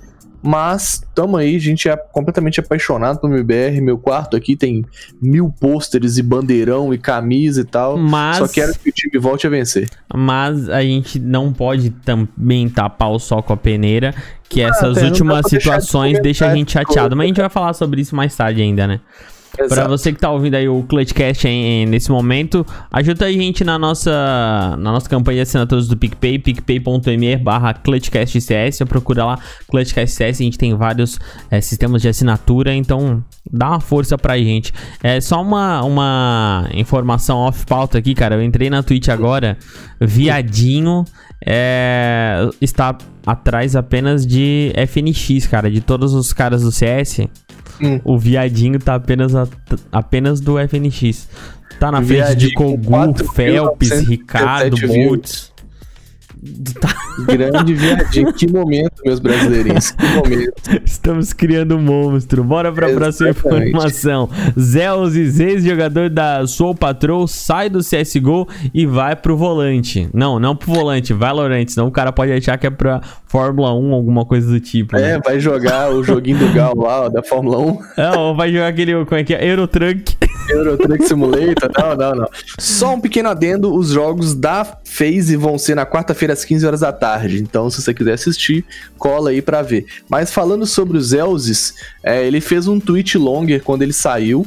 Mas 0.42 1.02
tamo 1.14 1.36
aí, 1.36 1.54
a 1.54 1.60
gente 1.60 1.88
é 1.88 1.94
completamente 1.96 2.60
apaixonado 2.60 3.20
pelo 3.20 3.34
MBR. 3.34 3.80
Meu 3.80 3.98
quarto 3.98 4.36
aqui 4.36 4.56
tem 4.56 4.84
mil 5.20 5.50
pôsteres 5.60 6.16
e 6.16 6.22
bandeirão 6.22 6.94
e 6.94 6.98
camisa 6.98 7.60
e 7.60 7.64
tal. 7.64 7.98
Mas, 7.98 8.38
Só 8.38 8.48
quero 8.48 8.72
que 8.78 8.88
o 8.88 8.92
time 8.92 9.18
volte 9.18 9.46
a 9.46 9.50
vencer. 9.50 9.88
mas 10.14 10.68
a 10.70 10.80
gente 10.82 11.18
não 11.18 11.52
pode 11.52 11.90
também 11.90 12.68
tapar 12.70 13.10
o 13.10 13.18
sol 13.18 13.42
com 13.42 13.52
a 13.52 13.56
peneira, 13.56 14.14
que 14.48 14.62
essas 14.62 14.96
não 14.96 15.02
dá 15.02 15.08
últimas 15.08 15.42
de 15.42 15.50
situações 15.50 16.18
deixam 16.22 16.48
a 16.48 16.54
gente 16.54 16.72
essas 16.74 16.88
chateado. 16.88 17.14
Mas 17.14 17.24
a 17.24 17.28
gente 17.28 17.40
vai 17.40 17.50
falar 17.50 17.74
sobre 17.74 18.00
isso 18.00 18.16
mais 18.16 18.34
tarde 18.34 18.62
ainda, 18.62 18.86
né? 18.86 19.00
Exato. 19.58 19.88
você 19.88 20.12
que 20.12 20.18
tá 20.18 20.30
ouvindo 20.30 20.54
aí 20.54 20.68
o 20.68 20.82
Clutchcast 20.84 21.46
em- 21.48 21.82
em- 21.82 21.86
nesse 21.86 22.10
momento, 22.10 22.64
ajuda 22.90 23.26
a 23.26 23.32
gente 23.32 23.64
na 23.64 23.78
nossa, 23.78 24.10
na 24.78 24.92
nossa 24.92 25.08
campanha 25.08 25.36
de 25.36 25.42
assinaturas 25.42 25.86
do 25.88 25.96
PicPay, 25.96 26.38
picpay.me 26.38 27.36
barra 27.36 27.74
ClutchCastCS, 27.74 28.80
procura 28.88 29.24
lá 29.24 29.38
ClutchCastCS, 29.68 30.40
a 30.40 30.44
gente 30.44 30.56
tem 30.58 30.74
vários 30.74 31.18
eh, 31.50 31.60
sistemas 31.60 32.00
de 32.02 32.08
assinatura, 32.08 32.74
então 32.74 33.22
dá 33.50 33.68
uma 33.70 33.80
força 33.80 34.16
pra 34.16 34.38
gente. 34.38 34.72
É 35.02 35.20
só 35.20 35.42
uma, 35.42 35.82
uma 35.82 36.68
informação 36.72 37.38
off-pauta 37.38 37.98
aqui, 37.98 38.14
cara, 38.14 38.36
eu 38.36 38.42
entrei 38.42 38.70
na 38.70 38.82
Twitch 38.82 39.08
agora, 39.08 39.58
Viadinho 40.00 41.04
é, 41.44 42.48
está 42.60 42.96
atrás 43.26 43.74
apenas 43.76 44.26
de 44.26 44.72
FNX, 44.76 45.46
cara, 45.46 45.70
de 45.70 45.80
todos 45.80 46.14
os 46.14 46.32
caras 46.32 46.62
do 46.62 46.70
CS... 46.72 47.20
Hum. 47.82 48.00
O 48.04 48.18
viadinho 48.18 48.78
tá 48.78 48.94
apenas, 48.94 49.34
a- 49.34 49.48
apenas 49.90 50.40
do 50.40 50.58
FNX. 50.58 51.28
Tá 51.78 51.90
na 51.90 52.02
frente 52.02 52.08
de 52.36 52.46
Viadinho 52.46 52.54
com 52.54 52.70
Kogu, 52.76 52.90
4.977 53.14 53.34
Phelps, 53.34 53.90
Ricardo. 54.08 54.76
Boltz. 54.86 55.49
Tá- 56.80 56.94
Grande 57.26 57.74
viadinho. 57.74 58.32
Que 58.32 58.50
momento, 58.50 59.02
meus 59.04 59.20
brasileirinhos. 59.20 59.90
Que 59.90 60.06
momento. 60.06 60.80
Estamos 60.84 61.32
criando 61.34 61.76
um 61.76 61.82
monstro. 61.82 62.42
Bora 62.42 62.72
pra 62.72 62.88
próxima 62.90 63.28
Exatamente. 63.30 63.68
informação. 63.68 64.28
Zelzis, 64.58 65.38
ex-jogador 65.38 66.08
da 66.08 66.46
Soul 66.46 66.74
Patrol, 66.74 67.26
sai 67.28 67.68
do 67.68 67.80
CSGO 67.80 68.48
e 68.72 68.86
vai 68.86 69.14
pro 69.16 69.36
volante. 69.36 70.08
Não, 70.14 70.38
não 70.40 70.56
pro 70.56 70.72
volante, 70.72 71.12
Valorant. 71.12 71.66
Senão 71.68 71.88
o 71.88 71.92
cara 71.92 72.10
pode 72.12 72.32
achar 72.32 72.56
que 72.56 72.66
é 72.66 72.70
pra 72.70 73.00
Fórmula 73.26 73.74
1, 73.74 73.92
alguma 73.92 74.24
coisa 74.24 74.50
do 74.50 74.58
tipo. 74.60 74.96
né? 74.96 75.12
É, 75.12 75.18
vai 75.20 75.38
jogar 75.38 75.92
o 75.92 76.02
joguinho 76.02 76.38
do 76.38 76.52
Gal 76.54 76.74
lá, 76.76 77.02
ó, 77.02 77.08
da 77.10 77.22
Fórmula 77.22 77.58
1. 77.58 77.78
É, 77.98 78.16
ou 78.18 78.34
vai 78.34 78.50
jogar 78.50 78.68
aquele, 78.68 79.04
como 79.04 79.20
é 79.20 79.24
que 79.24 79.34
é? 79.34 79.46
Eurotruck. 79.46 80.16
Euro 80.50 80.76
Truck 80.76 81.06
Simulator. 81.06 81.70
Não, 81.78 81.96
não, 81.96 82.14
não. 82.14 82.28
Só 82.58 82.94
um 82.94 83.00
pequeno 83.00 83.28
adendo: 83.28 83.74
os 83.74 83.88
jogos 83.88 84.34
da 84.34 84.64
FaZe 84.84 85.36
vão 85.36 85.58
ser 85.58 85.74
na 85.74 85.86
quarta-feira 85.86 86.32
às 86.34 86.44
15 86.44 86.66
horas 86.66 86.80
da 86.80 86.92
tarde. 86.92 87.40
Então, 87.40 87.70
se 87.70 87.80
você 87.80 87.94
quiser 87.94 88.14
assistir, 88.14 88.64
cola 88.98 89.30
aí 89.30 89.40
pra 89.40 89.62
ver. 89.62 89.86
Mas 90.08 90.32
falando 90.32 90.66
sobre 90.66 90.98
os 90.98 91.12
Elzes, 91.12 91.74
é, 92.02 92.26
ele 92.26 92.40
fez 92.40 92.66
um 92.66 92.80
tweet 92.80 93.16
longer 93.16 93.62
quando 93.62 93.82
ele 93.82 93.92
saiu. 93.92 94.46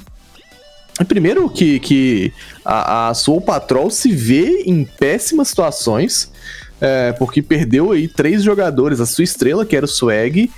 Primeiro 1.08 1.50
que, 1.50 1.80
que 1.80 2.32
a, 2.64 3.10
a 3.10 3.14
Soul 3.14 3.42
Patrol 3.42 3.90
se 3.90 4.12
vê 4.12 4.64
em 4.66 4.86
péssimas 4.86 5.48
situações, 5.48 6.32
é, 6.80 7.12
porque 7.14 7.42
perdeu 7.42 7.92
aí 7.92 8.08
três 8.08 8.44
jogadores, 8.44 9.00
a 9.00 9.06
sua 9.06 9.24
estrela, 9.24 9.66
que 9.66 9.76
era 9.76 9.86
o 9.86 9.90
Swag, 9.90 10.52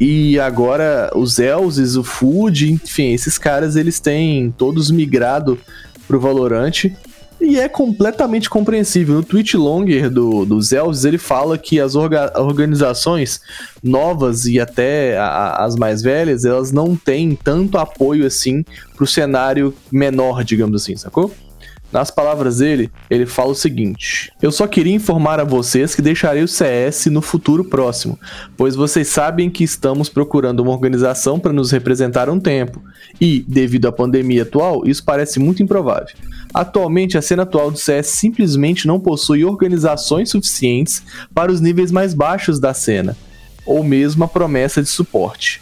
e 0.00 0.40
agora 0.40 1.10
os 1.14 1.38
Elzes, 1.38 1.94
o 1.94 2.02
Food, 2.02 2.72
enfim, 2.72 3.12
esses 3.12 3.36
caras 3.36 3.76
eles 3.76 4.00
têm 4.00 4.50
todos 4.56 4.90
migrado 4.90 5.58
pro 6.08 6.18
Valorant. 6.18 6.86
E 7.42 7.58
é 7.58 7.68
completamente 7.70 8.50
compreensível. 8.50 9.14
No 9.14 9.22
tweet 9.22 9.56
longer 9.56 10.10
do, 10.10 10.44
dos 10.44 10.72
Elves, 10.72 11.06
ele 11.06 11.16
fala 11.16 11.56
que 11.56 11.80
as 11.80 11.94
orga- 11.94 12.30
organizações 12.36 13.40
novas 13.82 14.44
e 14.44 14.60
até 14.60 15.16
a- 15.16 15.64
as 15.64 15.74
mais 15.74 16.02
velhas, 16.02 16.44
elas 16.44 16.70
não 16.70 16.94
têm 16.94 17.34
tanto 17.34 17.78
apoio 17.78 18.26
assim 18.26 18.62
pro 18.94 19.06
cenário 19.06 19.74
menor, 19.90 20.44
digamos 20.44 20.82
assim, 20.82 20.96
sacou? 20.96 21.32
Nas 21.92 22.08
palavras 22.08 22.58
dele, 22.58 22.90
ele 23.08 23.26
fala 23.26 23.50
o 23.50 23.54
seguinte: 23.54 24.32
Eu 24.40 24.52
só 24.52 24.66
queria 24.66 24.94
informar 24.94 25.40
a 25.40 25.44
vocês 25.44 25.94
que 25.94 26.02
deixarei 26.02 26.42
o 26.42 26.48
CS 26.48 27.06
no 27.06 27.20
futuro 27.20 27.64
próximo, 27.64 28.18
pois 28.56 28.76
vocês 28.76 29.08
sabem 29.08 29.50
que 29.50 29.64
estamos 29.64 30.08
procurando 30.08 30.60
uma 30.60 30.70
organização 30.70 31.38
para 31.38 31.52
nos 31.52 31.72
representar 31.72 32.30
um 32.30 32.38
tempo, 32.38 32.80
e, 33.20 33.44
devido 33.46 33.88
à 33.88 33.92
pandemia 33.92 34.42
atual, 34.42 34.86
isso 34.86 35.04
parece 35.04 35.40
muito 35.40 35.62
improvável. 35.62 36.14
Atualmente, 36.54 37.18
a 37.18 37.22
cena 37.22 37.42
atual 37.42 37.70
do 37.70 37.78
CS 37.78 38.06
simplesmente 38.08 38.86
não 38.86 39.00
possui 39.00 39.44
organizações 39.44 40.30
suficientes 40.30 41.02
para 41.34 41.50
os 41.50 41.60
níveis 41.60 41.90
mais 41.90 42.14
baixos 42.14 42.60
da 42.60 42.72
cena, 42.72 43.16
ou 43.66 43.82
mesmo 43.82 44.22
a 44.22 44.28
promessa 44.28 44.80
de 44.80 44.88
suporte. 44.88 45.60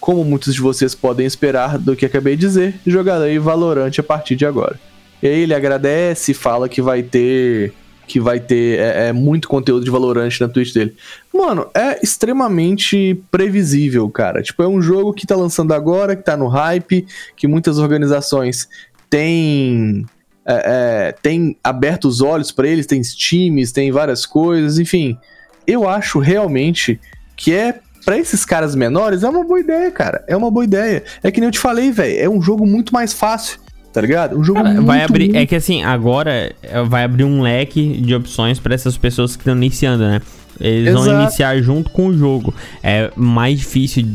Como 0.00 0.24
muitos 0.24 0.54
de 0.54 0.60
vocês 0.60 0.94
podem 0.94 1.26
esperar 1.26 1.78
do 1.78 1.96
que 1.96 2.06
acabei 2.06 2.36
de 2.36 2.46
dizer, 2.46 2.80
jogarei 2.86 3.38
Valorant 3.38 3.92
a 3.98 4.02
partir 4.02 4.36
de 4.36 4.46
agora. 4.46 4.78
E 5.22 5.26
aí 5.26 5.40
ele 5.40 5.54
agradece 5.54 6.32
e 6.32 6.34
fala 6.34 6.68
que 6.68 6.82
vai 6.82 7.02
ter 7.02 7.72
que 8.06 8.20
vai 8.20 8.38
ter 8.38 8.78
é, 8.78 9.08
é, 9.08 9.12
muito 9.12 9.48
conteúdo 9.48 9.84
de 9.84 9.90
Valorant 9.90 10.30
na 10.40 10.46
Twitch 10.46 10.72
dele. 10.72 10.94
Mano, 11.34 11.66
é 11.74 11.98
extremamente 12.00 13.20
previsível, 13.32 14.08
cara. 14.08 14.42
Tipo, 14.42 14.62
é 14.62 14.68
um 14.68 14.80
jogo 14.80 15.12
que 15.12 15.26
tá 15.26 15.34
lançando 15.34 15.74
agora, 15.74 16.14
que 16.14 16.22
tá 16.22 16.36
no 16.36 16.46
hype, 16.46 17.04
que 17.36 17.48
muitas 17.48 17.78
organizações 17.78 18.68
têm 19.10 20.06
é, 20.44 21.08
é, 21.08 21.12
têm 21.20 21.56
aberto 21.64 22.06
os 22.06 22.20
olhos 22.20 22.52
pra 22.52 22.68
eles, 22.68 22.86
tem 22.86 23.00
times, 23.02 23.72
tem 23.72 23.90
várias 23.90 24.24
coisas, 24.24 24.78
enfim. 24.78 25.18
Eu 25.66 25.88
acho 25.88 26.20
realmente 26.20 27.00
que 27.36 27.52
é 27.52 27.80
Pra 28.06 28.16
esses 28.16 28.44
caras 28.44 28.76
menores 28.76 29.24
é 29.24 29.28
uma 29.28 29.42
boa 29.42 29.58
ideia, 29.58 29.90
cara. 29.90 30.24
É 30.28 30.36
uma 30.36 30.48
boa 30.48 30.64
ideia. 30.64 31.02
É 31.24 31.30
que 31.32 31.40
nem 31.40 31.48
eu 31.48 31.52
te 31.52 31.58
falei, 31.58 31.90
velho. 31.90 32.16
É 32.20 32.28
um 32.28 32.40
jogo 32.40 32.64
muito 32.64 32.94
mais 32.94 33.12
fácil, 33.12 33.58
tá 33.96 34.02
ligado? 34.02 34.38
Um 34.38 34.44
jogo 34.44 34.58
Cara, 34.62 34.74
muito 34.74 34.86
vai 34.86 35.02
abrir. 35.02 35.24
muito- 35.24 35.36
É 35.38 35.46
que 35.46 35.54
assim, 35.56 35.82
agora 35.82 36.52
é, 36.62 36.82
vai 36.84 37.02
abrir 37.02 37.24
um 37.24 37.40
leque 37.40 37.98
de 37.98 38.14
opções 38.14 38.58
pra 38.58 38.74
essas 38.74 38.94
pessoas 38.98 39.34
que 39.36 39.40
estão 39.40 39.56
iniciando, 39.56 40.04
né? 40.04 40.20
Eles 40.60 40.92
vão 40.92 41.02
Exato. 41.04 41.22
iniciar 41.22 41.62
junto 41.62 41.88
com 41.90 42.08
o 42.08 42.16
jogo. 42.16 42.54
É 42.82 43.10
mais 43.16 43.58
difícil 43.58 44.06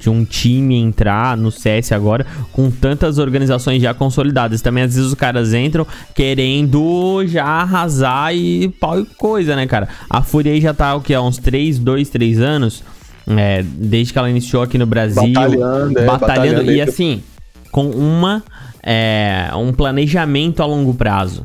de 0.00 0.10
um 0.10 0.24
time 0.24 0.74
entrar 0.76 1.36
no 1.36 1.50
CS 1.52 1.92
agora 1.92 2.26
com 2.52 2.70
tantas 2.72 3.18
organizações 3.18 3.80
já 3.80 3.94
consolidadas. 3.94 4.60
Também 4.62 4.82
às 4.84 4.94
vezes 4.94 5.08
os 5.08 5.14
caras 5.14 5.54
entram 5.54 5.86
querendo 6.12 7.24
já 7.26 7.44
arrasar 7.44 8.34
e 8.34 8.68
pau 8.80 8.98
e 9.00 9.04
coisa, 9.16 9.54
né, 9.54 9.66
cara? 9.66 9.88
A 10.08 10.22
Fúria 10.22 10.52
aí 10.52 10.60
já 10.60 10.74
tá 10.74 10.94
o 10.94 11.00
que? 11.00 11.14
Há 11.14 11.22
uns 11.22 11.38
3, 11.38 11.78
2, 11.78 12.08
3 12.08 12.40
anos. 12.40 12.82
É, 13.28 13.62
desde 13.64 14.12
que 14.12 14.18
ela 14.18 14.28
iniciou 14.30 14.62
aqui 14.62 14.76
no 14.78 14.86
Brasil. 14.86 15.22
Batalhando, 15.32 15.98
é, 16.00 16.04
batalhando 16.04 16.62
e 16.70 16.70
aí. 16.70 16.80
assim, 16.80 17.22
com 17.70 17.88
uma 17.90 18.42
é, 18.82 19.50
um 19.56 19.72
planejamento 19.72 20.62
a 20.62 20.66
longo 20.66 20.94
prazo. 20.94 21.44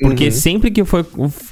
Porque 0.00 0.24
Uhum. 0.24 0.30
sempre 0.32 0.70
que 0.72 0.84
foi 0.84 1.04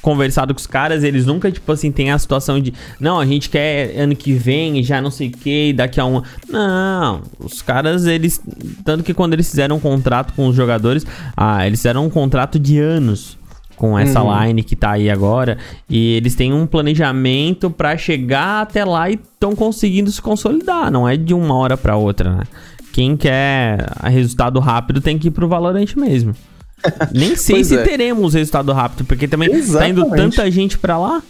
conversado 0.02 0.52
com 0.52 0.58
os 0.58 0.66
caras, 0.66 1.04
eles 1.04 1.24
nunca, 1.24 1.52
tipo 1.52 1.70
assim, 1.70 1.92
tem 1.92 2.10
a 2.10 2.18
situação 2.18 2.58
de 2.58 2.74
não, 2.98 3.20
a 3.20 3.24
gente 3.24 3.48
quer 3.48 3.96
ano 3.96 4.16
que 4.16 4.32
vem, 4.32 4.82
já 4.82 5.00
não 5.00 5.10
sei 5.10 5.28
o 5.28 5.30
que, 5.30 5.72
daqui 5.72 6.00
a 6.00 6.04
um. 6.04 6.20
Não, 6.48 7.20
os 7.38 7.62
caras, 7.62 8.06
eles. 8.06 8.40
Tanto 8.84 9.04
que 9.04 9.14
quando 9.14 9.34
eles 9.34 9.48
fizeram 9.48 9.76
um 9.76 9.80
contrato 9.80 10.32
com 10.34 10.48
os 10.48 10.56
jogadores, 10.56 11.06
ah, 11.36 11.64
eles 11.64 11.78
fizeram 11.78 12.04
um 12.04 12.10
contrato 12.10 12.58
de 12.58 12.76
anos 12.80 13.38
com 13.76 13.96
essa 13.96 14.20
Uhum. 14.20 14.46
line 14.46 14.62
que 14.64 14.74
tá 14.74 14.90
aí 14.92 15.08
agora. 15.08 15.56
E 15.88 16.14
eles 16.16 16.34
têm 16.34 16.52
um 16.52 16.66
planejamento 16.66 17.70
pra 17.70 17.96
chegar 17.96 18.62
até 18.62 18.84
lá 18.84 19.08
e 19.08 19.14
estão 19.14 19.54
conseguindo 19.54 20.10
se 20.10 20.20
consolidar. 20.20 20.90
Não 20.90 21.08
é 21.08 21.16
de 21.16 21.32
uma 21.32 21.54
hora 21.54 21.76
pra 21.76 21.94
outra, 21.96 22.34
né? 22.34 22.42
Quem 22.92 23.16
quer 23.16 23.87
resultado 24.05 24.59
rápido 24.61 25.00
tem 25.00 25.18
que 25.18 25.29
ir 25.29 25.31
pro 25.31 25.48
Valorant 25.48 25.94
mesmo. 25.96 26.35
Nem 27.12 27.37
sei 27.37 27.57
Pois 27.57 27.66
se 27.66 27.76
é. 27.76 27.83
teremos 27.83 28.35
resultado 28.35 28.72
rápido, 28.72 29.05
porque 29.05 29.29
também 29.29 29.48
tá 29.50 29.57
indo 29.88 30.00
Exatamente. 30.00 30.16
tanta 30.16 30.50
gente 30.50 30.79
pra 30.79 30.98
lá. 30.98 31.22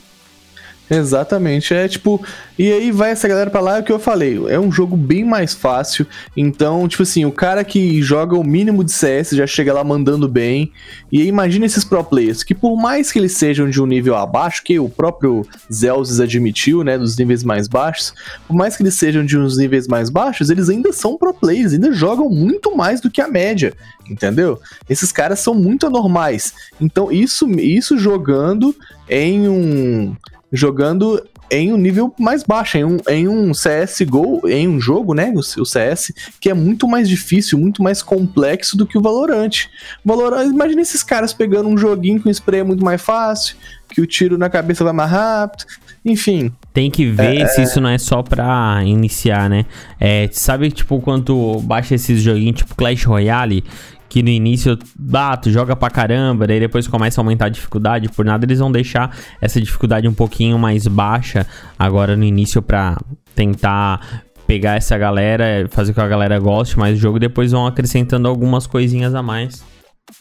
Exatamente, 0.92 1.72
é 1.72 1.86
tipo, 1.86 2.20
e 2.58 2.72
aí 2.72 2.90
vai 2.90 3.12
essa 3.12 3.28
galera 3.28 3.48
pra 3.48 3.60
lá, 3.60 3.76
é 3.76 3.80
o 3.80 3.84
que 3.84 3.92
eu 3.92 3.98
falei, 4.00 4.36
é 4.48 4.58
um 4.58 4.72
jogo 4.72 4.96
bem 4.96 5.24
mais 5.24 5.54
fácil, 5.54 6.04
então, 6.36 6.88
tipo 6.88 7.04
assim, 7.04 7.24
o 7.24 7.30
cara 7.30 7.62
que 7.62 8.02
joga 8.02 8.36
o 8.36 8.42
mínimo 8.42 8.82
de 8.82 8.90
CS 8.90 9.30
já 9.30 9.46
chega 9.46 9.72
lá 9.72 9.84
mandando 9.84 10.26
bem, 10.26 10.72
e 11.12 11.20
aí 11.20 11.28
imagina 11.28 11.64
esses 11.64 11.84
pro 11.84 12.02
players, 12.02 12.42
que 12.42 12.56
por 12.56 12.76
mais 12.76 13.12
que 13.12 13.20
eles 13.20 13.34
sejam 13.34 13.70
de 13.70 13.80
um 13.80 13.86
nível 13.86 14.16
abaixo, 14.16 14.64
que 14.64 14.80
o 14.80 14.88
próprio 14.88 15.46
Zelzes 15.72 16.18
admitiu, 16.18 16.82
né, 16.82 16.98
dos 16.98 17.16
níveis 17.16 17.44
mais 17.44 17.68
baixos, 17.68 18.12
por 18.48 18.56
mais 18.56 18.76
que 18.76 18.82
eles 18.82 18.94
sejam 18.94 19.24
de 19.24 19.38
uns 19.38 19.56
níveis 19.56 19.86
mais 19.86 20.10
baixos, 20.10 20.50
eles 20.50 20.68
ainda 20.68 20.92
são 20.92 21.16
pro 21.16 21.32
players, 21.32 21.72
ainda 21.72 21.92
jogam 21.92 22.28
muito 22.28 22.76
mais 22.76 23.00
do 23.00 23.08
que 23.08 23.20
a 23.20 23.28
média, 23.28 23.74
entendeu? 24.10 24.60
Esses 24.88 25.12
caras 25.12 25.38
são 25.38 25.54
muito 25.54 25.86
anormais, 25.86 26.52
então 26.80 27.12
isso, 27.12 27.48
isso 27.60 27.96
jogando 27.96 28.74
em 29.08 29.48
um 29.48 30.16
jogando 30.52 31.22
em 31.50 31.72
um 31.72 31.76
nível 31.76 32.14
mais 32.18 32.44
baixo, 32.44 32.78
em 32.78 32.84
um, 32.84 32.96
em 33.08 33.28
um 33.28 33.50
CSGO, 33.50 34.48
em 34.48 34.68
um 34.68 34.80
jogo, 34.80 35.14
né, 35.14 35.32
o, 35.34 35.40
o 35.60 35.66
CS, 35.66 36.12
que 36.40 36.48
é 36.48 36.54
muito 36.54 36.86
mais 36.86 37.08
difícil, 37.08 37.58
muito 37.58 37.82
mais 37.82 38.02
complexo 38.02 38.76
do 38.76 38.86
que 38.86 38.96
o 38.96 39.00
Valorant. 39.00 39.66
Valorant, 40.04 40.48
imagina 40.48 40.80
esses 40.80 41.02
caras 41.02 41.32
pegando 41.32 41.68
um 41.68 41.76
joguinho 41.76 42.22
com 42.22 42.30
spray 42.30 42.62
muito 42.62 42.84
mais 42.84 43.02
fácil, 43.02 43.56
que 43.88 44.00
o 44.00 44.06
tiro 44.06 44.38
na 44.38 44.48
cabeça 44.48 44.84
vai 44.84 44.92
mais 44.92 45.10
rápido, 45.10 45.64
enfim. 46.04 46.52
Tem 46.72 46.88
que 46.88 47.06
ver 47.06 47.48
se 47.48 47.62
isso 47.62 47.80
não 47.80 47.90
é 47.90 47.98
só 47.98 48.22
pra 48.22 48.80
iniciar, 48.84 49.50
né? 49.50 49.66
É, 49.98 50.28
sabe, 50.30 50.70
tipo, 50.70 51.00
quando 51.00 51.60
baixa 51.62 51.96
esses 51.96 52.22
joguinhos, 52.22 52.58
tipo 52.58 52.76
Clash 52.76 53.04
Royale, 53.04 53.64
que 54.10 54.24
no 54.24 54.28
início, 54.28 54.76
ah, 55.14 55.36
tu 55.36 55.52
joga 55.52 55.76
pra 55.76 55.88
caramba, 55.88 56.44
daí 56.44 56.58
depois 56.58 56.88
começa 56.88 57.20
a 57.20 57.22
aumentar 57.22 57.46
a 57.46 57.48
dificuldade, 57.48 58.08
por 58.08 58.24
nada 58.24 58.44
eles 58.44 58.58
vão 58.58 58.70
deixar 58.70 59.16
essa 59.40 59.60
dificuldade 59.60 60.08
um 60.08 60.12
pouquinho 60.12 60.58
mais 60.58 60.86
baixa 60.88 61.46
agora 61.78 62.16
no 62.16 62.24
início 62.24 62.60
pra 62.60 62.98
tentar 63.36 64.24
pegar 64.48 64.76
essa 64.76 64.98
galera, 64.98 65.68
fazer 65.70 65.94
com 65.94 66.00
que 66.00 66.04
a 66.04 66.08
galera 66.08 66.40
goste 66.40 66.76
mais 66.76 66.96
do 66.96 67.00
jogo, 67.00 67.20
depois 67.20 67.52
vão 67.52 67.68
acrescentando 67.68 68.26
algumas 68.26 68.66
coisinhas 68.66 69.14
a 69.14 69.22
mais. 69.22 69.64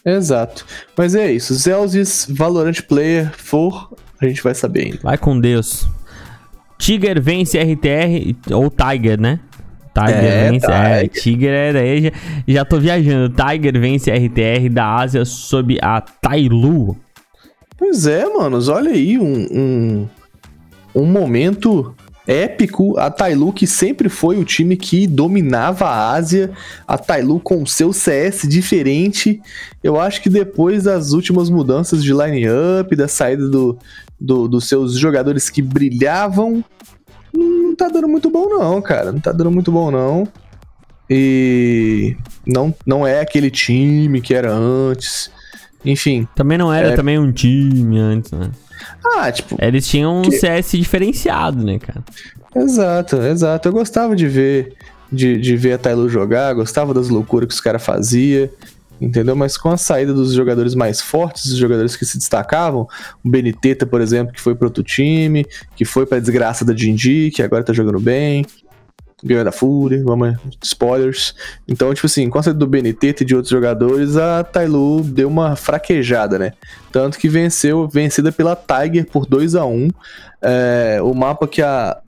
Exato. 0.06 0.64
Mas 0.96 1.16
é 1.16 1.32
isso, 1.32 1.52
Zelzis, 1.54 2.28
Valorant 2.30 2.80
Player, 2.82 3.28
for, 3.36 3.92
a 4.20 4.26
gente 4.26 4.40
vai 4.40 4.54
saber 4.54 4.84
ainda. 4.84 4.98
Vai 5.02 5.18
com 5.18 5.38
Deus. 5.38 5.88
Tiger 6.78 7.20
vence 7.20 7.58
RTR, 7.58 8.54
ou 8.54 8.70
Tiger, 8.70 9.20
né? 9.20 9.40
Tiger 9.94 10.24
É, 10.24 10.50
vence. 10.50 10.66
É, 10.70 11.00
Tiger. 11.08 11.22
Tiger 11.22 11.52
é 11.52 11.72
daí, 11.72 12.02
já, 12.02 12.10
já 12.46 12.64
tô 12.64 12.78
viajando. 12.78 13.34
Tiger 13.34 13.80
vence 13.80 14.10
RTR 14.10 14.68
da 14.70 14.96
Ásia 14.96 15.24
sob 15.24 15.78
a 15.82 16.00
Tailu. 16.00 16.96
Pois 17.76 18.06
é, 18.06 18.26
manos, 18.26 18.68
olha 18.68 18.90
aí, 18.90 19.18
um, 19.18 19.46
um, 19.50 20.08
um 20.94 21.06
momento 21.06 21.94
épico. 22.26 22.98
A 22.98 23.10
Tailu 23.10 23.52
que 23.52 23.66
sempre 23.66 24.08
foi 24.08 24.38
o 24.38 24.44
time 24.44 24.76
que 24.76 25.06
dominava 25.06 25.86
a 25.86 26.12
Ásia. 26.12 26.52
A 26.86 26.96
Tailu 26.96 27.40
com 27.40 27.66
seu 27.66 27.92
CS 27.92 28.46
diferente. 28.48 29.40
Eu 29.82 30.00
acho 30.00 30.22
que 30.22 30.28
depois 30.28 30.84
das 30.84 31.12
últimas 31.12 31.50
mudanças 31.50 32.02
de 32.04 32.12
line-up, 32.12 32.94
da 32.94 33.08
saída 33.08 33.48
do, 33.48 33.78
do, 34.20 34.46
dos 34.46 34.68
seus 34.68 34.96
jogadores 34.96 35.50
que 35.50 35.62
brilhavam, 35.62 36.64
tá 37.86 37.88
dando 37.88 38.08
muito 38.08 38.30
bom 38.30 38.48
não, 38.48 38.80
cara. 38.82 39.10
Não 39.12 39.20
tá 39.20 39.32
dando 39.32 39.50
muito 39.50 39.70
bom 39.72 39.90
não. 39.90 40.26
E 41.08 42.16
não, 42.46 42.74
não 42.86 43.06
é 43.06 43.20
aquele 43.20 43.50
time 43.50 44.20
que 44.20 44.34
era 44.34 44.52
antes. 44.52 45.30
Enfim. 45.84 46.26
Também 46.34 46.56
não 46.58 46.72
era 46.72 46.90
É. 46.90 46.96
também 46.96 47.18
um 47.18 47.32
time 47.32 47.98
antes, 47.98 48.30
né? 48.32 48.50
Ah, 49.16 49.30
tipo, 49.32 49.56
Eles 49.60 49.86
tinham 49.88 50.18
um 50.20 50.22
Que- 50.22 50.32
CS 50.38 50.72
diferenciado, 50.78 51.64
né, 51.64 51.78
cara? 51.78 52.02
Exato, 52.54 53.16
exato. 53.16 53.68
Eu 53.68 53.72
gostava 53.72 54.14
de 54.14 54.26
ver 54.28 54.74
de, 55.12 55.38
de 55.40 55.56
ver 55.56 55.72
a 55.72 55.78
Tailu 55.78 56.08
jogar, 56.08 56.54
gostava 56.54 56.94
das 56.94 57.08
loucuras 57.08 57.48
que 57.48 57.54
os 57.54 57.60
caras 57.60 57.84
faziam, 57.84 58.48
entendeu? 59.00 59.34
Mas 59.34 59.56
com 59.56 59.70
a 59.70 59.76
saída 59.76 60.12
dos 60.12 60.32
jogadores 60.32 60.74
mais 60.74 61.00
fortes, 61.00 61.46
dos 61.46 61.56
jogadores 61.56 61.96
que 61.96 62.04
se 62.04 62.18
destacavam, 62.18 62.86
o 63.24 63.28
Beniteta, 63.28 63.86
por 63.86 64.00
exemplo, 64.00 64.32
que 64.32 64.40
foi 64.40 64.54
pro 64.54 64.68
outro 64.68 64.82
time, 64.82 65.46
que 65.74 65.84
foi 65.84 66.06
pra 66.06 66.18
desgraça 66.18 66.64
da 66.64 66.72
Dindi, 66.72 67.30
que 67.30 67.42
agora 67.42 67.64
tá 67.64 67.72
jogando 67.72 67.98
bem, 67.98 68.44
ganhou 69.22 69.44
da 69.44 69.52
Fúria, 69.52 70.02
vamos, 70.04 70.36
spoilers. 70.62 71.34
Então, 71.68 71.92
tipo 71.94 72.06
assim, 72.06 72.28
com 72.28 72.38
a 72.38 72.42
saída 72.42 72.58
do 72.58 72.66
Beniteta 72.66 73.22
e 73.22 73.26
de 73.26 73.34
outros 73.34 73.50
jogadores, 73.50 74.16
a 74.16 74.42
Tailu 74.42 75.02
deu 75.02 75.28
uma 75.28 75.56
fraquejada, 75.56 76.38
né? 76.38 76.52
Tanto 76.90 77.18
que 77.18 77.28
venceu, 77.28 77.88
vencida 77.88 78.32
pela 78.32 78.56
Tiger 78.56 79.06
por 79.06 79.26
2 79.26 79.54
a 79.54 79.64
1 79.64 79.88
É, 80.42 80.98
O 81.02 81.14
mapa 81.14 81.46
que 81.46 81.62
a, 81.62 81.98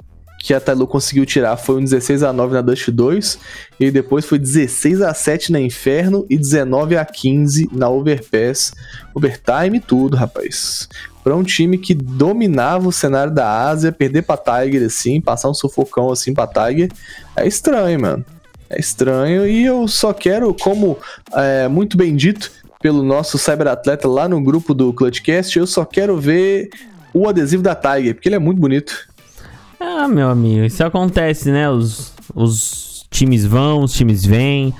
que 0.42 0.52
a 0.52 0.60
Tailu 0.60 0.88
conseguiu 0.88 1.24
tirar 1.24 1.56
foi 1.56 1.76
um 1.76 1.84
16 1.84 2.24
a 2.24 2.32
9 2.32 2.52
na 2.52 2.60
Dust 2.60 2.88
2 2.88 3.38
e 3.78 3.90
depois 3.92 4.24
foi 4.24 4.40
16 4.40 5.00
a 5.00 5.14
7 5.14 5.52
na 5.52 5.60
Inferno 5.60 6.26
e 6.28 6.36
19 6.36 6.96
a 6.96 7.04
15 7.04 7.70
na 7.72 7.88
Overpass, 7.88 8.72
Overtime 9.14 9.78
tudo, 9.78 10.16
rapaz. 10.16 10.88
Pra 11.22 11.36
um 11.36 11.44
time 11.44 11.78
que 11.78 11.94
dominava 11.94 12.88
o 12.88 12.92
cenário 12.92 13.32
da 13.32 13.68
Ásia, 13.68 13.92
perder 13.92 14.22
pra 14.22 14.36
Tiger 14.36 14.84
assim, 14.84 15.20
passar 15.20 15.48
um 15.48 15.54
sufocão 15.54 16.10
assim 16.10 16.34
pra 16.34 16.48
Tiger, 16.48 16.90
é 17.36 17.46
estranho, 17.46 18.00
mano. 18.00 18.24
É 18.68 18.80
estranho 18.80 19.46
e 19.46 19.64
eu 19.64 19.86
só 19.86 20.12
quero, 20.12 20.52
como 20.54 20.98
é, 21.34 21.68
muito 21.68 21.96
bem 21.96 22.16
dito 22.16 22.50
pelo 22.80 23.04
nosso 23.04 23.38
cyberatleta 23.38 24.08
lá 24.08 24.28
no 24.28 24.42
grupo 24.42 24.74
do 24.74 24.92
Clutchcast, 24.92 25.56
eu 25.56 25.68
só 25.68 25.84
quero 25.84 26.18
ver 26.18 26.68
o 27.14 27.28
adesivo 27.28 27.62
da 27.62 27.76
Tiger, 27.76 28.14
porque 28.14 28.28
ele 28.28 28.36
é 28.36 28.40
muito 28.40 28.58
bonito. 28.58 29.11
Ah, 29.84 30.06
meu 30.06 30.30
amigo, 30.30 30.64
isso 30.64 30.84
acontece, 30.84 31.50
né? 31.50 31.68
Os, 31.68 32.14
os 32.34 33.04
times 33.10 33.44
vão, 33.44 33.82
os 33.82 33.92
times 33.92 34.24
vêm. 34.24 34.72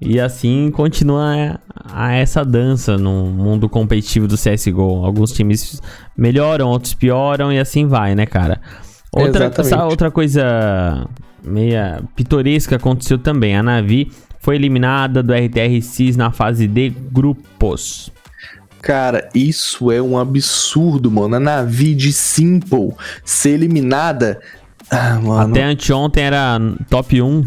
E 0.00 0.18
assim 0.18 0.70
continua 0.70 1.60
a, 1.84 2.06
a 2.08 2.12
essa 2.14 2.44
dança 2.44 2.96
no 2.96 3.26
mundo 3.26 3.68
competitivo 3.68 4.26
do 4.26 4.34
CSGO. 4.34 5.04
Alguns 5.04 5.30
times 5.32 5.80
melhoram, 6.16 6.68
outros 6.68 6.94
pioram 6.94 7.52
e 7.52 7.58
assim 7.58 7.86
vai, 7.86 8.14
né, 8.14 8.26
cara? 8.26 8.60
Outra, 9.12 9.52
outra 9.84 10.10
coisa 10.10 11.06
meia 11.44 12.02
pitoresca 12.16 12.76
aconteceu 12.76 13.18
também. 13.18 13.56
A 13.56 13.62
Navi 13.62 14.10
foi 14.40 14.56
eliminada 14.56 15.22
do 15.22 15.32
RTR6 15.32 16.16
na 16.16 16.32
fase 16.32 16.66
de 16.66 16.90
grupos. 16.90 18.10
Cara, 18.82 19.28
isso 19.34 19.90
é 19.90 20.00
um 20.00 20.18
absurdo, 20.18 21.10
mano. 21.10 21.36
A 21.36 21.40
Navi 21.40 21.94
de 21.94 22.12
Simple 22.12 22.92
ser 23.24 23.50
eliminada. 23.50 24.40
Ah, 24.90 25.20
mano. 25.20 25.52
Até 25.52 25.64
anteontem 25.64 26.24
era 26.24 26.58
top 26.88 27.20
1. 27.20 27.44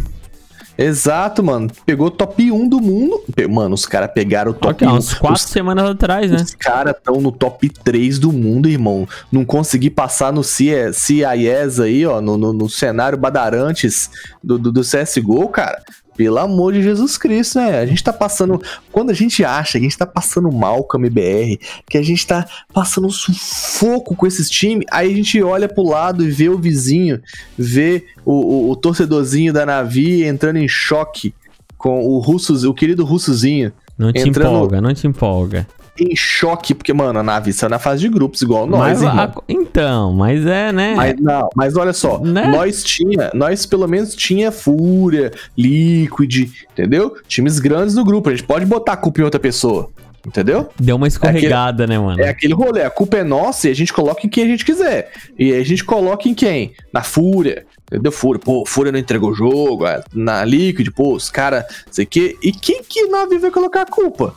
Exato, 0.78 1.44
mano. 1.44 1.70
Pegou 1.86 2.10
top 2.10 2.52
1 2.52 2.68
do 2.68 2.80
mundo. 2.80 3.22
Mano, 3.50 3.76
os 3.76 3.86
caras 3.86 4.12
pegaram 4.14 4.52
o 4.52 4.54
top 4.54 4.74
Ok, 4.74 4.88
1. 4.88 4.92
uns 4.92 5.14
4 5.14 5.36
Os, 5.36 5.42
semanas 5.52 5.90
atrás, 5.90 6.32
né? 6.32 6.38
os 6.38 6.56
caras 6.56 6.96
estão 6.98 7.22
no 7.22 7.32
top 7.32 7.70
3 7.70 8.18
do 8.18 8.32
mundo, 8.32 8.68
irmão. 8.68 9.08
Não 9.32 9.46
consegui 9.46 9.90
passar 9.90 10.34
no 10.34 10.44
CIS 10.44 11.80
aí, 11.80 12.06
ó, 12.06 12.20
no, 12.22 12.38
no, 12.38 12.54
no 12.54 12.70
cenário 12.70 13.18
badarantes 13.18 14.10
do, 14.44 14.58
do, 14.58 14.72
do 14.72 14.82
CSGO, 14.82 15.48
cara. 15.50 15.82
Pelo 16.16 16.38
amor 16.38 16.74
de 16.74 16.82
Jesus 16.84 17.18
Cristo, 17.18 17.60
né? 17.60 17.80
A 17.80 17.86
gente 17.86 18.04
tá 18.04 18.14
passando. 18.14 18.62
Quando 18.92 19.10
a 19.10 19.14
gente 19.14 19.44
acha 19.44 19.74
que 19.74 19.78
a 19.80 19.82
gente 19.82 19.98
tá 19.98 20.06
passando 20.06 20.52
mal 20.52 20.84
com 20.84 20.98
a 20.98 21.00
MBR, 21.00 21.60
que 21.90 21.98
a 21.98 22.04
gente 22.04 22.26
tá 22.26 22.46
passando 22.74 23.08
um 23.08 23.12
sufoco 23.12 24.16
com 24.16 24.28
esses 24.28 24.50
times, 24.50 24.86
aí 24.92 25.12
a 25.12 25.16
gente 25.16 25.42
olha 25.42 25.68
pro 25.68 25.84
lado 25.84 26.24
e 26.24 26.30
vê 26.32 26.50
o 26.50 26.58
vizinho, 26.58 27.22
vê 27.58 28.06
o, 28.26 28.32
o, 28.34 28.72
o 28.72 28.76
torcedorzinho 28.76 29.52
da 29.52 29.66
Navi 29.66 30.24
entrando 30.24 30.58
em 30.58 30.68
choque 30.68 31.34
com 31.78 32.04
o 32.06 32.20
russo, 32.20 32.70
o 32.70 32.74
querido 32.74 33.04
russozinho 33.04 33.74
Não 33.98 34.14
te 34.14 34.20
Entrando- 34.28 34.56
empolga, 34.56 34.82
não 34.82 34.94
te 34.94 35.06
empolga. 35.06 35.68
Em 36.00 36.16
choque, 36.16 36.74
porque, 36.74 36.92
mano, 36.94 37.20
a 37.20 37.24
Navi 37.24 37.54
saiu 37.54 37.70
na 37.70 37.78
fase 37.80 38.02
de 38.02 38.10
grupos, 38.10 38.42
igual 38.42 38.66
nós, 38.66 39.02
mas, 39.02 39.04
a- 39.04 39.32
então, 39.48 40.12
mas 40.14 40.46
é, 40.46 40.72
né? 40.72 40.96
Mas 40.96 41.16
não, 41.20 41.50
mas 41.56 41.76
olha 41.78 41.94
só, 41.94 42.20
Né? 42.20 42.48
nós 42.48 42.84
tinha, 42.84 43.30
nós 43.34 43.66
pelo 43.66 43.88
menos 43.88 44.16
tinha 44.16 44.52
Fúria, 44.52 45.32
Liquid, 45.58 46.50
entendeu? 46.72 47.16
Times 47.28 47.60
grandes 47.60 47.96
no 47.96 48.04
grupo, 48.04 48.30
a 48.30 48.32
gente 48.36 48.44
pode 48.46 48.66
botar 48.66 48.94
a 48.94 48.98
culpa 48.98 49.22
em 49.22 49.24
outra 49.24 49.40
pessoa, 49.40 49.90
entendeu? 50.26 50.70
Deu 50.80 50.96
uma 50.96 51.08
escorregada, 51.08 51.86
né, 51.86 51.98
mano? 52.00 52.22
É 52.22 52.30
aquele 52.30 52.54
rolê, 52.54 52.82
a 52.84 52.90
culpa 52.90 53.18
é 53.18 53.24
nossa 53.24 53.68
e 53.68 53.72
a 53.72 53.76
gente 53.76 53.94
coloca 53.94 54.26
em 54.26 54.30
quem 54.30 54.46
a 54.46 54.48
gente 54.48 54.66
quiser. 54.66 55.12
E 55.38 55.54
a 55.54 55.64
gente 55.64 55.84
coloca 55.84 56.28
em 56.28 56.34
quem? 56.34 56.74
Na 56.92 57.04
Fúria. 57.04 57.66
Entendeu? 57.92 58.12
Fúria, 58.12 58.40
pô, 58.44 58.64
Fúria 58.66 58.92
não 58.92 58.98
entregou 58.98 59.30
o 59.30 59.36
jogo. 59.36 59.86
é, 59.86 60.02
Na 60.14 60.44
Liquid, 60.44 60.88
pô, 60.96 61.14
os 61.14 61.30
caras, 61.30 61.64
sei 61.92 62.06
que. 62.06 62.36
E 62.42 62.52
quem 62.52 62.82
que 62.82 63.06
Navi 63.08 63.38
vai 63.38 63.52
colocar 63.52 63.84
a 63.84 63.86
culpa? 63.86 64.34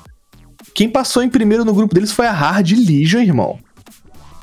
Quem 0.77 0.91
passou 0.91 1.23
em 1.23 1.29
primeiro 1.31 1.65
no 1.65 1.73
grupo 1.73 1.95
deles 1.95 2.13
foi 2.13 2.27
a 2.27 2.33
Hard 2.33 2.71
Legion, 2.73 3.21
irmão. 3.23 3.59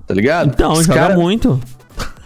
Tá 0.08 0.16
ligado? 0.16 0.50
Então, 0.50 0.74
Os 0.74 0.88
joga 0.88 1.00
cara- 1.00 1.16
muito. 1.16 1.62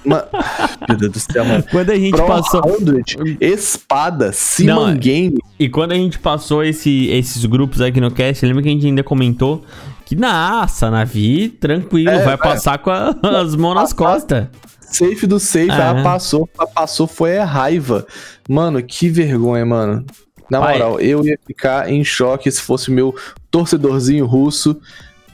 Ma- 0.06 0.24
Meu 0.88 0.98
Deus 0.98 1.12
do 1.12 1.20
céu, 1.20 1.44
mano. 1.44 1.62
Quando 1.70 1.90
a 1.90 1.96
gente 1.96 2.16
Pro 2.16 2.26
passou. 2.26 2.62
100, 2.64 3.38
espada, 3.42 4.32
Simon 4.32 4.92
é- 4.92 4.96
Game. 4.96 5.38
E 5.60 5.68
quando 5.68 5.92
a 5.92 5.96
gente 5.96 6.18
passou 6.20 6.64
esse- 6.64 7.08
esses 7.08 7.44
grupos 7.44 7.82
aqui 7.82 8.00
no 8.00 8.10
cast, 8.10 8.46
lembra 8.46 8.64
que 8.64 8.70
a 8.70 8.72
gente 8.72 8.86
ainda 8.88 9.04
comentou 9.04 9.66
que, 10.06 10.16
nossa, 10.16 10.90
Navi, 10.90 11.50
tranquilo, 11.50 12.10
É, 12.10 12.16
vai 12.24 12.38
vai. 12.38 12.38
passar 12.38 12.78
com 12.78 12.90
a- 12.90 13.14
as 13.42 13.56
mãos 13.58 13.76
nas 13.76 13.92
costas. 13.92 14.48
Safe 14.80 15.28
do 15.28 15.38
safe, 15.38 15.70
Ah, 15.70 15.76
ela 15.90 16.00
é. 16.00 16.04
passou, 16.04 16.48
a 16.58 16.66
passou 16.66 17.08
foi 17.08 17.38
a 17.38 17.44
raiva. 17.44 18.08
Mano, 18.48 18.82
que 18.82 19.10
vergonha, 19.10 19.66
mano. 19.66 20.06
Na 20.50 20.60
Pai. 20.62 20.74
moral, 20.74 21.00
eu 21.00 21.26
ia 21.26 21.38
ficar 21.46 21.90
em 21.92 22.04
choque 22.04 22.50
se 22.52 22.62
fosse 22.62 22.90
meu 22.92 23.14
torcedorzinho 23.52 24.26
russo. 24.26 24.80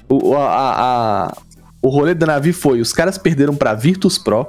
O, 0.09 0.35
a, 0.35 1.27
a- 1.27 1.37
o 1.81 1.89
rolê 1.89 2.13
da 2.13 2.25
Navi 2.25 2.51
foi: 2.53 2.81
os 2.81 2.91
caras 2.93 3.17
perderam 3.17 3.55
pra 3.55 3.73
Virtus 3.73 4.17
Pro, 4.17 4.47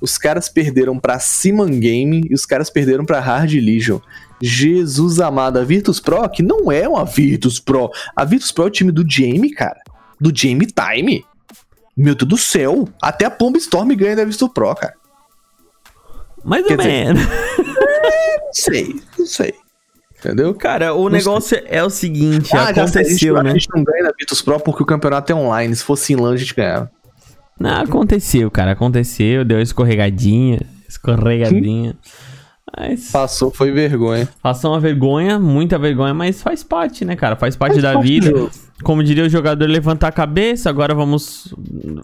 os 0.00 0.16
caras 0.16 0.48
perderam 0.48 0.98
pra 0.98 1.18
Simon 1.18 1.78
Game 1.80 2.26
e 2.30 2.34
os 2.34 2.46
caras 2.46 2.70
perderam 2.70 3.04
pra 3.04 3.18
Hard 3.20 3.52
Legion. 3.52 3.98
Jesus 4.40 5.18
amado, 5.18 5.58
a 5.58 5.64
Virtus 5.64 5.98
Pro, 5.98 6.28
que 6.28 6.42
não 6.42 6.70
é 6.70 6.86
uma 6.88 7.04
Virtus 7.04 7.58
Pro. 7.58 7.90
A 8.14 8.24
Virtus 8.24 8.52
Pro 8.52 8.64
é 8.64 8.66
o 8.66 8.70
time 8.70 8.92
do 8.92 9.04
Jamie, 9.08 9.50
cara. 9.50 9.80
Do 10.20 10.30
Jamie 10.34 10.66
Time. 10.68 11.24
Meu 11.96 12.14
Deus 12.14 12.28
do 12.28 12.36
céu. 12.36 12.86
Até 13.02 13.24
a 13.24 13.30
Pomba 13.30 13.56
Storm 13.58 13.88
ganha 13.96 14.14
da 14.16 14.24
Virtus 14.24 14.48
Pro, 14.52 14.74
cara. 14.74 14.92
Mais 16.44 16.62
ou 16.62 16.68
Quer 16.68 16.76
dizer- 16.76 16.90
menos. 16.90 17.22
Não 18.46 18.52
sei, 18.52 19.00
não 19.18 19.26
sei. 19.26 19.54
Entendeu? 20.18 20.54
Cara, 20.54 20.94
o 20.94 21.04
Não 21.04 21.10
negócio 21.10 21.60
é 21.66 21.82
o 21.84 21.90
seguinte, 21.90 22.50
Ah, 22.56 22.72
já 22.72 22.86
sei, 22.86 23.02
a 23.02 23.04
gente, 23.04 23.14
aconteceu, 23.26 23.36
a 23.36 23.42
né? 23.42 23.52
gente 23.52 23.68
não 23.74 23.84
ganha 23.84 24.04
na 24.04 24.12
Virtus 24.18 24.40
Pro 24.42 24.58
porque 24.58 24.82
o 24.82 24.86
campeonato 24.86 25.30
é 25.30 25.34
online. 25.34 25.74
Se 25.76 25.84
fosse 25.84 26.12
em 26.12 26.16
LAN, 26.16 26.32
a 26.32 26.36
gente 26.36 26.54
ganhava. 26.54 26.90
Não, 27.60 27.80
aconteceu, 27.82 28.50
cara, 28.50 28.72
aconteceu, 28.72 29.44
deu 29.44 29.58
uma 29.58 29.62
escorregadinha, 29.62 30.60
escorregadinha. 30.88 31.96
Mas 32.76 33.10
Passou, 33.10 33.50
foi 33.50 33.70
vergonha. 33.70 34.28
passou 34.42 34.72
uma 34.72 34.80
vergonha, 34.80 35.38
muita 35.38 35.78
vergonha, 35.78 36.12
mas 36.12 36.42
faz 36.42 36.62
parte, 36.64 37.04
né, 37.04 37.14
cara? 37.16 37.36
Faz 37.36 37.56
parte 37.56 37.74
Faz 37.74 37.82
da 37.82 37.92
parte 37.94 38.06
vida. 38.06 38.50
Como 38.82 39.02
diria 39.02 39.24
o 39.24 39.28
jogador, 39.28 39.66
levantar 39.66 40.08
a 40.08 40.12
cabeça. 40.12 40.68
Agora 40.68 40.94
vamos 40.94 41.54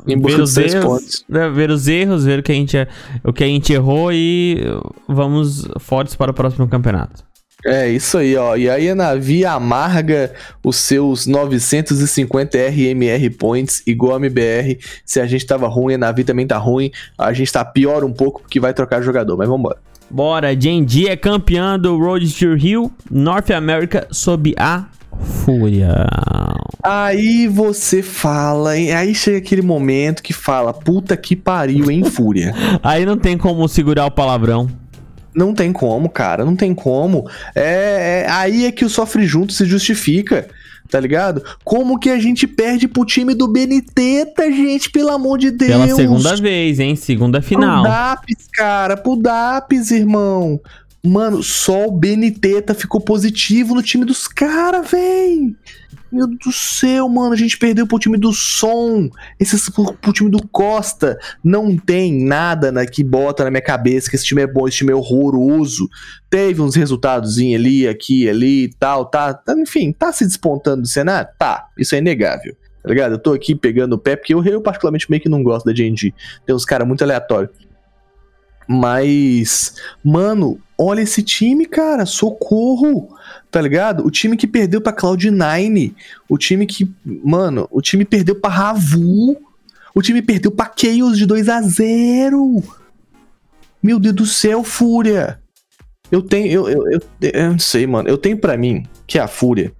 ver 0.06 0.40
os 0.40 0.56
erros, 0.56 0.84
pontos. 0.84 1.24
né, 1.28 1.50
ver 1.50 1.70
os 1.70 1.88
erros, 1.88 2.24
ver 2.24 2.38
o 2.38 2.42
que 2.42 2.52
a 2.52 2.54
gente 2.54 2.88
o 3.24 3.32
que 3.32 3.44
a 3.44 3.46
gente 3.46 3.72
errou 3.72 4.10
e 4.12 4.62
vamos 5.06 5.66
fortes 5.80 6.14
para 6.14 6.30
o 6.30 6.34
próximo 6.34 6.66
campeonato. 6.68 7.24
É, 7.64 7.88
isso 7.88 8.18
aí, 8.18 8.36
ó. 8.36 8.56
E 8.56 8.68
aí 8.68 8.88
a 8.88 8.94
Navi 8.94 9.44
amarga 9.44 10.32
os 10.64 10.76
seus 10.76 11.26
950 11.26 12.58
RMR 12.58 13.30
points, 13.30 13.82
igual 13.86 14.14
a 14.14 14.16
MBR. 14.16 14.78
Se 15.04 15.20
a 15.20 15.26
gente 15.26 15.46
tava 15.46 15.68
ruim, 15.68 15.94
a 15.94 15.98
Navi 15.98 16.24
também 16.24 16.46
tá 16.46 16.58
ruim. 16.58 16.90
A 17.16 17.32
gente 17.32 17.52
tá 17.52 17.64
pior 17.64 18.04
um 18.04 18.12
pouco 18.12 18.42
porque 18.42 18.58
vai 18.58 18.74
trocar 18.74 19.02
jogador, 19.02 19.36
mas 19.36 19.48
vambora. 19.48 19.78
Bora, 20.10 20.58
Genji 20.60 21.08
é 21.08 21.16
campeã 21.16 21.78
do 21.78 21.96
Road 21.96 22.30
to 22.34 22.54
Rio, 22.54 22.92
North 23.10 23.50
America, 23.50 24.06
sob 24.10 24.54
a 24.58 24.86
Fúria. 25.44 26.06
Aí 26.82 27.46
você 27.46 28.02
fala, 28.02 28.76
hein? 28.76 28.92
aí 28.92 29.14
chega 29.14 29.38
aquele 29.38 29.62
momento 29.62 30.22
que 30.22 30.32
fala, 30.32 30.72
puta 30.72 31.16
que 31.16 31.36
pariu, 31.36 31.90
hein, 31.90 32.04
Fúria. 32.04 32.52
Aí 32.82 33.06
não 33.06 33.16
tem 33.16 33.38
como 33.38 33.68
segurar 33.68 34.06
o 34.06 34.10
palavrão. 34.10 34.68
Não 35.34 35.54
tem 35.54 35.72
como, 35.72 36.08
cara, 36.08 36.44
não 36.44 36.54
tem 36.56 36.74
como. 36.74 37.28
É, 37.54 38.24
é- 38.26 38.30
aí 38.30 38.66
é 38.66 38.72
que 38.72 38.84
o 38.84 38.90
sofre 38.90 39.24
junto 39.26 39.52
se 39.52 39.64
justifica, 39.64 40.46
tá 40.90 41.00
ligado? 41.00 41.42
Como 41.64 41.98
que 41.98 42.10
a 42.10 42.18
gente 42.18 42.46
perde 42.46 42.86
pro 42.86 43.04
time 43.04 43.34
do 43.34 43.48
Beniteta, 43.48 44.50
gente, 44.52 44.90
pelo 44.90 45.10
amor 45.10 45.38
de 45.38 45.50
Deus. 45.50 45.70
Pela 45.70 45.94
segunda 45.94 46.36
vez, 46.36 46.78
hein? 46.78 46.94
Segunda 46.96 47.40
final. 47.40 47.82
Pro 47.82 47.90
DAPS, 47.90 48.48
cara, 48.52 48.96
pro 48.96 49.16
DAPS, 49.16 49.90
irmão. 49.90 50.60
Mano, 51.04 51.42
só 51.42 51.86
o 51.86 51.90
Beniteta 51.90 52.74
ficou 52.74 53.00
positivo 53.00 53.74
no 53.74 53.82
time 53.82 54.04
dos 54.04 54.28
caras, 54.28 54.88
véi. 54.88 55.56
Meu 56.12 56.28
Deus 56.28 56.38
do 56.44 56.52
céu, 56.52 57.08
mano, 57.08 57.32
a 57.32 57.36
gente 57.36 57.58
perdeu 57.58 57.86
pro 57.86 57.98
time 57.98 58.18
do 58.18 58.32
Som, 58.32 59.08
esse 59.40 59.72
pro, 59.72 59.94
pro 59.94 60.12
time 60.12 60.30
do 60.30 60.46
Costa. 60.46 61.18
Não 61.42 61.76
tem 61.76 62.22
nada 62.22 62.70
na, 62.70 62.86
que 62.86 63.02
bota 63.02 63.42
na 63.42 63.50
minha 63.50 63.62
cabeça 63.62 64.10
que 64.10 64.14
esse 64.14 64.26
time 64.26 64.42
é 64.42 64.46
bom, 64.46 64.68
esse 64.68 64.76
time 64.76 64.92
é 64.92 64.94
horroroso. 64.94 65.88
Teve 66.30 66.60
uns 66.60 66.76
resultados 66.76 67.38
ali, 67.38 67.88
aqui, 67.88 68.28
ali 68.28 68.64
e 68.64 68.74
tal, 68.74 69.06
tá, 69.06 69.32
tá, 69.32 69.54
Enfim, 69.58 69.90
tá 69.90 70.12
se 70.12 70.24
despontando 70.24 70.82
do 70.82 70.88
cenário? 70.88 71.30
Tá, 71.36 71.66
isso 71.78 71.94
é 71.94 71.98
inegável. 71.98 72.54
Tá 72.82 72.90
ligado? 72.90 73.12
Eu 73.12 73.18
tô 73.18 73.32
aqui 73.32 73.54
pegando 73.54 73.94
o 73.94 73.98
pé, 73.98 74.14
porque 74.14 74.34
eu, 74.34 74.44
eu 74.44 74.60
particularmente 74.60 75.10
meio 75.10 75.22
que 75.22 75.28
não 75.28 75.42
gosto 75.42 75.64
da 75.64 75.72
D&D. 75.72 76.12
Tem 76.44 76.54
uns 76.54 76.64
caras 76.64 76.86
muito 76.86 77.02
aleatórios. 77.02 77.50
Mas, 78.68 79.74
mano, 80.04 80.60
olha 80.82 81.00
esse 81.00 81.22
time, 81.22 81.66
cara, 81.66 82.06
socorro, 82.06 83.16
tá 83.50 83.60
ligado? 83.60 84.04
O 84.06 84.10
time 84.10 84.36
que 84.36 84.46
perdeu 84.46 84.80
pra 84.80 84.92
Cloud9, 84.92 85.94
o 86.28 86.38
time 86.38 86.66
que, 86.66 86.90
mano, 87.04 87.68
o 87.70 87.80
time 87.80 88.04
perdeu 88.04 88.34
pra 88.34 88.50
Ravu, 88.50 89.36
o 89.94 90.02
time 90.02 90.22
perdeu 90.22 90.50
pra 90.50 90.72
Chaos 90.74 91.18
de 91.18 91.26
2 91.26 91.48
a 91.48 91.62
0 91.62 92.62
Meu 93.82 93.98
Deus 93.98 94.14
do 94.14 94.26
céu, 94.26 94.64
Fúria. 94.64 95.40
Eu 96.10 96.22
tenho, 96.22 96.46
eu, 96.50 96.68
eu, 96.68 96.90
eu, 96.90 97.00
eu 97.20 97.50
não 97.52 97.58
sei, 97.58 97.86
mano, 97.86 98.08
eu 98.08 98.18
tenho 98.18 98.36
pra 98.36 98.56
mim 98.56 98.84
que 99.06 99.18
a 99.18 99.26
Fúria 99.26 99.72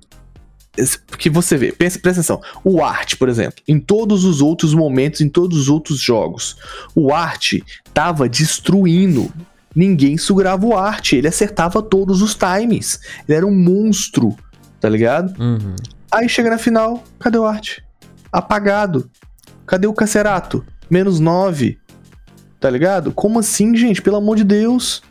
porque 1.06 1.28
você 1.28 1.56
vê, 1.56 1.70
pensa, 1.70 1.98
presta 1.98 2.20
atenção. 2.20 2.40
O 2.64 2.82
Art, 2.82 3.16
por 3.16 3.28
exemplo, 3.28 3.62
em 3.68 3.78
todos 3.78 4.24
os 4.24 4.40
outros 4.40 4.72
momentos, 4.72 5.20
em 5.20 5.28
todos 5.28 5.58
os 5.58 5.68
outros 5.68 6.00
jogos, 6.00 6.56
o 6.94 7.12
Art 7.12 7.54
tava 7.92 8.28
destruindo. 8.28 9.30
Ninguém 9.74 10.18
segurava 10.18 10.66
o 10.66 10.76
Art, 10.76 11.12
ele 11.12 11.28
acertava 11.28 11.82
todos 11.82 12.20
os 12.20 12.34
times. 12.34 13.00
Ele 13.26 13.36
era 13.38 13.46
um 13.46 13.54
monstro, 13.54 14.36
tá 14.80 14.88
ligado? 14.88 15.32
Uhum. 15.40 15.74
Aí 16.10 16.28
chega 16.28 16.50
na 16.50 16.58
final, 16.58 17.02
cadê 17.18 17.38
o 17.38 17.46
Art? 17.46 17.78
Apagado. 18.30 19.10
Cadê 19.66 19.86
o 19.86 19.94
Cacerato? 19.94 20.64
Menos 20.90 21.18
9. 21.20 21.78
Tá 22.60 22.68
ligado? 22.68 23.12
Como 23.12 23.38
assim, 23.38 23.74
gente? 23.74 24.02
Pelo 24.02 24.16
amor 24.16 24.36
de 24.36 24.44
Deus. 24.44 25.02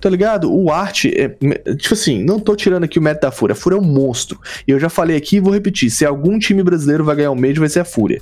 Tá 0.00 0.08
ligado? 0.10 0.52
O 0.52 0.72
Art 0.72 1.04
é. 1.04 1.28
Tipo 1.76 1.94
assim, 1.94 2.24
não 2.24 2.40
tô 2.40 2.56
tirando 2.56 2.84
aqui 2.84 2.98
o 2.98 3.02
mérito 3.02 3.22
da 3.22 3.30
Fúria. 3.30 3.52
A 3.52 3.56
Fúria 3.56 3.76
é 3.76 3.80
um 3.80 3.84
monstro. 3.84 4.40
E 4.66 4.70
eu 4.72 4.80
já 4.80 4.88
falei 4.88 5.16
aqui 5.16 5.36
e 5.36 5.40
vou 5.40 5.52
repetir: 5.52 5.90
se 5.90 6.04
algum 6.04 6.38
time 6.38 6.62
brasileiro 6.62 7.04
vai 7.04 7.14
ganhar 7.14 7.30
o 7.30 7.36
Major, 7.36 7.60
vai 7.60 7.68
ser 7.68 7.80
a 7.80 7.84
Fúria. 7.84 8.20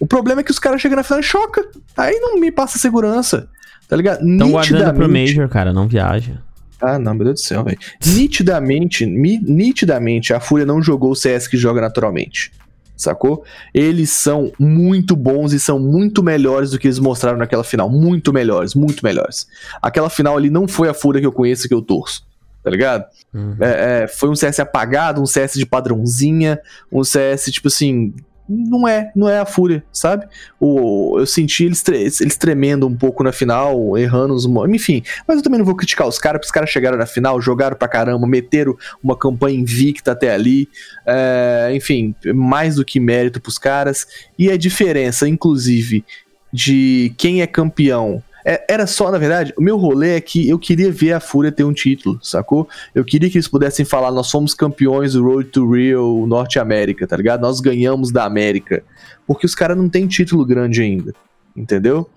O 0.00 0.06
problema 0.06 0.40
é 0.40 0.44
que 0.44 0.50
os 0.50 0.58
caras 0.58 0.80
chegam 0.80 0.96
na 0.96 1.04
final 1.04 1.20
e 1.20 1.22
choca. 1.22 1.68
Aí 1.96 2.18
não 2.18 2.40
me 2.40 2.50
passa 2.50 2.78
segurança. 2.78 3.48
Tá 3.88 3.96
ligado? 3.96 4.26
Estão 4.26 4.50
guardando 4.50 4.94
pro 4.94 5.08
Major, 5.08 5.48
cara, 5.48 5.72
não 5.72 5.86
viaja. 5.86 6.40
Ah, 6.80 6.98
não, 6.98 7.14
meu 7.14 7.24
Deus 7.24 7.40
do 7.40 7.44
céu, 7.44 7.64
velho. 7.64 7.78
Nitidamente, 8.04 9.06
nitidamente, 9.06 10.34
a 10.34 10.40
Fúria 10.40 10.66
não 10.66 10.82
jogou 10.82 11.12
o 11.12 11.16
CS 11.16 11.48
que 11.48 11.56
joga 11.56 11.80
naturalmente. 11.80 12.52
Sacou? 12.96 13.44
Eles 13.72 14.10
são 14.10 14.52
muito 14.58 15.16
bons 15.16 15.52
e 15.52 15.58
são 15.58 15.78
muito 15.78 16.22
melhores 16.22 16.70
do 16.70 16.78
que 16.78 16.86
eles 16.86 16.98
mostraram 16.98 17.38
naquela 17.38 17.64
final. 17.64 17.90
Muito 17.90 18.32
melhores, 18.32 18.74
muito 18.74 19.04
melhores. 19.04 19.46
Aquela 19.82 20.08
final 20.08 20.36
ali 20.36 20.48
não 20.48 20.68
foi 20.68 20.88
a 20.88 20.94
Fúria 20.94 21.20
que 21.20 21.26
eu 21.26 21.32
conheço 21.32 21.66
e 21.66 21.68
que 21.68 21.74
eu 21.74 21.82
torço. 21.82 22.24
Tá 22.62 22.70
ligado? 22.70 23.04
Uhum. 23.32 23.56
É, 23.60 24.04
é, 24.04 24.06
foi 24.06 24.30
um 24.30 24.36
CS 24.36 24.60
apagado, 24.60 25.20
um 25.20 25.26
CS 25.26 25.54
de 25.54 25.66
padrãozinha, 25.66 26.58
um 26.90 27.02
CS, 27.02 27.46
tipo 27.46 27.68
assim. 27.68 28.14
Não 28.46 28.86
é, 28.86 29.10
não 29.16 29.26
é 29.26 29.38
a 29.38 29.46
Fúria, 29.46 29.82
sabe? 29.90 30.26
O, 30.60 31.16
eu 31.18 31.26
senti 31.26 31.64
eles, 31.64 31.82
tre- 31.82 32.02
eles 32.02 32.36
tremendo 32.36 32.86
um 32.86 32.94
pouco 32.94 33.24
na 33.24 33.32
final, 33.32 33.96
errando 33.96 34.34
os. 34.34 34.44
Enfim, 34.68 35.02
mas 35.26 35.38
eu 35.38 35.42
também 35.42 35.58
não 35.58 35.64
vou 35.64 35.74
criticar 35.74 36.06
os 36.06 36.18
caras, 36.18 36.38
porque 36.40 36.48
os 36.48 36.52
caras 36.52 36.68
chegaram 36.68 36.98
na 36.98 37.06
final, 37.06 37.40
jogaram 37.40 37.74
pra 37.74 37.88
caramba, 37.88 38.26
meteram 38.26 38.76
uma 39.02 39.16
campanha 39.16 39.58
invicta 39.58 40.12
até 40.12 40.34
ali. 40.34 40.68
É, 41.06 41.70
enfim, 41.74 42.14
mais 42.34 42.74
do 42.76 42.84
que 42.84 43.00
mérito 43.00 43.40
pros 43.40 43.56
caras. 43.58 44.06
E 44.38 44.50
a 44.50 44.56
diferença, 44.58 45.26
inclusive, 45.26 46.04
de 46.52 47.14
quem 47.16 47.40
é 47.40 47.46
campeão. 47.46 48.22
É- 48.44 48.64
era 48.68 48.86
só, 48.86 49.10
na 49.10 49.18
verdade, 49.18 49.54
o 49.56 49.62
meu 49.62 49.76
rolê 49.76 50.16
é 50.16 50.20
que 50.20 50.48
eu 50.48 50.58
queria 50.58 50.90
ver 50.92 51.12
a 51.12 51.20
Fúria 51.20 51.50
ter 51.50 51.64
um 51.64 51.72
título, 51.72 52.18
sacou? 52.22 52.68
Eu 52.94 53.04
queria 53.04 53.30
que 53.30 53.38
eles 53.38 53.48
pudessem 53.48 53.84
falar: 53.84 54.10
nós 54.10 54.26
somos 54.26 54.52
campeões 54.52 55.14
do 55.14 55.24
Road 55.24 55.48
to 55.48 55.70
Rio 55.72 56.26
Norte 56.26 56.58
América, 56.58 57.06
tá 57.06 57.16
ligado? 57.16 57.40
Nós 57.40 57.60
ganhamos 57.60 58.12
da 58.12 58.24
América. 58.24 58.82
Porque 59.26 59.46
os 59.46 59.54
caras 59.54 59.76
não 59.76 59.88
têm 59.88 60.06
título 60.06 60.44
grande 60.44 60.82
ainda, 60.82 61.14
entendeu? 61.56 62.08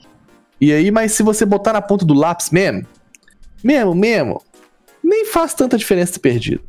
E 0.60 0.74
aí, 0.74 0.92
mas 0.92 1.14
se 1.14 1.24
você 1.24 1.46
botar 1.46 1.74
na 1.74 1.82
ponta 1.82 2.06
do 2.06 2.14
lápis 2.14 2.50
mesmo, 2.50 2.86
mesmo, 3.64 3.96
mesmo, 3.96 4.42
nem 5.04 5.26
faz 5.26 5.54
tanta 5.54 5.78
diferença 5.78 6.14
ter 6.14 6.20
perdido. 6.20 6.62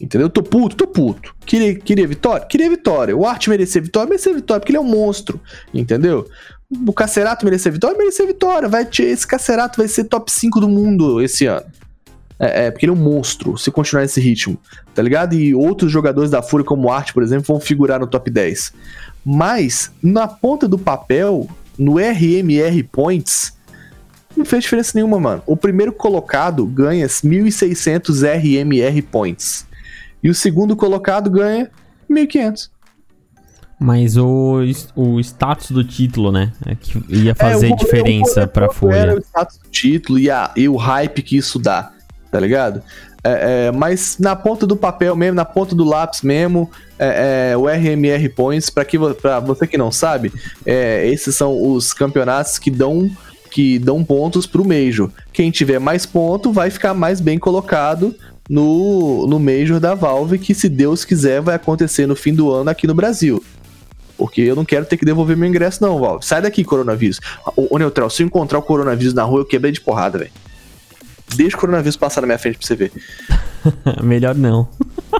Entendeu? 0.00 0.28
Tô 0.28 0.42
puto, 0.42 0.76
tô 0.76 0.86
puto. 0.86 1.34
Queria, 1.46 1.74
queria 1.76 2.06
vitória? 2.06 2.46
Queria 2.46 2.68
vitória. 2.68 3.16
O 3.16 3.24
Art 3.24 3.46
merecia 3.46 3.80
vitória? 3.80 4.08
Merecia 4.08 4.34
vitória, 4.34 4.60
porque 4.60 4.72
ele 4.72 4.78
é 4.78 4.80
um 4.80 4.84
monstro. 4.84 5.40
Entendeu? 5.72 6.28
O 6.86 6.92
Cacerato 6.92 7.44
merecia 7.44 7.70
vitória? 7.70 7.96
Merecia 7.96 8.26
vitória. 8.26 8.68
Vai, 8.68 8.84
ter- 8.84 9.04
esse 9.04 9.26
Cacerato 9.26 9.78
vai 9.78 9.88
ser 9.88 10.04
top 10.04 10.30
5 10.30 10.60
do 10.60 10.68
mundo 10.68 11.20
esse 11.22 11.46
ano. 11.46 11.66
É, 12.38 12.66
é, 12.66 12.70
porque 12.70 12.84
ele 12.84 12.90
é 12.90 12.94
um 12.94 12.98
monstro, 12.98 13.56
se 13.56 13.70
continuar 13.70 14.02
nesse 14.02 14.20
ritmo, 14.20 14.58
tá 14.94 15.00
ligado? 15.00 15.34
E 15.34 15.54
outros 15.54 15.92
jogadores 15.92 16.30
da 16.30 16.42
Fúria, 16.42 16.66
como 16.66 16.88
o 16.88 16.92
Art, 16.92 17.12
por 17.12 17.22
exemplo, 17.22 17.46
vão 17.46 17.60
figurar 17.60 18.00
no 18.00 18.06
top 18.06 18.28
10. 18.30 18.72
Mas, 19.24 19.92
na 20.02 20.26
ponta 20.26 20.66
do 20.66 20.76
papel, 20.76 21.48
no 21.78 21.98
RMR 21.98 22.82
Points, 22.90 23.56
não 24.36 24.44
fez 24.44 24.64
diferença 24.64 24.92
nenhuma, 24.94 25.20
mano. 25.20 25.42
O 25.46 25.56
primeiro 25.56 25.92
colocado 25.92 26.66
ganha 26.66 27.06
1.600 27.06 28.22
RMR 28.24 29.00
Points. 29.02 29.64
E 30.22 30.28
o 30.28 30.34
segundo 30.34 30.74
colocado 30.74 31.30
ganha 31.30 31.70
1.500. 32.10 32.68
Mas 33.84 34.16
o, 34.16 34.60
o 34.96 35.20
status 35.20 35.70
do 35.70 35.84
título, 35.84 36.32
né? 36.32 36.52
É 36.64 36.74
que 36.74 36.98
ia 37.10 37.34
fazer 37.34 37.66
É, 37.66 37.68
o 37.68 37.72
rolê- 37.74 37.84
diferença 37.84 38.40
rolê 38.40 38.46
pra 38.46 38.68
todo 38.68 38.92
Era 38.92 39.14
o 39.14 39.18
status 39.18 39.58
do 39.58 39.68
título 39.68 40.18
e, 40.18 40.30
a- 40.30 40.50
e 40.56 40.66
o 40.68 40.76
hype 40.76 41.20
que 41.22 41.36
isso 41.36 41.58
dá, 41.58 41.92
tá 42.30 42.40
ligado? 42.40 42.80
É, 43.22 43.66
é, 43.68 43.72
mas 43.72 44.16
na 44.18 44.34
ponta 44.34 44.66
do 44.66 44.74
papel 44.74 45.14
mesmo, 45.14 45.34
na 45.36 45.44
ponta 45.44 45.74
do 45.74 45.84
lápis 45.84 46.22
mesmo, 46.22 46.70
é, 46.98 47.50
é, 47.52 47.56
o 47.56 47.66
RMR 47.68 48.26
Points, 48.30 48.70
pra, 48.70 48.84
que, 48.86 48.98
pra 49.20 49.38
você 49.40 49.66
que 49.66 49.76
não 49.76 49.92
sabe, 49.92 50.32
é, 50.64 51.06
esses 51.06 51.34
são 51.36 51.72
os 51.72 51.92
campeonatos 51.92 52.58
que 52.58 52.70
dão 52.70 53.10
que 53.50 53.78
dão 53.78 54.02
pontos 54.02 54.46
pro 54.46 54.64
Major. 54.64 55.10
Quem 55.32 55.50
tiver 55.50 55.78
mais 55.78 56.04
ponto 56.04 56.52
vai 56.52 56.70
ficar 56.70 56.92
mais 56.92 57.20
bem 57.20 57.38
colocado 57.38 58.12
no, 58.50 59.26
no 59.28 59.38
Major 59.38 59.78
da 59.78 59.94
Valve, 59.94 60.38
que 60.38 60.52
se 60.54 60.68
Deus 60.68 61.04
quiser 61.04 61.40
vai 61.40 61.54
acontecer 61.54 62.04
no 62.06 62.16
fim 62.16 62.34
do 62.34 62.50
ano 62.50 62.68
aqui 62.70 62.86
no 62.86 62.94
Brasil. 62.94 63.42
Porque 64.16 64.42
eu 64.42 64.54
não 64.54 64.64
quero 64.64 64.84
ter 64.84 64.96
que 64.96 65.04
devolver 65.04 65.36
meu 65.36 65.48
ingresso, 65.48 65.82
não, 65.82 65.98
Valve. 65.98 66.24
Sai 66.24 66.40
daqui, 66.42 66.62
coronavírus. 66.64 67.20
Ô, 67.56 67.74
ô 67.74 67.78
Neutral, 67.78 68.08
se 68.08 68.22
eu 68.22 68.26
encontrar 68.26 68.58
o 68.58 68.62
coronavírus 68.62 69.14
na 69.14 69.24
rua, 69.24 69.40
eu 69.40 69.44
quebrei 69.44 69.72
de 69.72 69.80
porrada, 69.80 70.18
velho. 70.18 70.30
Deixa 71.36 71.56
o 71.56 71.60
coronavírus 71.60 71.96
passar 71.96 72.20
na 72.20 72.26
minha 72.26 72.38
frente 72.38 72.58
pra 72.58 72.66
você 72.66 72.76
ver. 72.76 72.92
Melhor 74.02 74.34
não. 74.34 74.68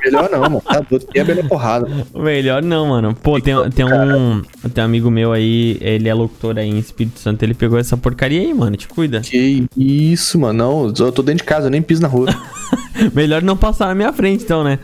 Melhor 0.04 0.30
não, 0.30 0.40
mano. 0.40 0.60
Tá 0.60 0.80
doido. 0.80 1.06
Quebra 1.06 1.34
na 1.34 1.48
porrada. 1.48 1.88
Melhor 2.14 2.62
não, 2.62 2.86
mano. 2.86 3.14
Pô, 3.14 3.40
tem, 3.40 3.54
tem 3.70 3.84
um. 3.84 4.42
Tem 4.72 4.82
um 4.82 4.86
amigo 4.86 5.10
meu 5.10 5.32
aí, 5.32 5.78
ele 5.80 6.08
é 6.08 6.14
locutor 6.14 6.58
aí 6.58 6.68
em 6.68 6.78
Espírito 6.78 7.18
Santo, 7.18 7.42
ele 7.42 7.54
pegou 7.54 7.78
essa 7.78 7.96
porcaria 7.96 8.40
aí, 8.40 8.52
mano. 8.52 8.76
Te 8.76 8.86
cuida. 8.86 9.20
Que 9.20 9.66
isso, 9.76 10.38
mano. 10.38 10.58
Não, 10.58 11.06
eu 11.06 11.12
tô 11.12 11.22
dentro 11.22 11.38
de 11.38 11.44
casa, 11.44 11.66
eu 11.66 11.70
nem 11.70 11.82
piso 11.82 12.02
na 12.02 12.08
rua. 12.08 12.28
Melhor 13.14 13.42
não 13.42 13.56
passar 13.56 13.86
na 13.86 13.94
minha 13.94 14.12
frente, 14.12 14.44
então, 14.44 14.62
né? 14.62 14.78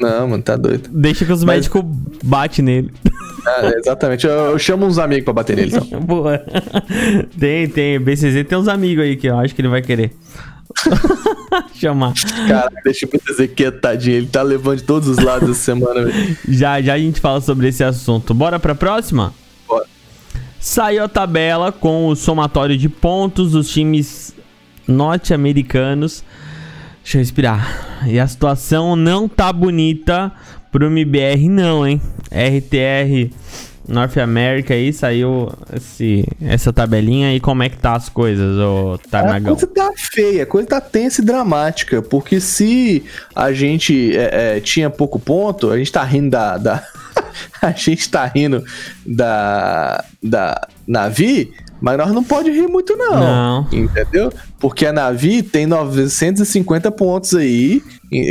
Não, 0.00 0.28
mano, 0.28 0.42
tá 0.42 0.56
doido. 0.56 0.88
Deixa 0.90 1.24
que 1.24 1.32
os 1.32 1.44
Mas- 1.44 1.56
médicos 1.56 1.82
batem 2.24 2.64
nele. 2.64 2.90
Ah, 3.46 3.66
é, 3.66 3.78
exatamente. 3.78 4.26
Eu, 4.26 4.32
eu 4.32 4.58
chamo 4.58 4.86
uns 4.86 4.98
amigos 4.98 5.24
pra 5.24 5.34
bater 5.34 5.56
nele, 5.56 5.76
então. 5.76 6.00
Boa. 6.00 6.38
Tem, 7.38 7.68
tem. 7.68 7.98
BCZ 8.00 8.46
tem 8.46 8.56
uns 8.58 8.68
amigos 8.68 9.04
aí 9.04 9.16
que 9.16 9.26
eu 9.26 9.38
acho 9.38 9.54
que 9.54 9.60
ele 9.60 9.68
vai 9.68 9.82
querer. 9.82 10.12
Chamar. 11.74 12.14
Caraca, 12.48 12.80
deixa 12.84 13.06
eu 13.12 13.20
dizer 13.26 13.48
que 13.48 13.70
tadinho. 13.70 14.16
Ele 14.16 14.26
tá 14.26 14.42
levando 14.42 14.78
de 14.78 14.84
todos 14.84 15.08
os 15.08 15.18
lados 15.18 15.50
essa 15.50 15.60
semana, 15.60 16.04
velho. 16.04 16.36
Já, 16.48 16.80
já 16.80 16.94
a 16.94 16.98
gente 16.98 17.20
fala 17.20 17.40
sobre 17.40 17.68
esse 17.68 17.84
assunto. 17.84 18.32
Bora 18.32 18.58
pra 18.58 18.74
próxima? 18.74 19.34
Bora. 19.68 19.84
Saiu 20.58 21.04
a 21.04 21.08
tabela 21.08 21.70
com 21.72 22.06
o 22.06 22.14
somatório 22.16 22.78
de 22.78 22.88
pontos 22.88 23.52
dos 23.52 23.68
times 23.68 24.34
norte-americanos. 24.86 26.24
Deixa 27.02 27.18
eu 27.18 27.20
respirar. 27.20 28.02
E 28.06 28.18
a 28.18 28.26
situação 28.26 28.94
não 28.96 29.28
tá 29.28 29.52
bonita 29.52 30.30
pro 30.70 30.86
MBR, 30.86 31.48
não, 31.48 31.86
hein? 31.86 32.00
RTR 32.30 33.30
North 33.88 34.16
America 34.16 34.72
aí 34.72 34.92
saiu 34.92 35.52
esse, 35.74 36.24
essa 36.40 36.72
tabelinha 36.72 37.28
aí. 37.28 37.40
Como 37.40 37.62
é 37.62 37.68
que 37.68 37.76
tá 37.76 37.94
as 37.96 38.08
coisas, 38.08 38.56
ô 38.56 38.94
A 38.94 39.08
Tarnagão? 39.10 39.54
coisa 39.54 39.66
tá 39.66 39.90
feia, 39.96 40.44
a 40.44 40.46
coisa 40.46 40.68
tá 40.68 40.80
tensa 40.80 41.20
e 41.20 41.24
dramática, 41.24 42.00
porque 42.00 42.40
se 42.40 43.04
a 43.34 43.52
gente 43.52 44.16
é, 44.16 44.56
é, 44.56 44.60
tinha 44.60 44.88
pouco 44.88 45.18
ponto, 45.18 45.70
a 45.70 45.76
gente 45.78 45.90
tá 45.92 46.02
rindo 46.04 46.30
da. 46.30 46.56
da- 46.56 46.82
a 47.60 47.72
gente 47.72 48.08
tá 48.08 48.24
rindo 48.26 48.64
da. 49.04 50.04
da 50.22 50.68
Navi, 50.86 51.52
mas 51.80 51.98
nós 51.98 52.12
não 52.12 52.22
pode 52.24 52.50
rir 52.50 52.68
muito, 52.68 52.96
não. 52.96 53.18
Não. 53.18 53.68
Entendeu? 53.72 54.32
Porque 54.62 54.86
a 54.86 54.92
Navi 54.92 55.42
tem 55.42 55.66
950 55.66 56.90
pontos 56.92 57.34
aí. 57.34 57.82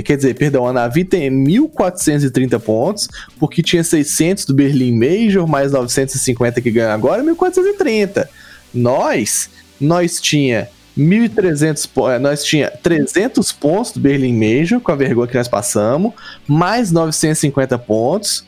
Quer 0.05 0.15
dizer, 0.15 0.33
perdão, 0.35 0.65
a 0.65 0.71
Navi 0.71 1.03
tem 1.03 1.29
1430 1.29 2.57
pontos, 2.59 3.09
porque 3.37 3.61
tinha 3.61 3.83
600 3.83 4.45
do 4.45 4.53
Berlim 4.53 4.97
Major, 4.97 5.45
mais 5.45 5.73
950 5.73 6.61
que 6.61 6.71
ganha 6.71 6.93
agora, 6.93 7.21
1430. 7.21 8.29
Nós, 8.73 9.49
nós 9.79 10.21
tinha 10.21 10.69
1.300 10.97 11.85
po- 11.85 12.09
eh, 12.09 12.17
nós 12.17 12.45
tinha 12.45 12.71
300 12.71 13.51
pontos 13.51 13.91
do 13.91 13.99
Berlim 13.99 14.33
Major, 14.33 14.79
com 14.79 14.91
a 14.93 14.95
vergonha 14.95 15.27
que 15.27 15.37
nós 15.37 15.49
passamos, 15.49 16.13
mais 16.47 16.91
950 16.93 17.77
pontos, 17.77 18.45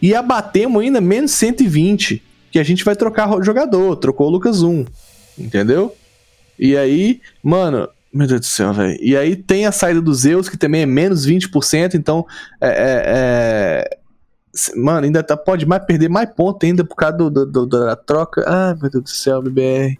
e 0.00 0.14
abatemos 0.14 0.82
ainda 0.82 1.02
menos 1.02 1.32
120, 1.32 2.22
que 2.50 2.58
a 2.58 2.62
gente 2.62 2.82
vai 2.82 2.96
trocar 2.96 3.26
ro- 3.26 3.42
jogador, 3.42 3.96
trocou 3.96 4.28
o 4.28 4.30
Lucas 4.30 4.62
1, 4.62 4.86
entendeu? 5.38 5.94
E 6.58 6.76
aí, 6.76 7.20
mano, 7.42 7.88
meu 8.12 8.26
Deus 8.26 8.40
do 8.40 8.46
céu, 8.46 8.72
velho. 8.72 8.96
E 9.00 9.16
aí 9.16 9.36
tem 9.36 9.66
a 9.66 9.72
saída 9.72 10.00
do 10.00 10.14
Zeus, 10.14 10.48
que 10.48 10.56
também 10.56 10.82
é 10.82 10.86
menos 10.86 11.26
20%, 11.26 11.94
então 11.94 12.24
é. 12.60 12.68
é- 12.68 13.02
é- 13.92 13.98
Mano, 14.74 15.04
ainda 15.04 15.22
tá, 15.22 15.36
pode 15.36 15.66
mais 15.66 15.84
perder 15.84 16.08
mais 16.08 16.30
ponto 16.34 16.64
ainda 16.64 16.82
por 16.82 16.94
causa 16.96 17.18
do, 17.18 17.28
do- 17.30 17.46
do- 17.46 17.66
da 17.66 17.94
troca. 17.94 18.42
Ah, 18.46 18.74
meu 18.80 18.90
Deus 18.90 19.04
do 19.04 19.10
céu, 19.10 19.42
BBR. 19.42 19.98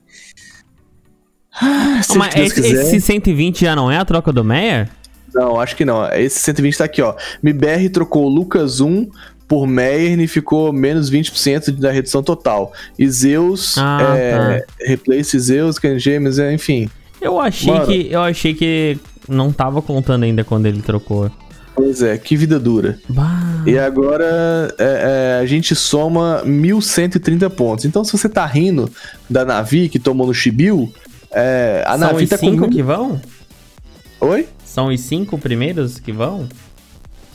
Ah, 1.60 2.00
se 2.02 2.16
Mas 2.16 2.34
esse, 2.36 2.54
quiser. 2.54 2.82
esse 2.82 3.00
120 3.00 3.60
já 3.62 3.76
não 3.76 3.90
é 3.90 3.98
a 3.98 4.04
troca 4.04 4.32
do 4.32 4.42
Meyer? 4.42 4.88
Não, 5.34 5.60
acho 5.60 5.76
que 5.76 5.84
não. 5.84 6.06
Esse 6.12 6.38
120 6.40 6.78
tá 6.78 6.84
aqui, 6.84 7.02
ó. 7.02 7.14
MBR 7.42 7.90
trocou 7.90 8.24
o 8.24 8.28
Lucas 8.30 8.80
1 8.80 9.08
por 9.48 9.66
Meyer 9.66 10.18
e 10.20 10.26
ficou 10.26 10.72
menos 10.72 11.10
20% 11.10 11.72
da 11.72 11.90
redução 11.90 12.22
total. 12.22 12.72
E 12.98 13.08
Zeus, 13.08 13.76
Ah, 13.78 14.14
é, 14.16 14.64
Replace 14.84 15.38
Zeus, 15.38 15.78
Ken 15.78 15.98
James, 15.98 16.38
é, 16.38 16.52
enfim. 16.52 16.88
Eu 17.20 17.40
achei 17.40 17.72
Mano. 17.72 17.86
que 17.86 18.08
eu 18.10 18.20
achei 18.22 18.54
que 18.54 18.98
não 19.28 19.52
tava 19.52 19.80
contando 19.80 20.24
ainda 20.24 20.44
quando 20.44 20.66
ele 20.66 20.82
trocou. 20.82 21.30
Pois 21.74 22.00
é, 22.02 22.16
que 22.16 22.36
vida 22.36 22.58
dura. 22.58 22.98
Bah. 23.08 23.62
E 23.66 23.78
agora 23.78 24.74
é, 24.78 25.36
é, 25.38 25.42
a 25.42 25.46
gente 25.46 25.74
soma 25.74 26.42
1.130 26.46 27.50
pontos. 27.50 27.84
Então, 27.84 28.02
se 28.02 28.12
você 28.12 28.28
tá 28.28 28.46
rindo 28.46 28.90
da 29.28 29.44
Navi 29.44 29.88
que 29.88 29.98
tomou 29.98 30.26
no 30.26 30.32
Chibiu, 30.34 30.90
é, 31.30 31.82
a 31.86 31.98
São 31.98 32.08
Navi 32.08 32.24
os 32.24 32.30
tá 32.30 32.38
com. 32.38 32.50
cinco 32.50 32.70
que 32.70 32.82
vão? 32.82 33.20
Oi? 34.20 34.48
São 34.64 34.88
os 34.88 35.00
cinco 35.00 35.36
primeiros 35.36 35.98
que 35.98 36.12
vão? 36.12 36.48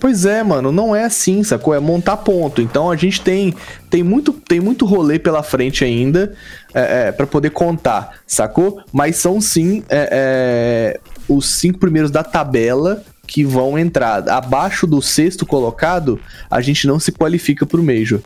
Pois 0.02 0.26
é, 0.26 0.42
mano, 0.42 0.72
não 0.72 0.96
é 0.96 1.04
assim, 1.04 1.44
sacou? 1.44 1.76
É 1.76 1.80
montar 1.80 2.18
ponto. 2.18 2.60
Então 2.60 2.90
a 2.90 2.96
gente 2.96 3.22
tem, 3.22 3.54
tem, 3.88 4.02
muito, 4.02 4.34
tem 4.34 4.60
muito 4.60 4.84
rolê 4.84 5.20
pela 5.20 5.44
frente 5.44 5.86
ainda 5.86 6.34
é, 6.74 7.10
é, 7.10 7.12
para 7.12 7.28
poder 7.28 7.52
contar, 7.52 8.20
sacou? 8.26 8.82
Mas 8.92 9.18
são 9.18 9.40
sim 9.40 9.84
é, 9.88 10.10
é, 10.12 11.00
os 11.30 11.46
cinco 11.46 11.78
primeiros 11.78 12.10
da 12.10 12.24
tabela 12.24 13.04
que 13.28 13.46
vão 13.46 13.78
entrar. 13.78 14.28
Abaixo 14.28 14.88
do 14.88 15.04
sexto 15.04 15.46
colocado, 15.46 16.20
a 16.50 16.62
gente 16.62 16.88
não 16.88 17.00
se 17.00 17.12
qualifica 17.12 17.64
pro 17.64 17.84
Major. 17.84 18.22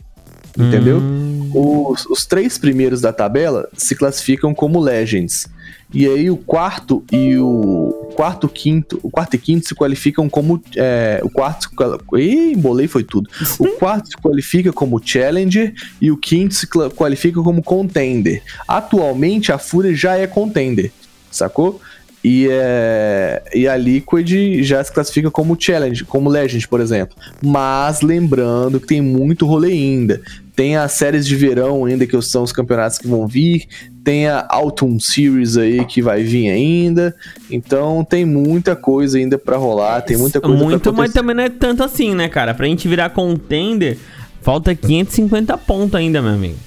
Entendeu? 0.58 0.96
Hum. 0.96 1.50
Os, 1.54 2.06
os 2.06 2.24
três 2.24 2.56
primeiros 2.56 3.02
da 3.02 3.12
tabela 3.12 3.68
se 3.74 3.94
classificam 3.94 4.54
como 4.54 4.80
Legends. 4.80 5.46
E 5.94 6.06
aí 6.06 6.30
o 6.30 6.36
quarto 6.36 7.04
e 7.12 7.36
o 7.38 8.12
quarto, 8.14 8.48
quinto, 8.48 8.98
o 9.02 9.10
quarto 9.10 9.34
e 9.34 9.38
quinto 9.38 9.66
se 9.68 9.74
qualificam 9.74 10.28
como 10.28 10.60
é, 10.76 11.20
o 11.22 11.30
quarto, 11.30 11.70
ih, 12.18 12.52
embolei 12.52 12.88
foi 12.88 13.04
tudo. 13.04 13.30
O 13.58 13.68
quarto 13.78 14.08
se 14.08 14.16
qualifica 14.16 14.72
como 14.72 15.00
Challenger 15.04 15.74
e 16.00 16.10
o 16.10 16.16
quinto 16.16 16.54
se 16.54 16.66
qualifica 16.66 17.40
como 17.42 17.62
Contender. 17.62 18.42
Atualmente 18.66 19.52
a 19.52 19.58
Fúria 19.58 19.94
já 19.94 20.16
é 20.16 20.26
Contender, 20.26 20.90
sacou? 21.30 21.80
E, 22.28 22.48
é, 22.50 23.40
e 23.54 23.68
a 23.68 23.76
Liquid 23.76 24.60
já 24.64 24.82
se 24.82 24.90
classifica 24.90 25.30
como 25.30 25.56
Challenge, 25.56 26.04
como 26.04 26.28
Legend, 26.28 26.66
por 26.66 26.80
exemplo. 26.80 27.16
Mas 27.40 28.00
lembrando 28.00 28.80
que 28.80 28.86
tem 28.88 29.00
muito 29.00 29.46
rolê 29.46 29.70
ainda. 29.70 30.20
Tem 30.56 30.76
as 30.76 30.90
séries 30.90 31.24
de 31.24 31.36
verão 31.36 31.84
ainda, 31.84 32.04
que 32.04 32.20
são 32.22 32.42
os 32.42 32.50
campeonatos 32.50 32.98
que 32.98 33.06
vão 33.06 33.28
vir. 33.28 33.68
Tem 34.02 34.26
a 34.26 34.44
Autumn 34.48 34.98
Series 34.98 35.56
aí 35.56 35.84
que 35.84 36.02
vai 36.02 36.24
vir 36.24 36.50
ainda. 36.50 37.14
Então 37.48 38.04
tem 38.04 38.24
muita 38.24 38.74
coisa 38.74 39.18
ainda 39.18 39.38
pra 39.38 39.56
rolar. 39.56 40.00
Tem 40.00 40.16
muita 40.16 40.40
coisa 40.40 40.64
Muito, 40.64 40.80
pra 40.80 40.92
mas 40.92 41.12
também 41.12 41.36
não 41.36 41.44
é 41.44 41.48
tanto 41.48 41.84
assim, 41.84 42.12
né, 42.12 42.28
cara? 42.28 42.54
Pra 42.54 42.66
gente 42.66 42.88
virar 42.88 43.10
contender, 43.10 43.98
falta 44.42 44.74
550 44.74 45.56
pontos 45.58 45.94
ainda, 45.94 46.20
meu 46.20 46.32
amigo. 46.32 46.65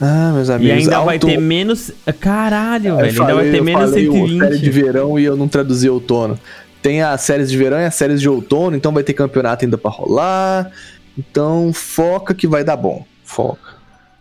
Ah, 0.00 0.32
meus 0.34 0.48
E 0.48 0.52
amigos. 0.52 0.78
ainda 0.78 1.00
vai 1.00 1.16
Autumn- 1.16 1.30
ter 1.30 1.40
menos. 1.40 1.92
Caralho, 2.20 2.88
Eu 2.88 2.96
velho. 2.96 3.08
Ainda 3.08 3.18
falei- 3.20 3.34
vai 3.36 3.50
ter 3.50 3.62
menos 3.62 3.90
falei 3.90 4.08
o 4.08 4.12
série 4.12 4.28
de 4.32 4.38
120. 4.38 4.70
verão 4.70 5.18
e 5.18 5.24
eu 5.24 5.36
não 5.36 5.48
traduzi 5.48 5.88
outono. 5.88 6.38
Tem 6.82 7.00
as 7.02 7.20
séries 7.22 7.50
de 7.50 7.56
verão 7.56 7.78
e 7.78 7.84
as 7.86 7.94
séries 7.94 8.20
de 8.20 8.28
outono, 8.28 8.76
então 8.76 8.92
vai 8.92 9.02
ter 9.02 9.14
campeonato 9.14 9.64
ainda 9.64 9.78
pra 9.78 9.90
rolar. 9.90 10.70
Então 11.16 11.72
foca 11.72 12.34
que 12.34 12.46
vai 12.46 12.62
dar 12.64 12.76
bom. 12.76 13.04
Foca. 13.24 13.74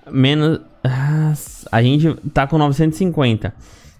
Menos. 0.09 0.59
Ah, 0.83 1.33
a 1.71 1.81
gente 1.81 2.13
tá 2.33 2.45
com 2.45 2.57
950. 2.57 3.53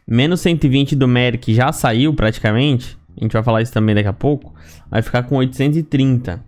Menos 0.08 0.42
120 0.42 0.96
do 0.96 1.08
Merck 1.08 1.54
já 1.54 1.72
saiu 1.72 2.14
praticamente. 2.14 2.98
A 3.18 3.24
gente 3.24 3.32
vai 3.34 3.42
falar 3.44 3.62
isso 3.62 3.72
também 3.74 3.96
daqui 3.96 4.08
a 4.08 4.14
pouco. 4.14 4.54
Vai 4.92 5.02
ficar 5.02 5.24
com 5.24 5.36
830. 5.38 6.40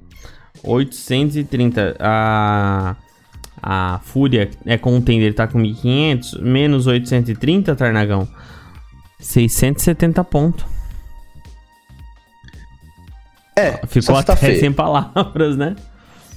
830. 0.63 1.95
A. 1.99 2.95
A 3.61 3.99
Fúria 4.03 4.49
é 4.65 4.77
contender, 4.77 5.33
tá 5.33 5.47
com 5.47 5.57
1500. 5.57 6.35
Menos 6.41 6.87
830, 6.87 7.75
Tarnagão. 7.75 8.27
670 9.19 10.23
pontos. 10.23 10.65
É, 13.55 13.79
Ficou 13.87 14.15
só 14.15 14.17
até 14.17 14.33
tá 14.33 14.35
feio. 14.35 14.59
sem 14.59 14.71
palavras, 14.71 15.55
né? 15.55 15.75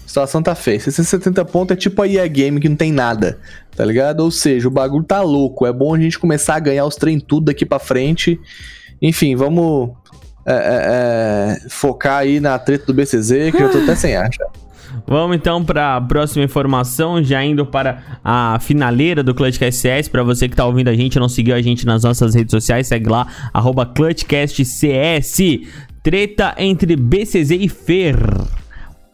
A 0.04 0.08
situação 0.08 0.42
tá 0.42 0.54
feia. 0.54 0.78
670 0.78 1.44
pontos 1.44 1.76
é 1.76 1.76
tipo 1.76 2.00
a 2.00 2.08
EA 2.08 2.26
Game 2.28 2.60
que 2.60 2.68
não 2.68 2.76
tem 2.76 2.92
nada, 2.92 3.38
tá 3.76 3.84
ligado? 3.84 4.20
Ou 4.20 4.30
seja, 4.30 4.68
o 4.68 4.70
bagulho 4.70 5.04
tá 5.04 5.20
louco. 5.20 5.66
É 5.66 5.72
bom 5.72 5.94
a 5.94 5.98
gente 5.98 6.18
começar 6.18 6.54
a 6.54 6.60
ganhar 6.60 6.86
os 6.86 6.96
trem 6.96 7.18
tudo 7.18 7.46
daqui 7.46 7.66
pra 7.66 7.78
frente. 7.78 8.40
Enfim, 9.02 9.36
vamos 9.36 9.90
é, 10.46 10.52
é, 10.52 11.66
é, 11.66 11.68
focar 11.68 12.18
aí 12.18 12.40
na 12.40 12.58
treta 12.58 12.86
do 12.86 12.94
BCZ, 12.94 13.50
que 13.54 13.62
eu 13.62 13.70
tô 13.70 13.78
até 13.78 13.94
sem 13.94 14.16
ar 14.16 14.30
já. 14.32 14.46
Vamos 15.06 15.36
então 15.36 15.64
para 15.64 15.96
a 15.96 16.00
próxima 16.00 16.44
informação, 16.44 17.22
já 17.22 17.44
indo 17.44 17.64
para 17.64 18.20
a 18.24 18.58
finaleira 18.60 19.22
do 19.22 19.34
Clutchcast 19.34 19.80
CS. 19.80 20.08
Para 20.08 20.22
você 20.22 20.48
que 20.48 20.56
tá 20.56 20.64
ouvindo 20.64 20.88
a 20.88 20.94
gente 20.94 21.18
não 21.18 21.28
seguiu 21.28 21.54
a 21.54 21.62
gente 21.62 21.86
nas 21.86 22.02
nossas 22.02 22.34
redes 22.34 22.50
sociais, 22.50 22.86
segue 22.86 23.08
lá, 23.08 23.26
arroba 23.52 23.86
ClutchCastCS. 23.86 25.38
Treta 26.02 26.54
entre 26.58 26.96
BCZ 26.96 27.50
e 27.50 27.68
Fer. 27.68 28.16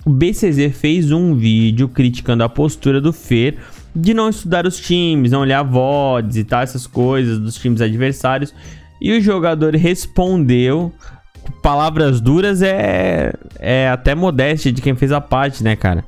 O 0.04 0.10
BCZ 0.10 0.76
fez 0.76 1.10
um 1.10 1.34
vídeo 1.34 1.88
criticando 1.88 2.44
a 2.44 2.48
postura 2.48 3.00
do 3.00 3.12
Fer 3.12 3.56
de 3.94 4.12
não 4.12 4.28
estudar 4.28 4.66
os 4.66 4.78
times, 4.78 5.30
não 5.30 5.40
olhar 5.40 5.62
VODs 5.62 6.36
e 6.36 6.44
tal, 6.44 6.62
essas 6.62 6.86
coisas 6.86 7.38
dos 7.38 7.54
times 7.54 7.80
adversários. 7.80 8.52
E 9.00 9.16
o 9.16 9.20
jogador 9.20 9.74
respondeu. 9.74 10.92
Palavras 11.62 12.20
duras 12.20 12.62
é, 12.62 13.32
é 13.58 13.88
até 13.88 14.14
modéstia 14.14 14.72
de 14.72 14.80
quem 14.82 14.94
fez 14.94 15.12
a 15.12 15.20
parte, 15.20 15.62
né, 15.64 15.76
cara? 15.76 16.04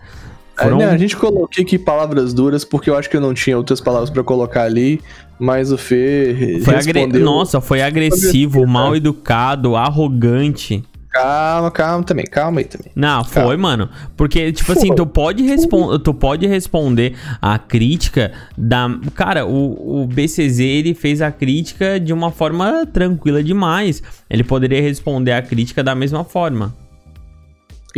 Foram- 0.58 0.80
É, 0.80 0.86
né, 0.86 0.92
a 0.92 0.96
gente 0.96 1.16
coloquei 1.16 1.64
aqui 1.64 1.78
palavras 1.78 2.32
duras 2.32 2.64
porque 2.64 2.88
eu 2.88 2.96
acho 2.96 3.10
que 3.10 3.16
eu 3.16 3.20
não 3.20 3.34
tinha 3.34 3.56
outras 3.56 3.80
palavras 3.80 4.08
pra 4.08 4.22
colocar 4.22 4.62
ali, 4.62 5.00
mas 5.38 5.70
o 5.70 5.76
Fê 5.76 6.60
Foi 6.64 6.74
agre... 6.74 7.18
Nossa, 7.18 7.60
foi 7.60 7.82
agressivo, 7.82 8.66
mal 8.66 8.96
educado, 8.96 9.76
arrogante. 9.76 10.82
Calma, 11.16 11.70
calma 11.70 12.04
também, 12.04 12.24
calma 12.26 12.60
aí 12.60 12.64
também. 12.64 12.92
Não, 12.94 13.24
foi, 13.24 13.42
Calma. 13.42 13.56
mano. 13.56 13.90
Porque, 14.16 14.52
tipo 14.52 14.66
Foi. 14.66 14.76
assim, 14.76 14.94
tu 14.94 15.06
pode, 15.06 15.42
respon... 15.42 15.98
tu 15.98 16.12
pode 16.12 16.46
responder 16.46 17.14
a 17.40 17.58
crítica 17.58 18.32
da. 18.56 18.88
Cara, 19.14 19.46
o, 19.46 20.02
o 20.02 20.06
BCZ 20.06 20.60
ele 20.60 20.94
fez 20.94 21.22
a 21.22 21.30
crítica 21.30 21.98
de 21.98 22.12
uma 22.12 22.30
forma 22.30 22.86
tranquila 22.86 23.42
demais. 23.42 24.02
Ele 24.28 24.44
poderia 24.44 24.80
responder 24.80 25.32
a 25.32 25.42
crítica 25.42 25.82
da 25.82 25.94
mesma 25.94 26.24
forma. 26.24 26.74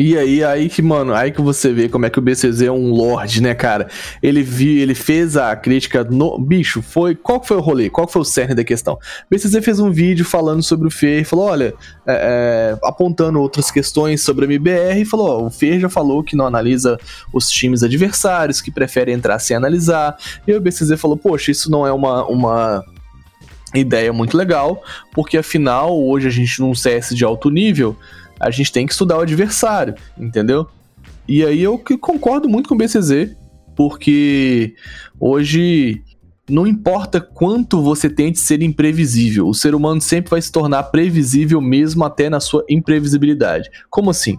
E 0.01 0.17
aí, 0.17 0.45
aí 0.45 0.69
que, 0.69 0.81
mano, 0.81 1.13
aí 1.13 1.33
que 1.33 1.43
você 1.43 1.73
vê 1.73 1.89
como 1.89 2.07
é 2.07 2.11
que 2.11 2.21
o 2.21 2.23
BCZ 2.23 2.63
é 2.63 2.71
um 2.71 2.93
lord, 2.93 3.43
né, 3.43 3.53
cara? 3.53 3.89
Ele 4.23 4.45
viu, 4.45 4.81
ele 4.81 4.95
fez 4.95 5.37
a 5.37 5.57
crítica 5.57 6.05
no. 6.05 6.39
Bicho, 6.39 6.81
foi. 6.81 7.17
Qual 7.17 7.43
foi 7.43 7.57
o 7.57 7.61
rolê? 7.61 7.91
Qual 7.91 8.07
foi 8.07 8.23
o 8.23 8.25
cerne 8.25 8.55
da 8.55 8.63
questão? 8.63 8.95
O 8.95 8.99
BCZ 9.29 9.65
fez 9.65 9.81
um 9.81 9.91
vídeo 9.91 10.25
falando 10.25 10.63
sobre 10.63 10.87
o 10.87 10.91
Fer 10.91 11.23
e 11.23 11.25
falou: 11.25 11.47
olha, 11.47 11.75
é, 12.07 12.77
é, 12.77 12.79
apontando 12.85 13.41
outras 13.41 13.73
questões 13.73 14.23
sobre 14.23 14.45
a 14.45 14.49
MBR 14.49 15.01
e 15.01 15.05
falou: 15.05 15.29
ó, 15.29 15.47
o 15.47 15.51
Fer 15.51 15.81
já 15.81 15.89
falou 15.89 16.23
que 16.23 16.37
não 16.37 16.47
analisa 16.47 16.97
os 17.35 17.51
times 17.51 17.83
adversários, 17.83 18.61
que 18.61 18.71
prefere 18.71 19.11
entrar 19.11 19.41
sem 19.41 19.57
analisar. 19.57 20.17
E 20.47 20.55
o 20.55 20.61
BCZ 20.61 20.93
falou: 21.01 21.17
poxa, 21.17 21.51
isso 21.51 21.69
não 21.69 21.85
é 21.85 21.93
uma. 21.93 22.25
uma 22.27 22.85
ideia 23.75 24.15
muito 24.15 24.35
legal, 24.35 24.83
porque 25.13 25.37
afinal, 25.37 26.01
hoje 26.03 26.27
a 26.27 26.31
gente 26.31 26.59
num 26.59 26.75
CS 26.75 27.11
de 27.15 27.23
alto 27.23 27.51
nível, 27.51 27.95
a 28.39 28.51
gente 28.51 28.73
tem 28.73 28.87
que 28.87 28.93
estudar 28.93 29.19
o 29.19 29.23
adversário, 29.23 29.95
entendeu? 30.19 30.67
E 31.27 31.45
aí 31.45 31.63
eu 31.63 31.79
que 31.79 31.97
concordo 31.99 32.49
muito 32.49 32.69
com 32.69 32.75
o 32.75 32.79
BCZ, 32.79 33.37
porque 33.77 34.75
hoje 35.21 36.03
não 36.49 36.67
importa 36.67 37.21
quanto 37.21 37.83
você 37.83 38.09
tente 38.09 38.39
ser 38.39 38.63
imprevisível, 38.63 39.47
o 39.47 39.55
ser 39.55 39.75
humano 39.75 40.01
sempre 40.01 40.31
vai 40.31 40.41
se 40.41 40.51
tornar 40.51 40.85
previsível 40.85 41.61
mesmo 41.61 42.05
até 42.05 42.31
na 42.31 42.41
sua 42.41 42.65
imprevisibilidade. 42.69 43.71
Como 43.91 44.11
assim? 44.11 44.39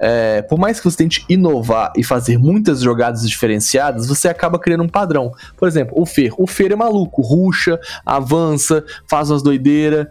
É, 0.00 0.42
por 0.42 0.58
mais 0.58 0.78
que 0.78 0.84
você 0.84 0.96
tente 0.96 1.24
inovar 1.28 1.92
e 1.96 2.04
fazer 2.04 2.38
muitas 2.38 2.80
jogadas 2.80 3.28
diferenciadas, 3.28 4.06
você 4.06 4.28
acaba 4.28 4.58
criando 4.58 4.84
um 4.84 4.88
padrão. 4.88 5.32
Por 5.56 5.66
exemplo, 5.66 6.00
o 6.00 6.06
Fer. 6.06 6.32
O 6.38 6.46
Fer 6.46 6.72
é 6.72 6.76
maluco, 6.76 7.20
ruxa, 7.20 7.80
avança, 8.06 8.84
faz 9.08 9.30
umas 9.30 9.42
doideiras. 9.42 10.06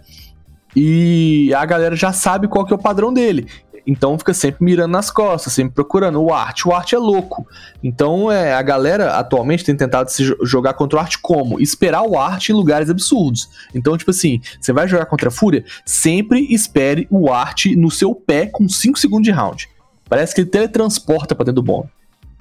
E 0.80 1.52
a 1.56 1.66
galera 1.66 1.96
já 1.96 2.14
sabe 2.14 2.48
qual 2.48 2.64
que 2.64 2.72
é 2.72 2.76
o 2.76 2.80
padrão 2.80 3.12
dele. 3.12 3.48
Então 3.88 4.16
fica 4.20 4.32
sempre 4.32 4.64
mirando 4.64 4.92
nas 4.92 5.10
costas, 5.10 5.54
sempre 5.54 5.74
procurando. 5.74 6.22
O 6.22 6.32
Art, 6.32 6.64
o 6.68 6.72
Art 6.72 6.94
é 6.94 7.00
louco. 7.00 7.48
Então 7.84 8.32
é, 8.32 8.54
a 8.54 8.62
galera 8.62 9.14
atualmente 9.14 9.66
tem 9.66 9.76
tentado 9.76 10.12
se 10.12 10.24
jogar 10.44 10.74
contra 10.74 11.00
o 11.00 11.02
Art 11.02 11.16
como? 11.20 11.60
Esperar 11.60 12.04
o 12.04 12.16
Art 12.16 12.50
em 12.50 12.54
lugares 12.54 12.92
absurdos. 12.92 13.50
Então, 13.74 13.98
tipo 13.98 14.12
assim, 14.12 14.40
você 14.62 14.72
vai 14.72 14.88
jogar 14.88 15.08
contra 15.08 15.30
a 15.30 15.32
Fúria, 15.32 15.66
sempre 15.84 16.46
espere 16.54 17.08
o 17.10 17.32
Art 17.34 17.66
no 17.76 17.90
seu 17.90 18.14
pé 18.14 18.46
com 18.46 18.70
5 18.70 19.00
segundos 19.00 19.24
de 19.24 19.32
round. 19.32 19.68
Parece 20.08 20.36
que 20.36 20.42
ele 20.42 20.50
teletransporta 20.50 21.34
pra 21.34 21.44
dentro 21.44 21.64
do 21.64 21.64
bomb. 21.64 21.88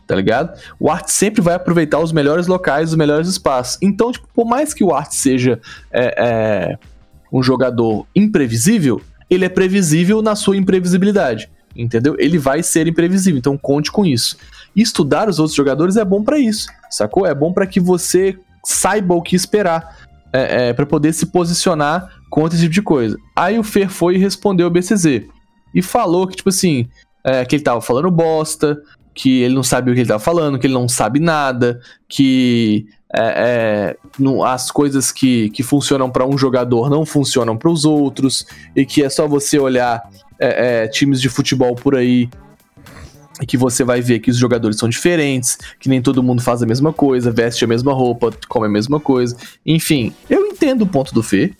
Tá 0.06 0.14
ligado? 0.14 0.60
O 0.78 0.90
Art 0.90 1.08
sempre 1.08 1.40
vai 1.40 1.54
aproveitar 1.54 2.00
os 2.00 2.12
melhores 2.12 2.46
locais, 2.46 2.90
os 2.90 2.96
melhores 2.96 3.28
espaços. 3.28 3.78
Então, 3.80 4.12
tipo, 4.12 4.28
por 4.34 4.44
mais 4.44 4.74
que 4.74 4.84
o 4.84 4.92
Art 4.92 5.12
seja 5.12 5.58
é, 5.90 6.14
é, 6.18 6.78
um 7.36 7.42
jogador 7.42 8.06
imprevisível, 8.14 9.00
ele 9.28 9.44
é 9.44 9.48
previsível 9.48 10.22
na 10.22 10.34
sua 10.34 10.56
imprevisibilidade. 10.56 11.50
Entendeu? 11.74 12.16
Ele 12.18 12.38
vai 12.38 12.62
ser 12.62 12.86
imprevisível, 12.86 13.38
então 13.38 13.58
conte 13.58 13.92
com 13.92 14.06
isso. 14.06 14.38
Estudar 14.74 15.28
os 15.28 15.38
outros 15.38 15.54
jogadores 15.54 15.96
é 15.96 16.04
bom 16.04 16.24
para 16.24 16.38
isso, 16.38 16.68
sacou? 16.90 17.26
É 17.26 17.34
bom 17.34 17.52
para 17.52 17.66
que 17.66 17.78
você 17.78 18.38
saiba 18.64 19.14
o 19.14 19.20
que 19.20 19.36
esperar, 19.36 19.98
é, 20.32 20.68
é, 20.68 20.72
para 20.72 20.86
poder 20.86 21.12
se 21.12 21.26
posicionar 21.26 22.10
contra 22.30 22.56
esse 22.56 22.64
tipo 22.64 22.74
de 22.74 22.82
coisa. 22.82 23.18
Aí 23.34 23.58
o 23.58 23.62
Fer 23.62 23.90
foi 23.90 24.14
e 24.14 24.18
respondeu 24.18 24.66
o 24.66 24.70
BCZ. 24.70 25.22
E 25.74 25.82
falou 25.82 26.26
que, 26.26 26.36
tipo 26.36 26.48
assim, 26.48 26.88
é, 27.22 27.44
que 27.44 27.56
ele 27.56 27.62
tava 27.62 27.82
falando 27.82 28.10
bosta, 28.10 28.80
que 29.14 29.42
ele 29.42 29.54
não 29.54 29.62
sabia 29.62 29.92
o 29.92 29.94
que 29.94 30.00
ele 30.00 30.08
tava 30.08 30.22
falando, 30.22 30.58
que 30.58 30.66
ele 30.66 30.74
não 30.74 30.88
sabe 30.88 31.20
nada, 31.20 31.78
que 32.08 32.86
é, 33.14 33.20
é, 33.20 33.96
não, 34.18 34.42
as 34.42 34.70
coisas 34.70 35.12
que, 35.12 35.50
que 35.50 35.62
funcionam 35.62 36.10
para 36.10 36.26
um 36.26 36.36
jogador 36.36 36.90
não 36.90 37.06
funcionam 37.06 37.56
para 37.56 37.70
os 37.70 37.84
outros, 37.84 38.46
e 38.74 38.84
que 38.84 39.02
é 39.02 39.08
só 39.08 39.28
você 39.28 39.58
olhar 39.58 40.02
é, 40.38 40.84
é, 40.84 40.88
times 40.88 41.20
de 41.20 41.28
futebol 41.28 41.74
por 41.74 41.96
aí 41.96 42.28
que 43.46 43.56
você 43.56 43.84
vai 43.84 44.00
ver 44.00 44.20
que 44.20 44.30
os 44.30 44.36
jogadores 44.38 44.78
são 44.78 44.88
diferentes, 44.88 45.58
que 45.78 45.90
nem 45.90 46.00
todo 46.00 46.22
mundo 46.22 46.42
faz 46.42 46.62
a 46.62 46.66
mesma 46.66 46.90
coisa, 46.92 47.30
veste 47.30 47.64
a 47.64 47.68
mesma 47.68 47.92
roupa, 47.92 48.30
come 48.48 48.66
a 48.66 48.70
mesma 48.70 48.98
coisa. 48.98 49.36
Enfim, 49.64 50.14
eu 50.30 50.46
entendo 50.46 50.82
o 50.82 50.86
ponto 50.86 51.12
do 51.12 51.22
Fê, 51.22 51.52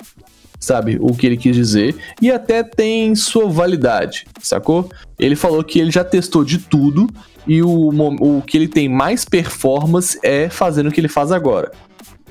sabe? 0.59 0.99
O 1.01 1.15
que 1.15 1.27
ele 1.27 1.37
quis 1.37 1.55
dizer. 1.55 1.95
E 2.21 2.31
até 2.31 2.63
tem 2.63 3.15
sua 3.15 3.49
validade, 3.49 4.27
sacou? 4.41 4.91
Ele 5.19 5.37
falou 5.37 5.63
que 5.63 5.79
ele 5.79 5.91
já 5.91 6.05
testou 6.05 6.45
de 6.45 6.59
tudo 6.59 7.09
e 7.47 7.63
o, 7.63 7.91
o 8.21 8.43
que 8.43 8.57
ele 8.57 8.69
tem 8.69 8.89
mais 8.89 9.25
performance 9.25 10.19
é 10.23 10.49
fazendo 10.49 10.89
o 10.89 10.93
que 10.93 11.01
ele 11.01 11.09
faz 11.09 11.31
agora. 11.31 11.71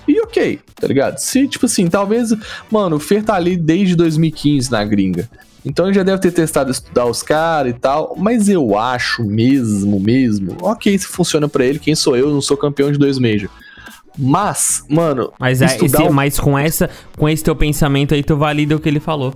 E 0.07 0.19
ok, 0.21 0.59
tá 0.75 0.87
ligado? 0.87 1.17
Se, 1.17 1.47
tipo 1.47 1.65
assim, 1.65 1.87
talvez. 1.87 2.29
Mano, 2.69 2.97
o 2.97 2.99
Fer 2.99 3.23
tá 3.23 3.33
ali 3.35 3.57
desde 3.57 3.95
2015 3.95 4.71
na 4.71 4.83
gringa. 4.83 5.27
Então 5.65 5.87
ele 5.87 5.95
já 5.95 6.03
deve 6.03 6.21
ter 6.21 6.31
testado 6.31 6.69
estudar 6.69 7.07
os 7.07 7.23
caras 7.23 7.73
e 7.73 7.79
tal. 7.79 8.15
Mas 8.17 8.47
eu 8.47 8.77
acho 8.77 9.23
mesmo, 9.23 9.99
mesmo. 9.99 10.55
Ok, 10.61 10.95
se 10.97 11.07
funciona 11.07 11.49
para 11.49 11.65
ele, 11.65 11.79
quem 11.79 11.95
sou 11.95 12.15
eu? 12.15 12.29
Não 12.29 12.41
sou 12.41 12.55
campeão 12.55 12.91
de 12.91 12.99
dois 12.99 13.17
Major. 13.17 13.49
Mas, 14.17 14.83
mano. 14.89 15.31
Mas, 15.39 15.61
é, 15.61 15.65
esse, 15.65 16.09
mas 16.09 16.39
com, 16.39 16.57
essa, 16.57 16.89
com 17.17 17.27
esse 17.27 17.43
teu 17.43 17.55
pensamento 17.55 18.13
aí, 18.13 18.23
tu 18.23 18.37
valida 18.37 18.75
o 18.75 18.79
que 18.79 18.87
ele 18.87 18.99
falou. 18.99 19.33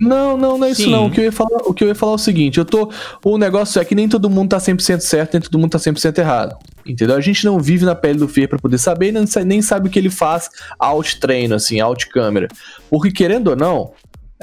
Não, 0.00 0.36
não, 0.36 0.58
não 0.58 0.66
é 0.66 0.70
isso 0.70 0.82
Sim. 0.82 0.90
não. 0.90 1.06
O 1.06 1.10
que, 1.10 1.20
eu 1.20 1.24
ia 1.24 1.32
falar, 1.32 1.58
o 1.64 1.72
que 1.72 1.84
eu 1.84 1.88
ia 1.88 1.94
falar 1.94 2.12
é 2.12 2.14
o 2.16 2.18
seguinte, 2.18 2.58
eu 2.58 2.64
tô... 2.64 2.90
O 3.24 3.38
negócio 3.38 3.80
é 3.80 3.84
que 3.84 3.94
nem 3.94 4.08
todo 4.08 4.28
mundo 4.28 4.50
tá 4.50 4.58
100% 4.58 5.00
certo, 5.00 5.34
nem 5.34 5.42
todo 5.42 5.58
mundo 5.58 5.70
tá 5.70 5.78
100% 5.78 6.18
errado. 6.18 6.56
Entendeu? 6.84 7.16
A 7.16 7.20
gente 7.20 7.44
não 7.44 7.58
vive 7.58 7.84
na 7.84 7.94
pele 7.94 8.18
do 8.18 8.28
Fer 8.28 8.48
para 8.48 8.58
poder 8.58 8.78
saber, 8.78 9.12
nem, 9.12 9.24
nem 9.46 9.62
sabe 9.62 9.88
o 9.88 9.90
que 9.90 9.98
ele 9.98 10.10
faz 10.10 10.50
out 10.78 11.18
treino, 11.20 11.54
assim, 11.54 11.80
out 11.80 12.08
câmera. 12.08 12.48
Porque 12.90 13.10
querendo 13.10 13.48
ou 13.48 13.56
não, 13.56 13.92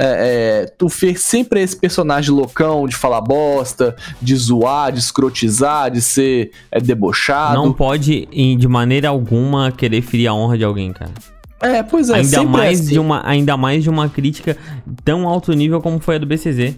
é, 0.04 0.64
é, 0.64 0.66
tu 0.66 0.90
Fer 0.90 1.20
sempre 1.20 1.60
é 1.60 1.64
esse 1.64 1.78
personagem 1.78 2.32
loucão 2.32 2.88
de 2.88 2.96
falar 2.96 3.22
bosta, 3.22 3.96
de 4.20 4.36
zoar, 4.36 4.92
de 4.92 5.00
escrotizar, 5.00 5.92
de 5.92 6.02
ser 6.02 6.52
é, 6.72 6.82
debochado. 6.82 7.56
Não 7.56 7.72
pode, 7.72 8.26
de 8.26 8.68
maneira 8.68 9.10
alguma, 9.10 9.72
querer 9.72 10.02
ferir 10.02 10.28
a 10.28 10.34
honra 10.34 10.58
de 10.58 10.64
alguém, 10.64 10.92
cara. 10.92 11.12
É, 11.62 11.84
pois 11.84 12.10
é. 12.10 12.16
Ainda 12.16 12.44
mais, 12.44 12.80
é 12.80 12.84
assim. 12.84 12.94
de 12.94 13.00
uma, 13.00 13.22
ainda 13.24 13.56
mais 13.56 13.84
de 13.84 13.90
uma 13.90 14.10
crítica 14.10 14.58
tão 15.06 15.28
alto 15.28 15.54
nível 15.54 15.80
como 15.80 16.00
foi 16.00 16.16
a 16.16 16.18
do 16.18 16.26
BCZ. 16.26 16.76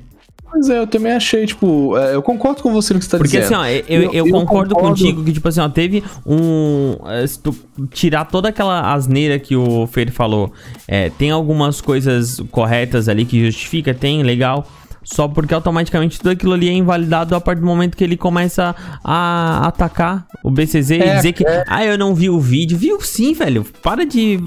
Pois 0.53 0.69
é, 0.69 0.77
eu 0.77 0.85
também 0.85 1.11
achei, 1.11 1.47
tipo, 1.47 1.97
é, 1.97 2.13
eu 2.13 2.21
concordo 2.21 2.61
com 2.61 2.71
você 2.71 2.93
no 2.93 2.99
que 2.99 3.05
você 3.05 3.11
tá 3.11 3.17
Porque, 3.17 3.39
dizendo. 3.39 3.57
Porque 3.57 3.63
assim, 3.65 3.83
ó, 3.89 3.91
eu, 3.91 4.01
eu, 4.03 4.13
eu, 4.13 4.27
eu 4.27 4.31
concordo, 4.31 4.75
concordo, 4.75 4.89
contigo 4.89 5.23
que, 5.23 5.33
tipo 5.33 5.47
assim, 5.47 5.59
ó, 5.59 5.67
teve 5.67 6.03
um. 6.23 6.95
É, 7.07 7.25
se 7.25 7.39
tu 7.39 7.55
tirar 7.89 8.25
toda 8.25 8.49
aquela 8.49 8.93
asneira 8.93 9.39
que 9.39 9.55
o 9.55 9.87
Fer 9.87 10.11
falou, 10.11 10.53
é, 10.87 11.09
tem 11.09 11.31
algumas 11.31 11.81
coisas 11.81 12.39
corretas 12.51 13.09
ali 13.09 13.25
que 13.25 13.43
justifica, 13.43 13.95
tem, 13.95 14.21
legal 14.21 14.67
só 15.03 15.27
porque 15.27 15.53
automaticamente 15.53 16.17
tudo 16.17 16.29
aquilo 16.29 16.53
ali 16.53 16.69
é 16.69 16.71
invalidado 16.71 17.35
a 17.35 17.41
partir 17.41 17.59
do 17.59 17.67
momento 17.67 17.97
que 17.97 18.03
ele 18.05 18.15
começa 18.15 18.73
a 19.03 19.67
atacar 19.67 20.25
o 20.41 20.49
BCZ 20.49 20.91
é, 20.91 20.95
e 20.95 21.15
dizer 21.17 21.33
que, 21.33 21.45
é. 21.45 21.65
ah, 21.67 21.83
eu 21.83 21.97
não 21.97 22.15
vi 22.15 22.29
o 22.29 22.39
vídeo. 22.39 22.77
Viu 22.77 23.01
sim, 23.01 23.33
velho. 23.33 23.65
Para 23.81 24.05
de. 24.05 24.39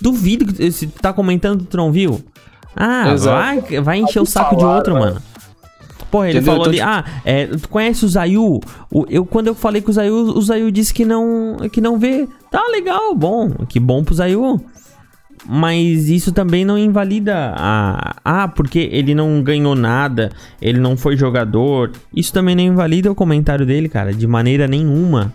Duvido 0.00 0.72
se 0.72 0.86
tu 0.86 1.02
tá 1.02 1.12
comentando, 1.12 1.64
tu 1.64 1.76
não 1.76 1.92
viu. 1.92 2.24
Ah, 2.74 3.14
vai, 3.16 3.60
vai 3.82 3.98
encher 3.98 4.20
o 4.20 4.24
saco 4.24 4.56
de 4.56 4.64
outro, 4.64 4.94
mano. 4.94 5.20
Porra, 6.10 6.28
ele 6.28 6.38
Entendeu? 6.38 6.54
falou 6.54 6.68
ali, 6.68 6.80
ah, 6.80 7.04
é, 7.24 7.46
tu 7.46 7.68
conhece 7.68 8.04
o 8.04 8.08
Zayu? 8.08 8.60
O, 8.90 9.06
eu, 9.08 9.24
quando 9.24 9.46
eu 9.46 9.54
falei 9.54 9.80
com 9.80 9.90
o 9.90 9.94
Zayu, 9.94 10.14
o 10.14 10.42
Zayu 10.42 10.70
disse 10.72 10.92
que 10.92 11.04
não, 11.04 11.56
que 11.72 11.80
não 11.80 11.98
vê. 11.98 12.26
Tá 12.50 12.66
legal, 12.72 13.14
bom, 13.14 13.50
que 13.68 13.78
bom 13.78 14.02
pro 14.02 14.14
Zayu. 14.14 14.60
Mas 15.48 16.08
isso 16.08 16.32
também 16.32 16.64
não 16.64 16.76
invalida 16.76 17.54
a. 17.56 18.16
Ah, 18.24 18.48
porque 18.48 18.90
ele 18.92 19.14
não 19.14 19.42
ganhou 19.42 19.74
nada, 19.74 20.30
ele 20.60 20.78
não 20.78 20.96
foi 20.96 21.16
jogador. 21.16 21.92
Isso 22.14 22.32
também 22.32 22.54
não 22.54 22.62
invalida 22.62 23.10
o 23.10 23.14
comentário 23.14 23.64
dele, 23.64 23.88
cara, 23.88 24.12
de 24.12 24.26
maneira 24.26 24.68
nenhuma. 24.68 25.32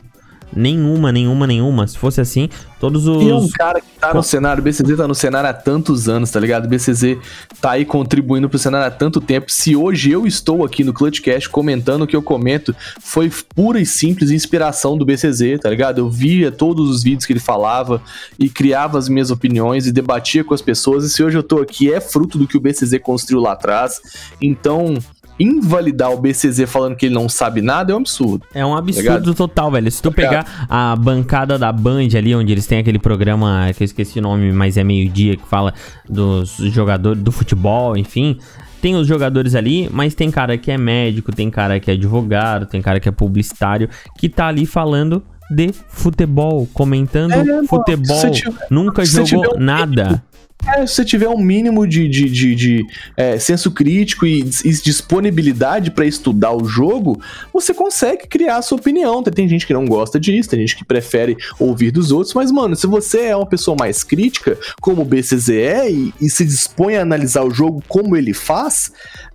Nenhuma, 0.53 1.11
nenhuma, 1.11 1.45
nenhuma. 1.45 1.87
Se 1.87 1.97
fosse 1.97 2.21
assim, 2.21 2.49
todos 2.79 3.07
os. 3.07 3.23
E 3.23 3.29
é 3.29 3.35
um 3.35 3.47
cara 3.49 3.81
que 3.81 3.87
tá 3.99 4.13
no 4.13 4.23
cenário, 4.23 4.61
o 4.61 4.63
BCZ 4.63 4.97
tá 4.97 5.07
no 5.07 5.15
cenário 5.15 5.49
há 5.49 5.53
tantos 5.53 6.07
anos, 6.07 6.29
tá 6.29 6.39
ligado? 6.39 6.65
O 6.65 6.67
BCZ 6.69 7.17
tá 7.59 7.71
aí 7.71 7.85
contribuindo 7.85 8.47
pro 8.47 8.59
cenário 8.59 8.87
há 8.87 8.91
tanto 8.91 9.19
tempo. 9.19 9.51
Se 9.51 9.75
hoje 9.75 10.11
eu 10.11 10.25
estou 10.25 10.63
aqui 10.63 10.83
no 10.83 10.93
Clutchcast 10.93 11.49
comentando 11.49 12.03
o 12.03 12.07
que 12.07 12.15
eu 12.15 12.21
comento, 12.21 12.75
foi 13.01 13.31
pura 13.55 13.79
e 13.79 13.85
simples 13.85 14.31
inspiração 14.31 14.97
do 14.97 15.05
BCZ, 15.05 15.59
tá 15.61 15.69
ligado? 15.69 15.99
Eu 15.99 16.09
via 16.09 16.51
todos 16.51 16.89
os 16.89 17.03
vídeos 17.03 17.25
que 17.25 17.33
ele 17.33 17.39
falava 17.39 18.01
e 18.39 18.49
criava 18.49 18.97
as 18.97 19.09
minhas 19.09 19.31
opiniões 19.31 19.87
e 19.87 19.91
debatia 19.91 20.43
com 20.43 20.53
as 20.53 20.61
pessoas. 20.61 21.03
E 21.03 21.09
se 21.09 21.23
hoje 21.23 21.37
eu 21.37 21.43
tô 21.43 21.59
aqui, 21.59 21.91
é 21.91 21.99
fruto 21.99 22.37
do 22.37 22.47
que 22.47 22.57
o 22.57 22.61
BCZ 22.61 22.99
construiu 23.01 23.41
lá 23.41 23.53
atrás. 23.53 23.99
Então, 24.41 24.95
invalidar 25.39 26.11
o 26.11 26.17
BCZ 26.17 26.69
falando 26.69 26.95
que 26.95 27.07
ele 27.07 27.15
não 27.15 27.27
sabe 27.27 27.61
nada 27.61 27.91
é 27.91 27.95
um 27.95 27.99
absurdo. 27.99 28.45
É 28.53 28.65
um 28.65 28.75
absurdo 28.75 29.31
tá 29.31 29.37
total, 29.37 29.71
velho. 29.71 29.91
Se 29.91 30.01
tu 30.01 30.11
pegar 30.11 30.65
a 30.69 30.95
bancada 30.95 31.57
da 31.57 31.71
Band 31.71 32.09
ali, 32.17 32.35
onde 32.35 32.51
eles 32.51 32.65
têm 32.65 32.79
aquele 32.79 32.99
programa 32.99 33.71
que 33.75 33.83
eu 33.83 33.85
esqueci 33.85 34.19
o 34.19 34.21
nome, 34.21 34.51
mas 34.51 34.77
é 34.77 34.83
meio-dia, 34.83 35.35
que 35.35 35.47
fala 35.47 35.73
dos 36.07 36.57
jogadores 36.57 37.21
do 37.21 37.31
futebol, 37.31 37.97
enfim. 37.97 38.37
Tem 38.81 38.95
os 38.95 39.07
jogadores 39.07 39.55
ali, 39.55 39.89
mas 39.91 40.13
tem 40.13 40.29
cara 40.29 40.57
que 40.57 40.69
é 40.71 40.77
médico, 40.77 41.31
tem 41.31 41.49
cara 41.49 41.79
que 41.79 41.89
é 41.89 41.95
advogado, 41.95 42.65
tem 42.67 42.81
cara 42.81 42.99
que 42.99 43.09
é 43.09 43.11
publicitário, 43.11 43.89
que 44.17 44.29
tá 44.29 44.47
ali 44.47 44.65
falando 44.65 45.23
de 45.49 45.71
futebol, 45.89 46.67
comentando 46.73 47.33
é, 47.33 47.63
futebol. 47.67 48.21
Nunca 48.69 49.05
jogou 49.05 49.59
nada. 49.59 50.23
É, 50.67 50.85
se 50.87 50.95
você 50.95 51.05
tiver 51.05 51.29
um 51.29 51.37
mínimo 51.37 51.87
de, 51.87 52.07
de, 52.09 52.29
de, 52.29 52.55
de, 52.55 52.87
é, 53.15 53.37
senso 53.37 53.71
crítico 53.71 54.25
e, 54.25 54.39
e 54.39 54.71
disponibilidade 54.71 55.91
para 55.91 56.05
estudar 56.05 56.51
o 56.53 56.65
jogo, 56.65 57.19
você 57.53 57.73
consegue 57.73 58.27
criar 58.27 58.57
a 58.57 58.61
sua 58.61 58.77
opinião. 58.77 59.21
Tem 59.23 59.47
gente 59.47 59.67
que 59.67 59.73
não 59.73 59.85
gosta 59.85 60.19
disso, 60.19 60.49
tem 60.49 60.59
gente 60.61 60.75
que 60.75 60.83
prefere 60.83 61.37
ouvir 61.59 61.91
dos 61.91 62.11
outros, 62.11 62.33
mas, 62.33 62.51
mano, 62.51 62.75
se 62.75 62.87
você 62.87 63.25
é 63.25 63.35
uma 63.35 63.45
pessoa 63.45 63.77
mais 63.79 64.03
crítica, 64.03 64.57
como 64.81 65.03
o 65.03 65.05
BCZ 65.05 65.49
é, 65.49 65.91
e, 65.91 66.13
e 66.19 66.29
se 66.29 66.43
dispõe 66.43 66.95
a 66.95 67.01
analisar 67.01 67.43
o 67.43 67.51
jogo 67.51 67.83
como 67.87 68.15
ele 68.15 68.33
faz, 68.33 68.91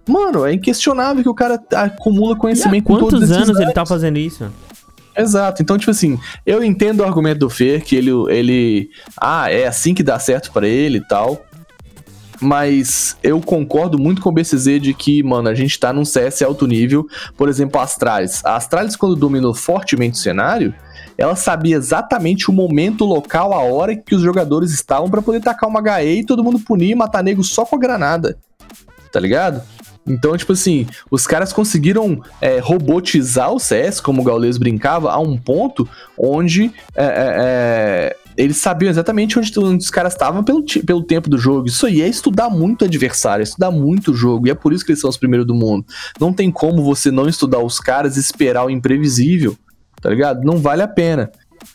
mano, 0.07 0.45
é 0.45 0.53
inquestionável 0.53 1.23
que 1.23 1.29
o 1.29 1.35
cara 1.35 1.63
acumula 1.75 2.37
conhecimento 2.37 2.91
e 2.91 2.95
há 2.95 2.99
quantos 2.99 3.31
anos 3.31 3.59
ele 3.59 3.73
tá 3.73 3.87
fazendo 3.87 4.19
isso? 4.19 4.51
Exato. 5.21 5.63
Então, 5.63 5.77
tipo 5.77 5.91
assim, 5.91 6.19
eu 6.47 6.65
entendo 6.65 7.01
o 7.01 7.05
argumento 7.05 7.41
do 7.41 7.51
Fer, 7.51 7.83
que 7.83 7.95
ele, 7.95 8.11
ele. 8.29 8.91
Ah, 9.21 9.51
é 9.51 9.67
assim 9.67 9.95
que 9.95 10.03
dá 10.03 10.19
certo 10.19 10.51
para 10.51 10.67
ele 10.67 10.99
e 10.99 11.07
tal. 11.07 11.45
Mas 12.41 13.19
eu 13.23 13.39
concordo 13.39 13.99
muito 13.99 14.23
com 14.23 14.31
o 14.31 14.33
BCZ 14.33 14.81
de 14.81 14.95
que, 14.95 15.23
mano, 15.23 15.49
a 15.51 15.55
gente 15.55 15.79
tá 15.79 15.93
num 15.93 16.07
CS 16.07 16.41
alto 16.41 16.67
nível. 16.67 17.07
Por 17.37 17.51
exemplo, 17.51 17.79
a 17.79 17.85
Astralis. 17.85 18.43
A 18.45 18.57
Astralis, 18.57 18.97
quando 18.97 19.15
dominou 19.15 19.53
fortemente 19.53 20.17
o 20.17 20.23
cenário, 20.23 20.75
ela 21.19 21.37
sabia 21.37 21.77
exatamente 21.77 22.49
o 22.49 22.53
momento, 22.53 23.05
o 23.05 23.07
local, 23.07 23.53
a 23.53 23.59
hora 23.59 23.95
que 23.95 24.15
os 24.15 24.23
jogadores 24.23 24.73
estavam 24.73 25.11
para 25.11 25.21
poder 25.21 25.41
tacar 25.41 25.69
uma 25.69 25.83
HE 26.01 26.21
e 26.21 26.25
todo 26.25 26.43
mundo 26.43 26.59
punir 26.59 26.93
e 26.93 26.95
matar 26.95 27.23
nego 27.23 27.45
só 27.45 27.67
com 27.67 27.77
a 27.77 27.79
granada. 27.79 28.39
Tá 29.13 29.21
ligado? 29.21 29.61
Então, 30.11 30.37
tipo 30.37 30.53
assim, 30.53 30.87
os 31.11 31.27
caras 31.27 31.53
conseguiram 31.53 32.23
é, 32.41 32.59
robotizar 32.59 33.53
o 33.53 33.59
CS, 33.59 34.01
como 34.01 34.23
o 34.23 34.25
Gaules 34.25 34.59
brincava, 34.59 35.11
a 35.11 35.19
um 35.19 35.37
ponto 35.37 35.89
onde 36.19 36.73
é, 36.95 37.05
é, 37.05 37.07
é 37.07 38.17
eles 38.37 38.57
sabiam 38.57 38.91
exatamente 38.91 39.39
onde, 39.39 39.59
onde 39.59 39.85
os 39.85 39.91
caras 39.91 40.15
estavam 40.15 40.43
pelo, 40.43 40.65
pelo 40.87 41.03
tempo 41.03 41.29
do 41.29 41.37
jogo. 41.37 41.69
Isso 41.69 41.85
aí 41.85 42.01
é 42.01 42.09
estudar 42.09 42.49
muito 42.49 42.83
o 42.83 42.85
adversário, 42.87 43.43
é 43.43 43.45
estudar 43.45 43.71
muito 43.71 44.13
o 44.13 44.15
jogo, 44.15 44.47
e 44.47 44.51
é 44.51 44.55
por 44.55 44.73
isso 44.73 44.85
que 44.85 44.93
eles 44.93 45.01
são 45.01 45.11
os 45.11 45.17
primeiros 45.17 45.47
do 45.47 45.55
mundo. 45.55 45.85
Não 46.19 46.33
tem 46.33 46.51
como 46.51 46.83
você 46.83 47.11
não 47.11 47.29
estudar 47.29 47.59
os 47.59 47.79
caras 47.79 48.17
e 48.17 48.21
esperar 48.21 48.65
o 48.65 48.71
imprevisível, 48.71 49.57
tá 50.01 50.11
ligado? 50.11 50.43
Não 50.43 50.57
vale 50.57 50.83
a 50.83 50.89
pena. 50.89 51.31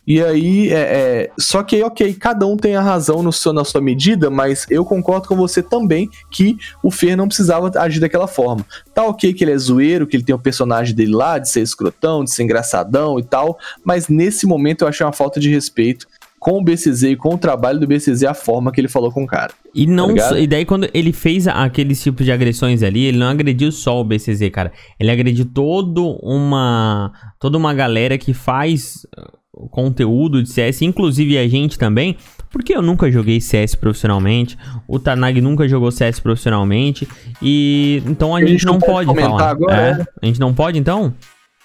E 0.08 0.22
aí, 0.22 0.72
é, 0.72 0.76
é, 0.76 1.32
só 1.40 1.64
que, 1.64 1.82
ok, 1.82 2.14
cada 2.14 2.46
um 2.46 2.56
tem 2.56 2.76
a 2.76 2.82
razão 2.82 3.24
no 3.24 3.34
seu, 3.34 3.52
na 3.52 3.64
sua 3.64 3.82
medida, 3.82 4.30
mas 4.30 4.66
eu 4.70 4.86
concordo 4.86 5.28
com 5.28 5.36
você 5.36 5.64
também 5.64 6.10
que 6.30 6.58
o 6.84 6.92
Fer 6.92 7.18
não 7.18 7.28
precisava 7.28 7.72
agir 7.80 8.00
daquela 8.00 8.28
forma. 8.28 8.66
Tá 8.94 9.04
ok 9.04 9.34
que 9.34 9.44
ele 9.44 9.52
é 9.52 9.58
zoeiro, 9.58 10.06
que 10.06 10.16
ele 10.16 10.24
tem 10.24 10.36
o 10.36 10.40
personagem 10.40 10.96
dele 10.96 11.14
lá, 11.14 11.40
de 11.40 11.50
ser 11.50 11.62
escrotão, 11.62 12.24
de 12.24 12.32
ser 12.32 12.44
engraçadão 12.44 13.20
e 13.20 13.24
tal, 13.24 13.58
mas 13.84 14.08
nesse 14.08 14.46
momento 14.46 14.84
eu 14.84 14.88
achei 14.88 15.06
uma 15.06 15.14
falta 15.14 15.40
de 15.40 15.50
respeito 15.50 16.08
com 16.46 16.60
o 16.60 16.64
BCZ 16.64 17.04
e 17.04 17.16
com 17.16 17.34
o 17.34 17.38
trabalho 17.40 17.80
do 17.80 17.88
BCZ 17.88 18.24
a 18.26 18.36
forma 18.36 18.72
que 18.72 18.80
ele 18.80 18.88
falou 18.88 19.12
com 19.12 19.24
o 19.24 19.28
cara. 19.28 19.52
E 19.74 19.88
não 19.88 20.14
tá 20.14 20.38
e 20.38 20.46
daí 20.46 20.64
quando 20.64 20.88
ele 20.94 21.12
fez 21.12 21.48
aqueles 21.48 22.00
tipos 22.04 22.24
de 22.24 22.32
agressões 22.32 22.84
ali, 22.84 23.06
ele 23.06 23.18
não 23.18 23.26
agrediu 23.26 23.72
só 23.72 24.00
o 24.00 24.04
BCZ, 24.04 24.48
cara. 24.52 24.72
Ele 25.00 25.10
agrediu 25.10 25.46
todo 25.46 26.20
uma 26.22 27.12
toda 27.40 27.58
uma 27.58 27.74
galera 27.74 28.16
que 28.20 28.32
faz 28.32 29.08
conteúdo 29.70 30.42
de 30.42 30.50
CS, 30.50 30.82
inclusive 30.82 31.38
a 31.38 31.48
gente 31.48 31.78
também, 31.78 32.18
porque 32.52 32.76
eu 32.76 32.82
nunca 32.82 33.12
joguei 33.12 33.40
CS 33.40 33.76
profissionalmente, 33.76 34.58
o 34.88 35.00
Tanag 35.00 35.40
nunca 35.42 35.68
jogou 35.68 35.92
CS 35.92 36.20
profissionalmente, 36.20 37.08
e 37.42 38.02
então 38.06 38.36
a, 38.36 38.40
a 38.40 38.42
gente, 38.42 38.52
gente, 38.52 38.66
não, 38.66 38.80
pode, 38.80 39.08
pode 39.08 39.22
falar. 39.22 39.50
Agora, 39.50 39.76
é? 39.76 40.02
é? 40.02 40.06
A 40.22 40.26
gente 40.26 40.40
não 40.40 40.54
pode 40.54 40.78
então? 40.78 41.14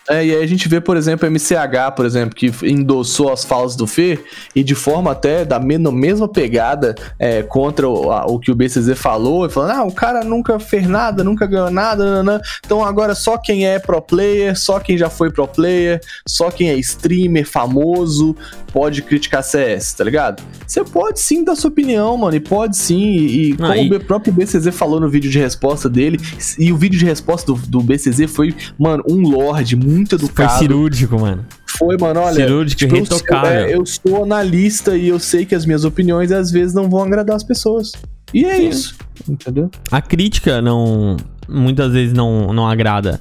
É, 0.09 0.24
e 0.24 0.34
aí 0.34 0.42
a 0.42 0.46
gente 0.46 0.68
vê, 0.68 0.80
por 0.80 0.96
exemplo, 0.96 1.28
o 1.28 1.30
MCH, 1.30 1.94
por 1.94 2.07
exemplo, 2.07 2.34
que 2.34 2.51
endossou 2.64 3.32
as 3.32 3.44
falas 3.44 3.76
do 3.76 3.86
Fê 3.86 4.18
e 4.57 4.64
de 4.64 4.74
forma 4.74 5.12
até 5.12 5.44
da 5.44 5.61
mesma 5.61 6.26
pegada 6.26 6.94
é, 7.18 7.42
contra 7.42 7.88
o, 7.88 8.11
a, 8.11 8.26
o, 8.26 8.38
que 8.38 8.51
o 8.51 8.55
BCZ 8.55 8.98
falou, 8.98 9.46
e 9.46 9.51
falando, 9.51 9.78
ah, 9.78 9.84
o 9.84 9.92
cara 9.92 10.24
nunca 10.24 10.59
fez 10.59 10.86
nada, 10.86 11.22
nunca 11.22 11.46
ganhou 11.46 11.70
nada, 11.70 12.05
nanana. 12.05 12.40
então 12.64 12.84
agora 12.84 13.14
só 13.14 13.36
quem 13.36 13.66
é 13.66 13.78
pro 13.78 14.01
player, 14.01 14.59
só 14.59 14.80
quem 14.80 14.96
já 14.96 15.11
foi 15.11 15.30
pro 15.30 15.46
player, 15.46 16.01
só 16.26 16.51
quem 16.51 16.70
é 16.70 16.76
streamer 16.76 17.46
famoso 17.46 18.34
pode 18.72 19.03
criticar 19.03 19.44
CS, 19.44 19.92
tá 19.94 20.05
ligado? 20.05 20.42
Você 20.66 20.82
pode 20.82 21.20
sim 21.20 21.44
dar 21.44 21.55
sua 21.55 21.70
opinião, 21.70 22.16
mano, 22.16 22.36
e 22.36 22.40
pode 22.40 22.76
sim, 22.76 23.01
e, 23.01 23.51
e 23.51 23.57
como 23.57 23.94
o 23.96 24.01
próprio 24.01 24.32
BCZ 24.32 24.74
falou 24.74 24.98
no 24.98 25.09
vídeo 25.09 25.30
de 25.30 25.38
resposta 25.38 25.88
dele, 25.88 26.18
e 26.59 26.72
o 26.72 26.76
vídeo 26.76 26.98
de 26.98 27.05
resposta 27.05 27.53
do, 27.53 27.59
do 27.59 27.80
BCZ 27.80 28.30
foi, 28.30 28.55
mano, 28.78 29.05
um 29.09 29.28
lord 29.28 29.76
muito 29.76 29.89
educado. 30.14 30.51
Foi 30.51 30.59
cirúrgico, 30.59 31.18
mano. 31.18 31.45
Foi, 31.66 31.97
mano, 31.99 32.20
olha. 32.20 32.34
Cirúrgico 32.34 32.78
tipo, 32.78 32.95
retocável. 32.95 33.51
Eu, 33.51 33.66
é, 33.66 33.74
eu 33.74 33.86
sou 33.86 34.22
analista 34.22 34.97
e 34.97 35.09
eu 35.09 35.18
sei 35.18 35.45
que 35.45 35.55
as 35.55 35.64
minhas 35.64 35.84
opiniões 35.84 36.30
às 36.32 36.51
vezes 36.51 36.74
não 36.74 36.88
vão 36.88 37.03
agradar 37.03 37.36
as 37.36 37.45
pessoas. 37.45 37.93
E 38.32 38.45
é 38.45 38.57
Sim. 38.57 38.68
isso. 38.68 38.97
Entendeu? 39.28 39.70
A 39.91 40.01
crítica 40.01 40.61
não. 40.62 41.16
Muitas 41.49 41.93
vezes 41.93 42.12
não, 42.12 42.53
não 42.53 42.68
agrada. 42.68 43.20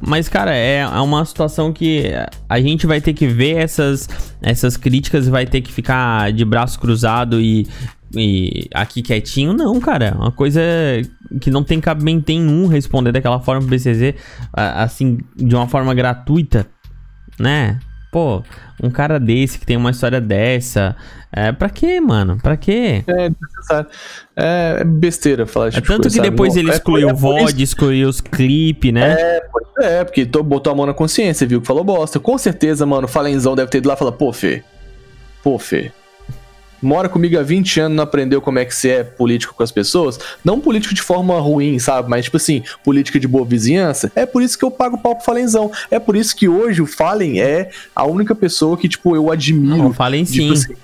Mas, 0.00 0.28
cara, 0.28 0.54
é, 0.54 0.80
é 0.80 1.00
uma 1.00 1.24
situação 1.24 1.72
que 1.72 2.12
a 2.48 2.60
gente 2.60 2.86
vai 2.86 3.00
ter 3.00 3.14
que 3.14 3.26
ver 3.26 3.56
essas, 3.56 4.08
essas 4.42 4.76
críticas 4.76 5.26
e 5.26 5.30
vai 5.30 5.46
ter 5.46 5.62
que 5.62 5.72
ficar 5.72 6.30
de 6.30 6.44
braço 6.44 6.78
cruzado 6.78 7.40
e, 7.40 7.66
e 8.14 8.68
aqui 8.74 9.02
quietinho. 9.02 9.52
Não, 9.52 9.78
cara. 9.80 10.06
É 10.06 10.12
uma 10.12 10.32
coisa 10.32 10.60
que 11.40 11.50
não 11.50 11.62
tem 11.62 11.80
cabimento 11.80 12.32
nenhum 12.32 12.66
responder 12.66 13.12
daquela 13.12 13.40
forma 13.40 13.60
pro 13.60 13.70
BCZ, 13.70 14.14
assim, 14.52 15.18
de 15.36 15.54
uma 15.54 15.68
forma 15.68 15.94
gratuita, 15.94 16.66
né? 17.38 17.78
Pô, 18.10 18.42
um 18.82 18.90
cara 18.90 19.20
desse 19.20 19.56
que 19.56 19.64
tem 19.64 19.76
uma 19.76 19.92
história 19.92 20.20
dessa. 20.20 20.96
É, 21.32 21.52
pra 21.52 21.70
quê, 21.70 22.00
mano? 22.00 22.38
Pra 22.42 22.56
quê? 22.56 23.04
É. 23.06 23.30
É, 24.36 24.80
é 24.80 24.84
besteira 24.84 25.46
falar 25.46 25.68
É 25.68 25.80
tanto 25.80 26.02
coisa, 26.02 26.10
que 26.10 26.20
depois 26.20 26.56
ele 26.56 26.70
é 26.70 26.74
excluiu 26.74 27.10
o 27.10 27.14
VOD, 27.14 27.62
excluiu 27.62 28.08
os 28.08 28.20
clipes, 28.20 28.92
né? 28.92 29.12
É, 29.12 29.42
é, 29.80 30.04
porque 30.04 30.24
botou 30.24 30.72
a 30.72 30.76
mão 30.76 30.86
na 30.86 30.94
consciência, 30.94 31.46
viu 31.46 31.60
que 31.60 31.66
falou 31.68 31.84
bosta. 31.84 32.18
Com 32.18 32.36
certeza, 32.36 32.84
mano, 32.84 33.04
o 33.04 33.08
Falenzão 33.08 33.54
deve 33.54 33.70
ter 33.70 33.78
ido 33.78 33.86
lá 33.86 33.94
e 33.94 33.98
falar, 33.98 34.12
pô, 34.12 34.32
Fê. 34.32 34.64
Pô, 35.44 35.56
Fê 35.56 35.92
mora 36.82 37.08
comigo 37.08 37.38
há 37.38 37.42
20 37.42 37.80
anos 37.80 37.96
não 37.96 38.04
aprendeu 38.04 38.40
como 38.40 38.58
é 38.58 38.64
que 38.64 38.74
você 38.74 38.88
é 38.90 39.04
político 39.04 39.54
com 39.54 39.62
as 39.62 39.72
pessoas, 39.72 40.18
não 40.44 40.60
político 40.60 40.94
de 40.94 41.02
forma 41.02 41.38
ruim, 41.40 41.78
sabe? 41.78 42.08
Mas, 42.08 42.24
tipo 42.24 42.36
assim, 42.36 42.62
política 42.84 43.18
de 43.18 43.28
boa 43.28 43.44
vizinhança, 43.44 44.10
é 44.14 44.26
por 44.26 44.42
isso 44.42 44.58
que 44.58 44.64
eu 44.64 44.70
pago 44.70 44.98
pau 44.98 45.16
pro 45.16 45.24
Falenzão. 45.24 45.70
É 45.90 45.98
por 45.98 46.16
isso 46.16 46.34
que 46.34 46.48
hoje 46.48 46.82
o 46.82 46.86
Fallen 46.86 47.40
é 47.40 47.70
a 47.94 48.04
única 48.04 48.34
pessoa 48.34 48.76
que, 48.76 48.88
tipo, 48.88 49.14
eu 49.14 49.30
admiro. 49.30 49.88
O 49.88 49.92
Fallen 49.92 50.24
tipo, 50.24 50.56
sim. 50.56 50.72
Assim, 50.72 50.74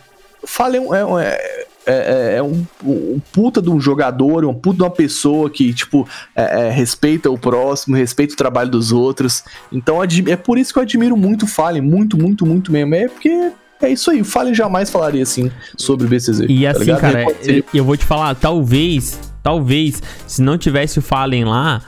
Fallen 0.45 0.89
é, 0.93 1.57
é, 1.87 1.95
é, 1.95 2.37
é 2.37 2.43
um, 2.43 2.67
um, 2.85 3.21
puta 3.33 3.63
de 3.63 3.71
um 3.71 3.81
jogador, 3.81 4.45
um 4.45 4.55
puta 4.55 4.77
de 4.79 4.83
uma 4.83 4.91
pessoa 4.91 5.49
que, 5.49 5.73
tipo, 5.73 6.09
é, 6.35 6.67
é, 6.67 6.71
respeita 6.71 7.31
o 7.31 7.39
próximo, 7.39 7.97
respeita 7.97 8.35
o 8.35 8.37
trabalho 8.37 8.71
dos 8.71 8.93
outros. 8.93 9.45
Então 9.73 9.99
é 10.03 10.37
por 10.37 10.59
isso 10.59 10.73
que 10.73 10.79
eu 10.79 10.83
admiro 10.83 11.17
muito 11.17 11.45
o 11.45 11.49
Fallen, 11.49 11.83
muito, 11.83 12.17
muito, 12.17 12.45
muito 12.45 12.73
mesmo. 12.73 12.95
É 12.95 13.09
porque 13.09 13.53
é 13.81 13.91
isso 13.91 14.11
aí, 14.11 14.25
Fallen 14.25 14.55
jamais 14.55 14.91
falaria 14.91 15.23
assim 15.23 15.51
sobre 15.77 16.07
o 16.07 16.09
BCZ. 16.09 16.47
E 16.49 16.63
tá 16.63 16.71
assim, 16.71 16.81
ligado? 16.81 17.01
cara, 17.01 17.25
eu, 17.45 17.65
eu 17.75 17.85
vou 17.85 17.97
te 17.97 18.05
falar, 18.05 18.35
talvez, 18.35 19.19
talvez, 19.43 20.03
se 20.27 20.43
não 20.43 20.57
tivesse 20.57 20.99
o 20.99 21.03
Fallen 21.03 21.45
lá, 21.45 21.83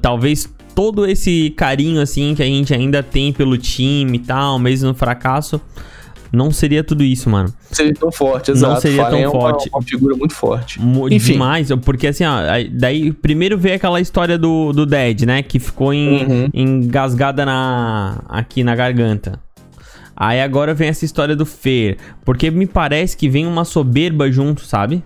talvez 0.00 0.48
todo 0.74 1.06
esse 1.06 1.50
carinho 1.50 2.00
assim 2.00 2.34
que 2.34 2.42
a 2.42 2.46
gente 2.46 2.74
ainda 2.74 3.02
tem 3.02 3.32
pelo 3.32 3.56
time 3.56 4.18
e 4.18 4.20
tal, 4.20 4.58
mesmo 4.58 4.88
no 4.88 4.94
fracasso, 4.94 5.60
não 6.32 6.50
seria 6.50 6.84
tudo 6.84 7.02
isso, 7.02 7.30
mano. 7.30 7.52
Seria 7.70 7.94
tão 7.94 8.12
forte, 8.12 8.50
exato. 8.50 8.74
Não 8.74 8.80
seria 8.80 9.02
Fallen 9.02 9.22
tão 9.22 9.30
é 9.30 9.32
uma, 9.32 9.50
forte. 9.50 9.70
uma 9.72 9.82
figura 9.82 10.16
muito 10.16 10.34
forte. 10.34 10.80
Enfim. 11.10 11.32
Demais, 11.32 11.68
porque 11.84 12.08
assim, 12.08 12.24
ó, 12.24 12.40
daí 12.72 13.12
primeiro 13.12 13.56
veio 13.56 13.76
aquela 13.76 14.00
história 14.00 14.36
do, 14.36 14.72
do 14.72 14.84
Dead, 14.84 15.22
né, 15.22 15.42
que 15.42 15.58
ficou 15.58 15.92
em, 15.92 16.24
uhum. 16.24 16.48
engasgada 16.52 17.46
na, 17.46 18.22
aqui 18.28 18.62
na 18.62 18.74
garganta. 18.74 19.40
Aí 20.16 20.40
agora 20.40 20.72
vem 20.72 20.88
essa 20.88 21.04
história 21.04 21.36
do 21.36 21.44
Fer. 21.44 21.98
Porque 22.24 22.50
me 22.50 22.66
parece 22.66 23.16
que 23.16 23.28
vem 23.28 23.46
uma 23.46 23.64
soberba 23.64 24.30
junto, 24.32 24.64
sabe? 24.64 25.04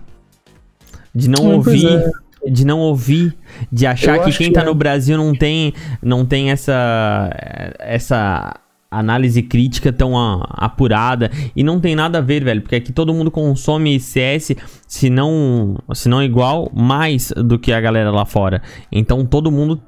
De 1.13 1.29
não 1.29 1.51
ouvir. 1.51 1.87
É. 1.87 2.11
De 2.49 2.65
não 2.65 2.79
ouvir, 2.79 3.37
de 3.71 3.85
achar 3.85 4.17
Eu 4.17 4.23
que 4.23 4.31
quem 4.31 4.47
que 4.47 4.53
tá 4.53 4.61
é. 4.61 4.65
no 4.65 4.73
Brasil 4.73 5.15
não 5.15 5.31
tem, 5.35 5.75
não 6.01 6.25
tem 6.25 6.49
essa, 6.49 7.29
essa 7.77 8.59
análise 8.91 9.43
crítica 9.43 9.93
tão 9.93 10.13
apurada 10.49 11.31
e 11.55 11.63
não 11.63 11.79
tem 11.79 11.95
nada 11.95 12.17
a 12.17 12.21
ver, 12.21 12.43
velho, 12.43 12.61
porque 12.61 12.75
aqui 12.75 12.91
todo 12.91 13.13
mundo 13.13 13.29
consome 13.29 13.99
CS, 13.99 14.53
se 14.87 15.07
não, 15.07 15.77
se 15.93 16.09
não 16.09 16.23
igual, 16.23 16.69
mais 16.73 17.31
do 17.31 17.59
que 17.59 17.71
a 17.71 17.79
galera 17.79 18.09
lá 18.09 18.25
fora. 18.25 18.61
Então 18.91 19.23
todo 19.23 19.51
mundo 19.51 19.79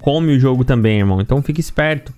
come 0.00 0.36
o 0.36 0.38
jogo 0.38 0.64
também, 0.64 1.00
irmão. 1.00 1.20
Então 1.20 1.42
fique 1.42 1.60
esperto. 1.60 2.14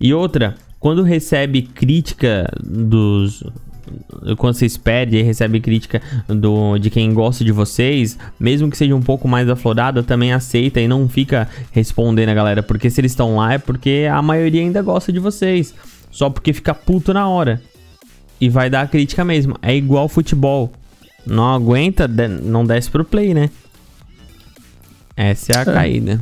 E 0.00 0.12
outra, 0.12 0.56
quando 0.82 1.04
recebe 1.04 1.62
crítica 1.62 2.52
dos 2.60 3.42
quando 4.36 4.54
vocês 4.54 4.76
perdem 4.76 5.20
e 5.20 5.22
recebe 5.22 5.60
crítica 5.60 6.00
do, 6.26 6.76
de 6.78 6.88
quem 6.90 7.12
gosta 7.12 7.44
de 7.44 7.52
vocês, 7.52 8.18
mesmo 8.38 8.68
que 8.70 8.76
seja 8.76 8.94
um 8.94 9.02
pouco 9.02 9.28
mais 9.28 9.48
aflorada, 9.48 10.02
também 10.02 10.32
aceita 10.32 10.80
e 10.80 10.88
não 10.88 11.08
fica 11.08 11.48
respondendo 11.70 12.30
a 12.30 12.34
galera, 12.34 12.62
porque 12.62 12.88
se 12.90 13.00
eles 13.00 13.12
estão 13.12 13.36
lá 13.36 13.52
é 13.54 13.58
porque 13.58 14.08
a 14.10 14.20
maioria 14.22 14.60
ainda 14.60 14.82
gosta 14.82 15.12
de 15.12 15.18
vocês, 15.20 15.74
só 16.10 16.28
porque 16.30 16.52
fica 16.52 16.74
puto 16.74 17.12
na 17.14 17.28
hora. 17.28 17.60
E 18.40 18.48
vai 18.48 18.68
dar 18.68 18.80
a 18.82 18.86
crítica 18.88 19.24
mesmo. 19.24 19.56
É 19.62 19.74
igual 19.74 20.08
futebol. 20.08 20.72
Não 21.24 21.52
aguenta, 21.54 22.08
não 22.08 22.64
desce 22.64 22.90
pro 22.90 23.04
play, 23.04 23.34
né? 23.34 23.50
Essa 25.16 25.52
é 25.52 25.56
a 25.58 25.64
caída. 25.64 26.20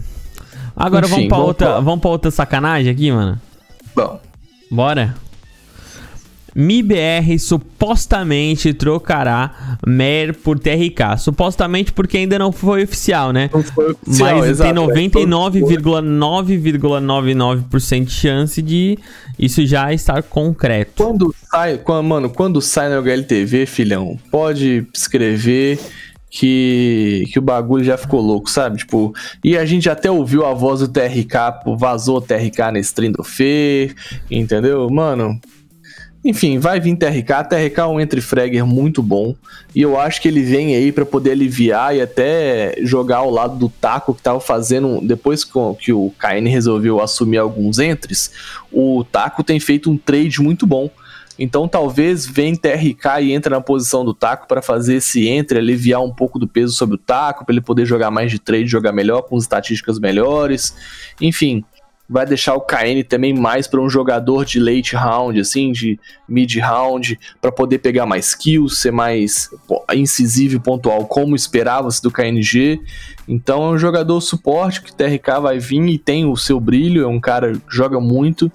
Agora 0.77 1.07
Enfim, 1.07 1.15
vamos 1.15 1.29
pra 1.29 1.37
vamos 1.37 1.49
outra, 1.49 1.67
pra- 1.69 1.81
vamos 1.81 2.01
pra 2.01 2.11
outra 2.11 2.31
sacanagem 2.31 2.93
aqui, 2.93 3.11
mano. 3.11 3.41
Bom, 3.95 4.21
Bora. 4.71 5.15
MIBR 6.53 7.39
supostamente 7.39 8.75
trocará 8.75 9.79
MER 9.87 10.35
por 10.37 10.59
TRK. 10.59 11.17
Supostamente 11.17 11.93
porque 11.93 12.19
ainda 12.19 12.37
não 12.41 12.51
foi 12.51 12.83
oficial, 12.83 13.33
né? 13.33 13.49
não 13.53 13.63
foi 13.63 13.93
oficial, 13.93 14.39
Mas 14.39 14.51
exato, 14.51 14.93
tem 14.93 15.07
é, 15.07 15.11
todo- 15.11 15.27
99,9,99% 15.29 18.05
de 18.05 18.11
chance 18.13 18.61
de 18.61 18.99
isso 19.39 19.65
já 19.65 19.93
estar 19.93 20.25
concreto. 20.25 21.05
Quando 21.05 21.33
sai, 21.49 21.79
quando, 21.79 22.05
mano, 22.07 22.29
quando 22.31 22.61
sai 22.61 22.89
no 22.89 22.97
HLTV, 22.99 23.65
filhão, 23.67 24.19
pode 24.31 24.87
escrever 24.93 25.79
que, 26.31 27.25
que 27.33 27.39
o 27.39 27.43
bagulho 27.43 27.85
já 27.85 27.99
ficou 27.99 28.21
louco, 28.21 28.49
sabe? 28.49 28.79
Tipo, 28.79 29.13
e 29.43 29.59
a 29.59 29.67
gente 29.67 29.91
até 29.91 30.11
ouviu 30.11 30.47
a 30.47 30.55
voz 30.55 30.81
do 30.81 30.89
TRK, 30.89 31.75
vazou 31.77 32.19
o 32.19 32.21
TRK 32.21 32.71
na 32.73 32.79
stream 32.79 33.13
do 33.13 33.25
Fê, 33.25 33.93
entendeu? 34.31 34.89
Mano, 34.89 35.41
enfim, 36.25 36.59
vai 36.59 36.79
vir 36.79 36.97
TRK. 36.97 37.49
TRK 37.49 37.81
é 37.81 37.87
um 37.87 38.01
entre 38.01 38.21
fragger 38.21 38.65
muito 38.67 39.03
bom. 39.03 39.35
E 39.75 39.81
eu 39.81 39.99
acho 39.99 40.21
que 40.21 40.29
ele 40.29 40.43
vem 40.43 40.77
aí 40.77 40.93
pra 40.93 41.07
poder 41.07 41.33
aliviar 41.33 41.97
e 41.97 42.03
até 42.03 42.75
jogar 42.83 43.19
ao 43.19 43.31
lado 43.31 43.57
do 43.57 43.69
Taco 43.69 44.15
que 44.15 44.23
tava 44.23 44.39
fazendo. 44.39 45.01
Depois 45.03 45.45
que 45.45 45.93
o 45.93 46.13
KN 46.19 46.47
resolveu 46.47 47.01
assumir 47.01 47.39
alguns 47.39 47.79
entres, 47.79 48.31
o 48.71 49.03
Taco 49.03 49.43
tem 49.43 49.59
feito 49.59 49.91
um 49.91 49.97
trade 49.97 50.43
muito 50.43 50.67
bom. 50.67 50.91
Então 51.43 51.67
talvez 51.67 52.27
vem 52.27 52.55
TRK 52.55 53.23
e 53.23 53.33
entra 53.33 53.57
na 53.57 53.63
posição 53.63 54.05
do 54.05 54.13
Taco 54.13 54.47
para 54.47 54.61
fazer 54.61 54.97
esse 54.97 55.27
entre, 55.27 55.59
aliviar 55.59 56.03
um 56.03 56.13
pouco 56.13 56.39
do 56.39 56.47
peso 56.47 56.75
sobre 56.75 56.97
o 56.97 56.99
Taco, 56.99 57.47
para 57.47 57.55
ele 57.55 57.63
poder 57.63 57.87
jogar 57.87 58.11
mais 58.11 58.31
de 58.31 58.39
trade, 58.39 58.67
jogar 58.67 58.93
melhor, 58.93 59.23
com 59.23 59.39
estatísticas 59.39 59.99
melhores. 59.99 60.75
Enfim, 61.19 61.65
vai 62.07 62.27
deixar 62.27 62.55
o 62.57 62.61
KN 62.61 63.03
também 63.09 63.33
mais 63.33 63.67
para 63.67 63.81
um 63.81 63.89
jogador 63.89 64.45
de 64.45 64.61
late 64.61 64.95
round, 64.95 65.41
assim, 65.41 65.73
de 65.73 65.99
mid 66.29 66.55
round, 66.57 67.19
para 67.41 67.51
poder 67.51 67.79
pegar 67.79 68.05
mais 68.05 68.35
kills, 68.35 68.77
ser 68.77 68.91
mais 68.91 69.49
incisivo 69.95 70.57
e 70.57 70.61
pontual, 70.61 71.07
como 71.07 71.35
esperava-se 71.35 72.03
do 72.03 72.11
KNG. 72.11 72.81
Então 73.27 73.63
é 73.65 73.71
um 73.71 73.79
jogador 73.79 74.21
suporte 74.21 74.83
que 74.83 74.95
TRK 74.95 75.41
vai 75.41 75.59
vir 75.59 75.87
e 75.87 75.97
tem 75.97 76.27
o 76.27 76.37
seu 76.37 76.61
brilho, 76.61 77.05
é 77.05 77.09
um 77.09 77.21
cara 77.21 77.53
que 77.53 77.61
joga 77.71 77.99
muito. 77.99 78.53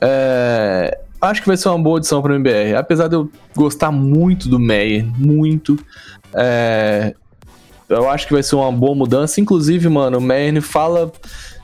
É, 0.00 0.98
acho 1.20 1.40
que 1.42 1.46
vai 1.48 1.56
ser 1.56 1.68
uma 1.68 1.78
boa 1.78 1.98
adição 1.98 2.20
para 2.22 2.32
o 2.32 2.34
MBR, 2.36 2.74
apesar 2.76 3.08
de 3.08 3.16
eu 3.16 3.30
gostar 3.56 3.90
muito 3.90 4.48
do 4.48 4.58
Meyer, 4.58 5.04
muito. 5.18 5.78
É, 6.34 7.14
eu 7.88 8.08
acho 8.08 8.26
que 8.26 8.32
vai 8.32 8.42
ser 8.42 8.54
uma 8.56 8.70
boa 8.72 8.94
mudança. 8.94 9.40
Inclusive, 9.40 9.88
mano, 9.88 10.18
o 10.18 10.20
Meyer 10.20 10.60
fala. 10.62 11.12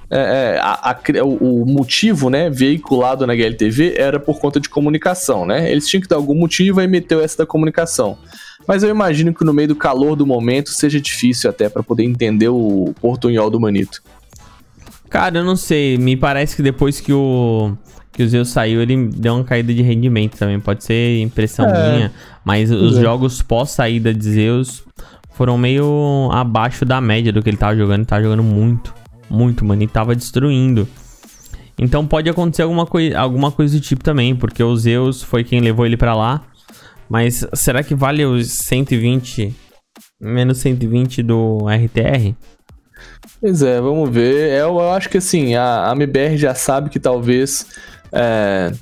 é, 0.08 0.54
é, 0.56 0.60
a- 0.60 0.90
a- 0.92 1.24
o, 1.24 1.66
motivo, 1.66 2.30
né, 2.30 2.48
veiculado 2.48 3.26
na 3.26 3.34
GLTV 3.34 3.94
era 3.96 4.20
por 4.20 4.38
conta 4.38 4.60
de 4.60 4.68
comunicação, 4.68 5.44
né? 5.44 5.68
Eles 5.68 5.88
tinham 5.88 6.00
que 6.00 6.06
dar 6.06 6.14
algum 6.14 6.34
motivo 6.36 6.80
e 6.80 6.86
meteu 6.86 7.20
essa 7.20 7.38
da 7.38 7.46
comunicação. 7.46 8.16
Mas 8.68 8.84
eu 8.84 8.88
imagino 8.90 9.34
que 9.34 9.44
no 9.44 9.52
meio 9.52 9.66
do 9.66 9.74
calor 9.74 10.14
do 10.14 10.24
momento 10.24 10.70
seja 10.70 11.00
difícil 11.00 11.50
até 11.50 11.68
para 11.68 11.82
poder 11.82 12.04
entender 12.04 12.48
o 12.48 12.94
portunhol 13.00 13.50
do 13.50 13.58
Manito. 13.58 14.00
Cara, 15.10 15.38
eu 15.38 15.44
não 15.44 15.56
sei. 15.56 15.98
Me 15.98 16.16
parece 16.16 16.54
que 16.54 16.62
depois 16.62 17.00
que 17.00 17.12
o 17.12 17.76
que 18.16 18.22
o 18.22 18.28
Zeus 18.28 18.48
saiu, 18.48 18.80
ele 18.80 19.08
deu 19.08 19.34
uma 19.34 19.44
caída 19.44 19.74
de 19.74 19.82
rendimento 19.82 20.36
também. 20.38 20.58
Pode 20.58 20.82
ser 20.82 21.20
impressão 21.20 21.66
É. 21.66 21.92
minha. 21.92 22.12
Mas 22.44 22.70
os 22.70 22.96
é. 22.96 23.00
jogos 23.02 23.42
pós 23.42 23.70
saída 23.70 24.12
de 24.14 24.24
Zeus 24.24 24.82
foram 25.32 25.58
meio 25.58 26.30
abaixo 26.32 26.84
da 26.84 26.98
média 26.98 27.30
do 27.30 27.42
que 27.42 27.50
ele 27.50 27.58
tava 27.58 27.76
jogando. 27.76 28.00
Ele 28.00 28.06
tava 28.06 28.22
jogando 28.22 28.42
muito, 28.42 28.94
muito, 29.28 29.64
mano. 29.64 29.82
E 29.82 29.86
tava 29.86 30.16
destruindo. 30.16 30.88
Então 31.78 32.06
pode 32.06 32.30
acontecer 32.30 32.62
alguma, 32.62 32.86
coi 32.86 33.12
alguma 33.12 33.52
coisa 33.52 33.76
do 33.76 33.82
tipo 33.82 34.02
também, 34.02 34.34
porque 34.34 34.62
o 34.62 34.74
Zeus 34.76 35.22
foi 35.22 35.44
quem 35.44 35.60
levou 35.60 35.84
ele 35.84 35.96
pra 35.96 36.14
lá. 36.14 36.42
Mas 37.08 37.46
será 37.54 37.82
que 37.82 37.94
vale 37.94 38.24
os 38.24 38.50
120 38.50 39.54
menos 40.18 40.58
120 40.58 41.22
do 41.22 41.58
RTR? 41.68 42.34
Pois 43.40 43.62
é, 43.62 43.78
vamos 43.80 44.08
ver. 44.08 44.52
Eu, 44.52 44.78
eu 44.78 44.90
acho 44.92 45.08
que 45.10 45.18
assim, 45.18 45.54
a, 45.54 45.90
a 45.90 45.92
MBR 45.92 46.38
já 46.38 46.54
sabe 46.54 46.88
que 46.88 46.98
talvez. 46.98 47.66
É, 48.16 48.72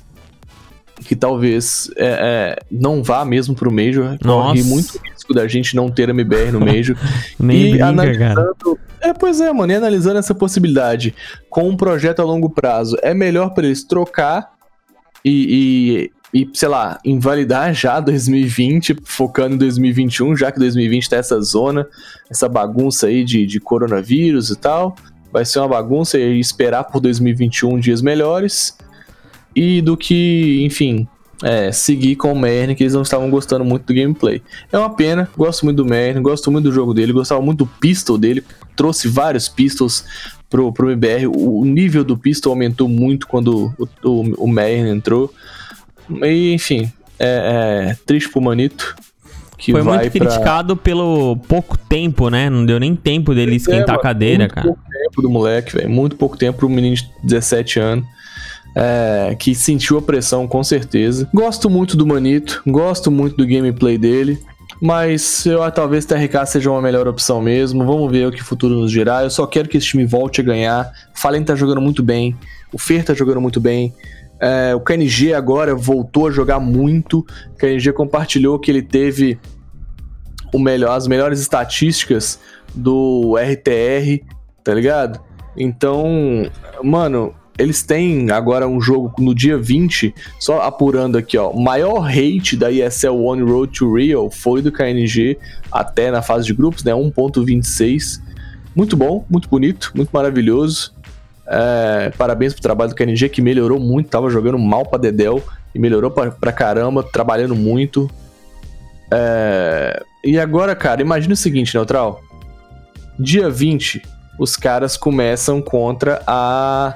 que 1.03 1.15
talvez 1.15 1.91
é, 1.97 2.05
é, 2.05 2.65
não 2.71 3.03
vá 3.03 3.25
mesmo 3.25 3.53
pro 3.53 3.71
Major. 3.71 4.17
Corre 4.17 4.59
Nossa. 4.59 4.63
muito 4.63 4.99
risco 5.03 5.33
da 5.33 5.47
gente 5.47 5.75
não 5.75 5.89
ter 5.89 6.09
MBR 6.09 6.51
no 6.51 6.59
Major. 6.59 6.95
Nem 7.37 7.57
e 7.57 7.69
brinca, 7.71 7.77
cara. 7.79 7.89
analisando. 7.89 8.79
É, 9.01 9.13
pois 9.13 9.41
é, 9.41 9.51
mano, 9.51 9.71
e 9.71 9.75
analisando 9.75 10.17
essa 10.17 10.33
possibilidade 10.33 11.13
com 11.49 11.67
um 11.69 11.75
projeto 11.77 12.21
a 12.21 12.25
longo 12.25 12.49
prazo, 12.49 12.97
é 13.01 13.13
melhor 13.13 13.53
pra 13.53 13.65
eles 13.65 13.83
trocar 13.83 14.53
e, 15.23 16.09
e, 16.33 16.41
e, 16.41 16.49
sei 16.53 16.69
lá, 16.69 16.99
invalidar 17.03 17.73
já 17.73 17.99
2020, 18.01 18.95
focando 19.03 19.55
em 19.55 19.57
2021, 19.57 20.35
já 20.35 20.51
que 20.51 20.59
2020 20.59 21.09
tá 21.09 21.17
essa 21.17 21.39
zona, 21.41 21.87
essa 22.31 22.47
bagunça 22.47 23.07
aí 23.07 23.23
de, 23.23 23.45
de 23.45 23.59
coronavírus 23.59 24.49
e 24.49 24.55
tal. 24.55 24.95
Vai 25.31 25.43
ser 25.43 25.59
uma 25.59 25.67
bagunça 25.67 26.17
e 26.17 26.39
esperar 26.39 26.85
por 26.85 27.01
2021 27.01 27.77
dias 27.79 28.01
melhores. 28.01 28.77
E 29.55 29.81
do 29.81 29.95
que, 29.95 30.63
enfim, 30.65 31.07
é, 31.43 31.71
seguir 31.71 32.15
com 32.15 32.31
o 32.33 32.39
Merne, 32.39 32.75
que 32.75 32.83
eles 32.83 32.93
não 32.93 33.01
estavam 33.03 33.29
gostando 33.29 33.63
muito 33.63 33.85
do 33.85 33.93
gameplay. 33.93 34.41
É 34.71 34.77
uma 34.77 34.89
pena, 34.93 35.29
gosto 35.37 35.63
muito 35.65 35.77
do 35.77 35.85
Merne, 35.85 36.19
gosto 36.21 36.51
muito 36.51 36.65
do 36.65 36.71
jogo 36.73 36.93
dele, 36.93 37.13
gostava 37.13 37.41
muito 37.41 37.59
do 37.59 37.67
pistol 37.79 38.17
dele, 38.17 38.43
trouxe 38.75 39.07
vários 39.07 39.47
pistols 39.47 40.03
pro, 40.49 40.71
pro 40.73 40.89
MBR. 40.91 41.27
O, 41.27 41.59
o 41.61 41.65
nível 41.65 42.03
do 42.03 42.17
pistol 42.17 42.51
aumentou 42.51 42.89
muito 42.89 43.27
quando 43.27 43.73
o, 43.77 43.87
o, 44.09 44.45
o 44.45 44.47
Merne 44.47 44.89
entrou. 44.89 45.33
E, 46.21 46.53
enfim, 46.53 46.91
é, 47.17 47.89
é 47.91 47.97
triste 48.05 48.29
pro 48.29 48.41
Manito. 48.41 48.95
Que 49.57 49.71
Foi 49.71 49.81
muito 49.83 50.01
pra- 50.01 50.09
criticado 50.09 50.75
pelo 50.75 51.37
pouco 51.47 51.77
tempo, 51.77 52.29
né? 52.29 52.49
Não 52.49 52.65
deu 52.65 52.77
nem 52.77 52.93
tempo 52.93 53.33
dele 53.33 53.55
esquentar 53.55 53.81
É, 53.81 53.83
a 53.83 53.93
mano, 53.93 54.01
cadeira, 54.01 54.39
muito 54.43 54.53
cara. 54.53 54.67
pouco 54.67 54.81
tempo 54.91 55.21
do 55.21 55.29
moleque, 55.29 55.73
velho. 55.77 55.89
Muito 55.89 56.15
pouco 56.17 56.35
tempo 56.37 56.59
pro 56.59 56.69
menino 56.69 56.93
de 56.97 57.09
17 57.23 57.79
anos. 57.79 58.05
É, 58.75 59.35
que 59.39 59.55
sentiu 59.55 59.97
a 59.97 60.01
pressão 60.01 60.47
com 60.47 60.63
certeza. 60.63 61.29
Gosto 61.33 61.69
muito 61.69 61.95
do 61.95 62.05
Manito, 62.05 62.61
gosto 62.67 63.09
muito 63.09 63.37
do 63.37 63.47
gameplay 63.47 63.97
dele. 63.97 64.37
Mas 64.81 65.45
eu 65.45 65.59
talvez 65.71 66.05
TRK 66.05 66.45
seja 66.45 66.69
uma 66.69 66.81
melhor 66.81 67.07
opção 67.07 67.41
mesmo. 67.41 67.85
Vamos 67.85 68.11
ver 68.11 68.27
o 68.27 68.31
que 68.31 68.41
o 68.41 68.45
futuro 68.45 68.75
nos 68.75 68.91
dirá. 68.91 69.23
Eu 69.23 69.29
só 69.29 69.47
quero 69.47 69.69
que 69.69 69.77
esse 69.77 69.87
time 69.87 70.05
volte 70.05 70.41
a 70.41 70.43
ganhar. 70.43 70.91
Fallen 71.13 71.43
tá 71.43 71.55
jogando 71.55 71.79
muito 71.79 72.03
bem. 72.03 72.35
O 72.73 72.77
Fer 72.77 73.05
tá 73.05 73.13
jogando 73.13 73.39
muito 73.39 73.61
bem. 73.61 73.93
É, 74.39 74.75
o 74.75 74.81
KNG 74.81 75.33
agora 75.33 75.73
voltou 75.73 76.27
a 76.27 76.31
jogar 76.31 76.59
muito. 76.59 77.19
O 77.53 77.55
KNG 77.55 77.93
compartilhou 77.93 78.59
que 78.59 78.69
ele 78.69 78.81
teve 78.81 79.39
o 80.53 80.59
melhor, 80.59 80.95
as 80.95 81.07
melhores 81.07 81.39
estatísticas 81.39 82.39
do 82.73 83.35
RTR, 83.37 84.25
tá 84.61 84.73
ligado? 84.73 85.21
Então, 85.55 86.49
mano, 86.83 87.33
eles 87.57 87.83
têm 87.83 88.29
agora 88.31 88.67
um 88.67 88.81
jogo 88.81 89.13
no 89.19 89.33
dia 89.33 89.57
20, 89.57 90.13
só 90.39 90.61
apurando 90.61 91.17
aqui, 91.17 91.37
ó. 91.37 91.53
Maior 91.53 91.99
rate 91.99 92.57
da 92.57 92.71
ESL 92.71 93.15
One 93.15 93.43
Road 93.43 93.71
to 93.71 93.93
Real 93.93 94.29
foi 94.29 94.61
do 94.61 94.71
KNG 94.71 95.37
até 95.71 96.11
na 96.11 96.21
fase 96.21 96.45
de 96.45 96.53
grupos, 96.53 96.83
né? 96.83 96.91
1.26. 96.91 98.21
Muito 98.75 98.97
bom, 98.97 99.25
muito 99.29 99.47
bonito, 99.47 99.91
muito 99.95 100.09
maravilhoso. 100.11 100.93
É, 101.47 102.11
parabéns 102.17 102.53
pro 102.53 102.61
trabalho 102.61 102.89
do 102.89 102.95
KNG 102.95 103.29
que 103.29 103.41
melhorou 103.41 103.79
muito, 103.79 104.09
tava 104.09 104.29
jogando 104.29 104.57
mal 104.57 104.85
pra 104.85 104.97
Dedel 104.97 105.41
e 105.73 105.79
melhorou 105.79 106.11
pra, 106.11 106.31
pra 106.31 106.51
caramba, 106.51 107.03
trabalhando 107.03 107.55
muito. 107.55 108.09
É, 109.09 110.03
e 110.25 110.37
agora, 110.37 110.75
cara, 110.75 111.01
imagina 111.01 111.33
o 111.33 111.37
seguinte, 111.37 111.73
Neutral. 111.73 112.21
Dia 113.17 113.49
20, 113.49 114.01
os 114.37 114.57
caras 114.57 114.97
começam 114.97 115.61
contra 115.61 116.21
a, 116.27 116.95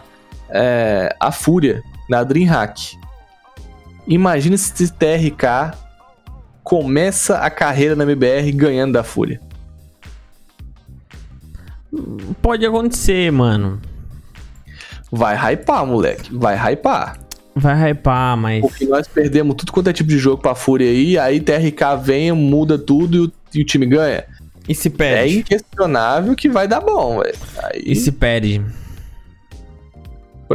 é, 0.49 1.15
a 1.19 1.31
Fúria 1.31 1.81
na 2.09 2.23
Dreamhack. 2.23 2.97
Imagina 4.07 4.57
se 4.57 4.71
esse 4.83 4.91
TRK 4.93 5.77
começa 6.63 7.37
a 7.37 7.49
carreira 7.49 7.95
na 7.95 8.03
MBR 8.03 8.51
ganhando 8.53 8.93
da 8.93 9.03
Fúria. 9.03 9.39
Pode 12.41 12.65
acontecer, 12.65 13.31
mano. 13.31 13.81
Vai 15.11 15.35
hypar, 15.53 15.85
moleque. 15.85 16.29
Vai 16.35 16.55
hypar. 16.73 17.17
Vai 17.55 17.91
hypar, 17.91 18.37
mas. 18.37 18.61
Porque 18.61 18.85
nós 18.85 19.07
perdemos 19.07 19.55
tudo 19.55 19.71
quanto 19.71 19.89
é 19.89 19.93
tipo 19.93 20.09
de 20.09 20.17
jogo 20.17 20.41
pra 20.41 20.53
Fúria 20.55 20.87
aí, 20.89 21.17
aí 21.17 21.39
TRK 21.41 21.97
vem, 22.01 22.31
muda 22.31 22.77
tudo 22.77 23.17
e 23.17 23.19
o, 23.21 23.31
e 23.55 23.61
o 23.61 23.65
time 23.65 23.85
ganha. 23.87 24.23
E 24.67 24.75
se 24.75 24.87
É 24.87 24.91
perde? 24.91 25.39
inquestionável 25.39 26.35
que 26.35 26.47
vai 26.47 26.67
dar 26.67 26.79
bom, 26.79 27.19
velho. 27.19 27.35
Aí, 27.63 27.81
E 27.87 27.95
se 27.95 28.11
perde? 28.11 28.63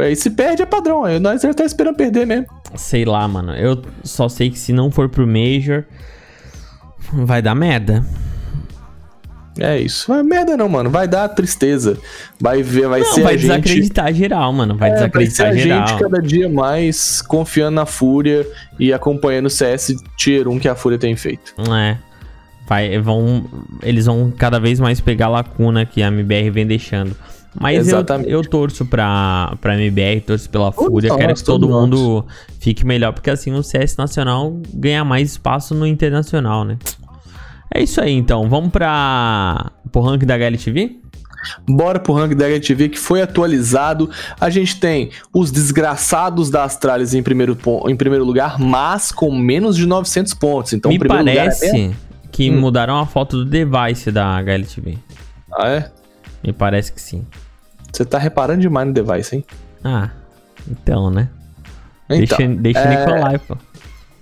Aí 0.01 0.15
se 0.15 0.29
perde 0.29 0.61
é 0.61 0.65
padrão, 0.65 1.03
aí 1.05 1.19
nós 1.19 1.41
já 1.41 1.53
tá 1.53 1.63
esperando 1.63 1.95
perder 1.95 2.25
mesmo. 2.25 2.47
Sei 2.75 3.05
lá, 3.05 3.27
mano. 3.27 3.53
Eu 3.55 3.81
só 4.03 4.27
sei 4.27 4.49
que 4.49 4.59
se 4.59 4.73
não 4.73 4.91
for 4.91 5.07
pro 5.09 5.25
Major. 5.27 5.83
Vai 7.13 7.41
dar 7.41 7.55
merda. 7.55 8.05
É 9.57 9.79
isso. 9.79 10.07
Vai 10.11 10.21
merda 10.21 10.57
não, 10.57 10.67
mano. 10.67 10.89
Vai 10.89 11.07
dar 11.07 11.29
tristeza. 11.29 11.97
Vai 12.41 12.61
ver, 12.61 12.89
vai 12.89 12.99
Não, 12.99 13.13
ser 13.13 13.23
vai 13.23 13.35
a 13.35 13.37
gente. 13.37 13.47
desacreditar 13.47 14.13
geral, 14.13 14.51
mano. 14.51 14.75
Vai 14.75 14.89
É, 14.89 14.93
vai 14.93 15.01
ser 15.01 15.07
desacreditar 15.07 15.47
a 15.47 15.53
geral. 15.55 15.87
gente 15.87 15.99
cada 16.01 16.21
dia 16.21 16.49
mais 16.49 17.21
confiando 17.21 17.75
na 17.75 17.85
Fúria 17.85 18.45
e 18.77 18.91
acompanhando 18.91 19.45
o 19.45 19.49
CS 19.49 19.95
Tier 20.17 20.49
1 20.49 20.59
que 20.59 20.67
a 20.67 20.75
Fúria 20.75 20.97
tem 20.97 21.15
feito. 21.15 21.53
É. 21.73 21.97
Vai, 22.67 22.99
vão, 22.99 23.45
eles 23.81 24.07
vão 24.07 24.33
cada 24.35 24.59
vez 24.59 24.79
mais 24.79 24.99
pegar 24.99 25.27
a 25.27 25.29
lacuna 25.29 25.85
que 25.85 26.01
a 26.03 26.07
MBR 26.07 26.49
vem 26.49 26.67
deixando. 26.67 27.15
Mas 27.59 27.75
eu, 27.77 27.81
Exatamente. 27.97 28.29
eu 28.29 28.41
torço 28.43 28.85
pra, 28.85 29.55
pra 29.61 29.75
MBR, 29.75 30.21
torço 30.21 30.49
pela 30.49 30.71
Fúria. 30.71 31.15
Quero 31.15 31.33
que 31.33 31.43
todo 31.43 31.67
nós. 31.67 31.81
mundo 31.81 32.25
fique 32.59 32.85
melhor, 32.85 33.13
porque 33.13 33.29
assim 33.29 33.53
o 33.53 33.63
CS 33.63 33.95
nacional 33.97 34.59
ganha 34.73 35.05
mais 35.05 35.31
espaço 35.31 35.73
no 35.73 35.87
internacional, 35.87 36.63
né? 36.65 36.77
É 37.73 37.81
isso 37.81 37.99
aí, 38.01 38.11
então. 38.13 38.47
Vamos 38.49 38.71
pra, 38.71 39.71
pro 39.91 40.01
ranking 40.01 40.25
da 40.25 40.35
HLTV? 40.35 40.99
Bora 41.69 41.99
pro 41.99 42.13
ranking 42.13 42.35
da 42.35 42.45
HTV 42.47 42.89
que 42.89 42.97
foi 42.99 43.21
atualizado. 43.21 44.09
A 44.39 44.49
gente 44.49 44.79
tem 44.79 45.11
os 45.33 45.51
desgraçados 45.51 46.49
da 46.49 46.63
Astralis 46.63 47.13
em 47.13 47.21
primeiro, 47.21 47.57
em 47.87 47.95
primeiro 47.95 48.25
lugar, 48.25 48.59
mas 48.59 49.11
com 49.11 49.31
menos 49.35 49.75
de 49.77 49.85
900 49.85 50.33
pontos. 50.33 50.73
Então, 50.73 50.89
Me 50.89 50.97
é 50.97 51.07
parece 51.07 51.71
bem- 51.71 51.95
que 52.31 52.49
Hum. 52.49 52.59
mudaram 52.59 52.97
a 52.99 53.05
foto 53.05 53.37
do 53.37 53.45
device 53.45 54.11
da 54.11 54.25
HLTV. 54.37 54.97
Ah, 55.53 55.69
é? 55.69 55.91
Me 56.43 56.51
parece 56.51 56.91
que 56.91 56.99
sim. 57.01 57.23
Você 57.95 58.03
tá 58.03 58.17
reparando 58.17 58.59
demais 58.59 58.85
no 58.85 58.93
device, 58.93 59.37
hein? 59.37 59.45
Ah, 59.81 60.09
então, 60.69 61.09
né? 61.09 61.29
Então, 62.09 62.37
deixa 62.37 62.61
deixa 62.61 62.79
é, 62.79 62.89
Nicolai, 62.89 63.39
pô. 63.39 63.57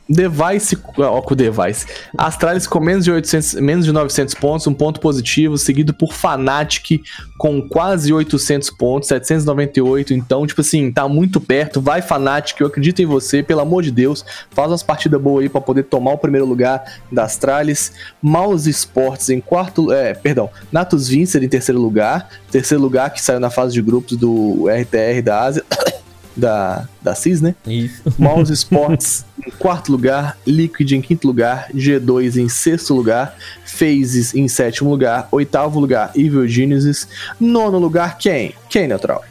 Device, 0.08 0.78
ó, 0.98 1.22
com 1.22 1.36
Device. 1.36 1.86
Astralis 2.18 2.68
com 2.68 2.80
menos 2.80 3.06
de 3.06 3.12
800, 3.12 3.54
menos 3.56 3.86
de 3.86 3.92
900 3.92 4.34
pontos, 4.36 4.68
um 4.68 4.74
ponto 4.74 5.00
positivo, 5.00 5.58
seguido 5.58 5.94
por 5.94 6.14
Fnatic 6.14 7.02
com 7.38 7.62
quase 7.68 8.12
800 8.12 8.70
pontos, 8.72 9.08
798. 9.10 10.14
Então, 10.14 10.46
tipo 10.46 10.62
assim, 10.62 10.92
tá 10.92 11.08
muito 11.08 11.40
perto. 11.40 11.82
Vai 11.82 12.02
Fnatic, 12.02 12.60
eu 12.60 12.68
acredito 12.68 13.02
em 13.02 13.06
você, 13.06 13.42
pelo 13.42 13.62
amor 13.62 13.84
de 13.84 13.92
Deus. 13.92 14.26
Faz 14.52 14.70
umas 14.70 14.84
partidas 14.84 15.22
boas 15.22 15.44
aí 15.44 15.50
pra 15.50 15.62
poder 15.62 15.84
tomar 15.84 16.14
o 16.14 16.18
primeiro 16.18 16.46
lugar 16.46 16.84
da 17.12 17.24
Astralis. 17.24 17.94
Mouse 18.22 18.70
Sports 18.70 19.30
em 19.30 19.40
quarto, 19.40 19.92
é, 19.92 20.14
perdão, 20.14 20.50
Natus 20.72 21.08
Vincer 21.08 21.44
em 21.44 21.50
terceiro 21.50 21.80
lugar. 21.80 22.30
Terceiro 22.52 22.82
lugar 22.82 23.10
que 23.10 23.22
saiu 23.22 23.40
na 23.40 23.50
fase 23.50 23.74
de 23.74 23.82
grupos 23.82 24.18
do 24.18 24.68
RTR 24.68 25.22
da 25.24 25.42
Ásia. 25.42 25.64
Da, 26.36 26.88
da 27.02 27.14
CIS, 27.14 27.42
né? 27.42 27.56
Isso. 27.68 28.02
Mouse 28.18 28.52
Sports 28.52 29.24
em 29.46 29.52
quarto 29.52 29.92
lugar, 29.92 30.38
Liquid 30.48 30.92
em 30.94 31.02
quinto 31.02 31.28
lugar, 31.28 31.70
G2 31.74 32.38
em 32.38 32.50
sexto 32.50 32.94
lugar, 32.94 33.36
Phases 33.66 34.34
em 34.34 34.48
sétimo 34.48 34.90
lugar, 34.90 35.28
oitavo 35.32 35.80
lugar, 35.80 36.12
Evil 36.16 36.48
Genesis, 36.48 37.08
nono 37.40 37.78
lugar, 37.78 38.18
quem? 38.18 38.54
Quem, 38.70 38.88
Neutral? 38.88 39.24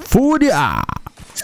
Fúria! 0.00 0.82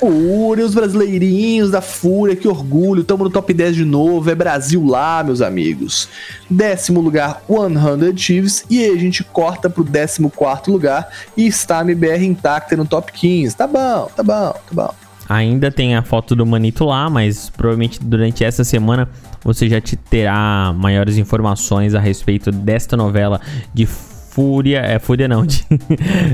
Fúria, 0.03 0.64
os 0.64 0.74
brasileirinhos 0.74 1.70
da 1.70 1.80
Fúria, 1.80 2.34
que 2.34 2.48
orgulho, 2.48 3.05
tamo 3.05 3.22
no 3.22 3.30
top 3.30 3.55
10 3.55 3.76
de 3.76 3.84
novo, 3.84 4.28
é 4.28 4.34
Brasil 4.34 4.84
lá, 4.84 5.22
meus 5.22 5.40
amigos. 5.40 6.09
Décimo 6.50 7.00
lugar, 7.00 7.40
100 7.46 8.16
Chiefs, 8.16 8.64
e 8.68 8.82
aí 8.82 8.90
a 8.90 8.98
gente 8.98 9.22
corta 9.22 9.70
pro 9.70 9.84
décimo 9.84 10.28
quarto 10.28 10.72
lugar 10.72 11.09
e 11.36 11.46
está 11.46 11.78
a 11.78 11.82
MBR 11.82 12.26
intacta 12.26 12.76
no 12.76 12.84
top 12.84 13.12
15. 13.12 13.57
Tá 13.57 13.68
bom, 13.68 14.11
tá 14.16 14.24
bom, 14.24 14.53
tá 14.53 14.72
bom. 14.72 14.94
Ainda 15.28 15.70
tem 15.70 15.94
a 15.94 16.03
foto 16.03 16.34
do 16.34 16.44
Manito 16.44 16.84
lá, 16.84 17.09
mas 17.09 17.48
provavelmente 17.48 18.03
durante 18.03 18.42
essa 18.42 18.64
semana 18.64 19.09
você 19.44 19.68
já 19.68 19.80
te 19.80 19.94
terá 19.94 20.74
maiores 20.76 21.16
informações 21.16 21.94
a 21.94 22.00
respeito 22.00 22.50
desta 22.50 22.96
novela 22.96 23.40
de 23.72 23.86
Fúria. 23.86 24.80
É 24.80 24.98
Fúria 24.98 25.28
não, 25.28 25.46
de, 25.46 25.64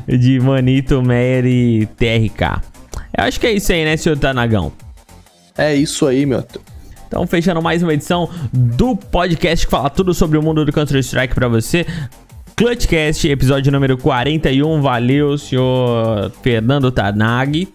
de 0.06 0.40
Manito, 0.40 1.02
Meyer 1.02 1.44
e 1.44 1.86
TRK. 1.98 2.78
Eu 3.16 3.24
acho 3.24 3.38
que 3.40 3.46
é 3.46 3.52
isso 3.52 3.72
aí, 3.72 3.84
né, 3.84 3.96
senhor 3.96 4.18
Tanagão? 4.18 4.72
É 5.56 5.74
isso 5.74 6.06
aí, 6.06 6.24
meu. 6.24 6.44
Então, 7.06 7.26
fechando 7.26 7.62
mais 7.62 7.82
uma 7.82 7.94
edição 7.94 8.28
do 8.52 8.94
podcast 8.94 9.66
que 9.66 9.70
fala 9.70 9.88
tudo 9.88 10.12
sobre 10.12 10.36
o 10.36 10.42
mundo 10.42 10.64
do 10.64 10.72
Counter-Strike 10.72 11.34
pra 11.34 11.48
você. 11.48 11.86
Clutchcast, 12.54 13.26
episódio 13.28 13.72
número 13.72 13.96
41. 13.96 14.82
Valeu, 14.82 15.38
senhor 15.38 16.30
Fernando 16.42 16.90
Tanag. 16.90 17.68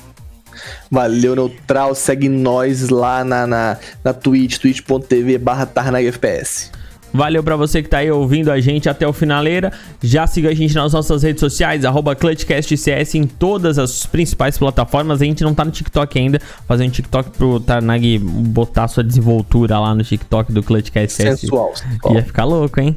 Valeu, 0.91 1.35
Neutral. 1.35 1.95
Segue 1.95 2.29
nós 2.29 2.89
lá 2.89 3.23
na, 3.23 3.47
na, 3.47 3.77
na 4.03 4.13
Twitch, 4.13 4.57
twitch.tv 4.57 5.37
barra 5.37 5.65
TarnagFPS. 5.65 6.71
Valeu 7.13 7.43
pra 7.43 7.55
você 7.55 7.83
que 7.83 7.89
tá 7.89 7.99
aí 7.99 8.09
ouvindo 8.09 8.51
a 8.51 8.59
gente 8.59 8.89
até 8.89 9.07
o 9.07 9.13
finaleira. 9.13 9.71
Já 10.01 10.25
siga 10.25 10.49
a 10.49 10.53
gente 10.53 10.73
nas 10.73 10.93
nossas 10.93 11.21
redes 11.21 11.39
sociais, 11.39 11.85
arroba 11.85 12.15
ClutchCastCS 12.15 13.15
em 13.15 13.23
todas 13.25 13.77
as 13.77 14.05
principais 14.05 14.57
plataformas. 14.57 15.21
A 15.21 15.25
gente 15.25 15.43
não 15.43 15.53
tá 15.53 15.63
no 15.63 15.71
TikTok 15.71 16.17
ainda. 16.17 16.41
Fazer 16.67 16.83
um 16.85 16.89
TikTok 16.89 17.29
pro 17.31 17.59
Tarnag 17.59 18.17
botar 18.17 18.87
sua 18.87 19.03
desenvoltura 19.03 19.79
lá 19.79 19.93
no 19.93 20.03
TikTok 20.03 20.51
do 20.51 20.63
ClutchCastCS. 20.63 21.41
Sensual. 21.41 21.73
Ia 22.11 22.23
ficar 22.23 22.45
louco, 22.45 22.79
hein? 22.79 22.95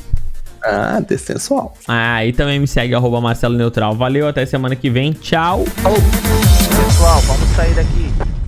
Ah, 0.65 1.01
dessensual. 1.07 1.75
Ah, 1.87 2.25
e 2.25 2.33
também 2.33 2.59
me 2.59 2.67
segue, 2.67 2.95
arroba 2.95 3.21
Marcelo 3.21 3.57
Neutral. 3.57 3.95
Valeu, 3.95 4.27
até 4.27 4.45
semana 4.47 4.75
que 4.75 4.91
vem. 4.91 5.13
Tchau! 5.13 5.65
Pessoal, 5.65 7.21
vamos 7.21 7.49
sair 7.51 7.75
daqui. 7.75 8.46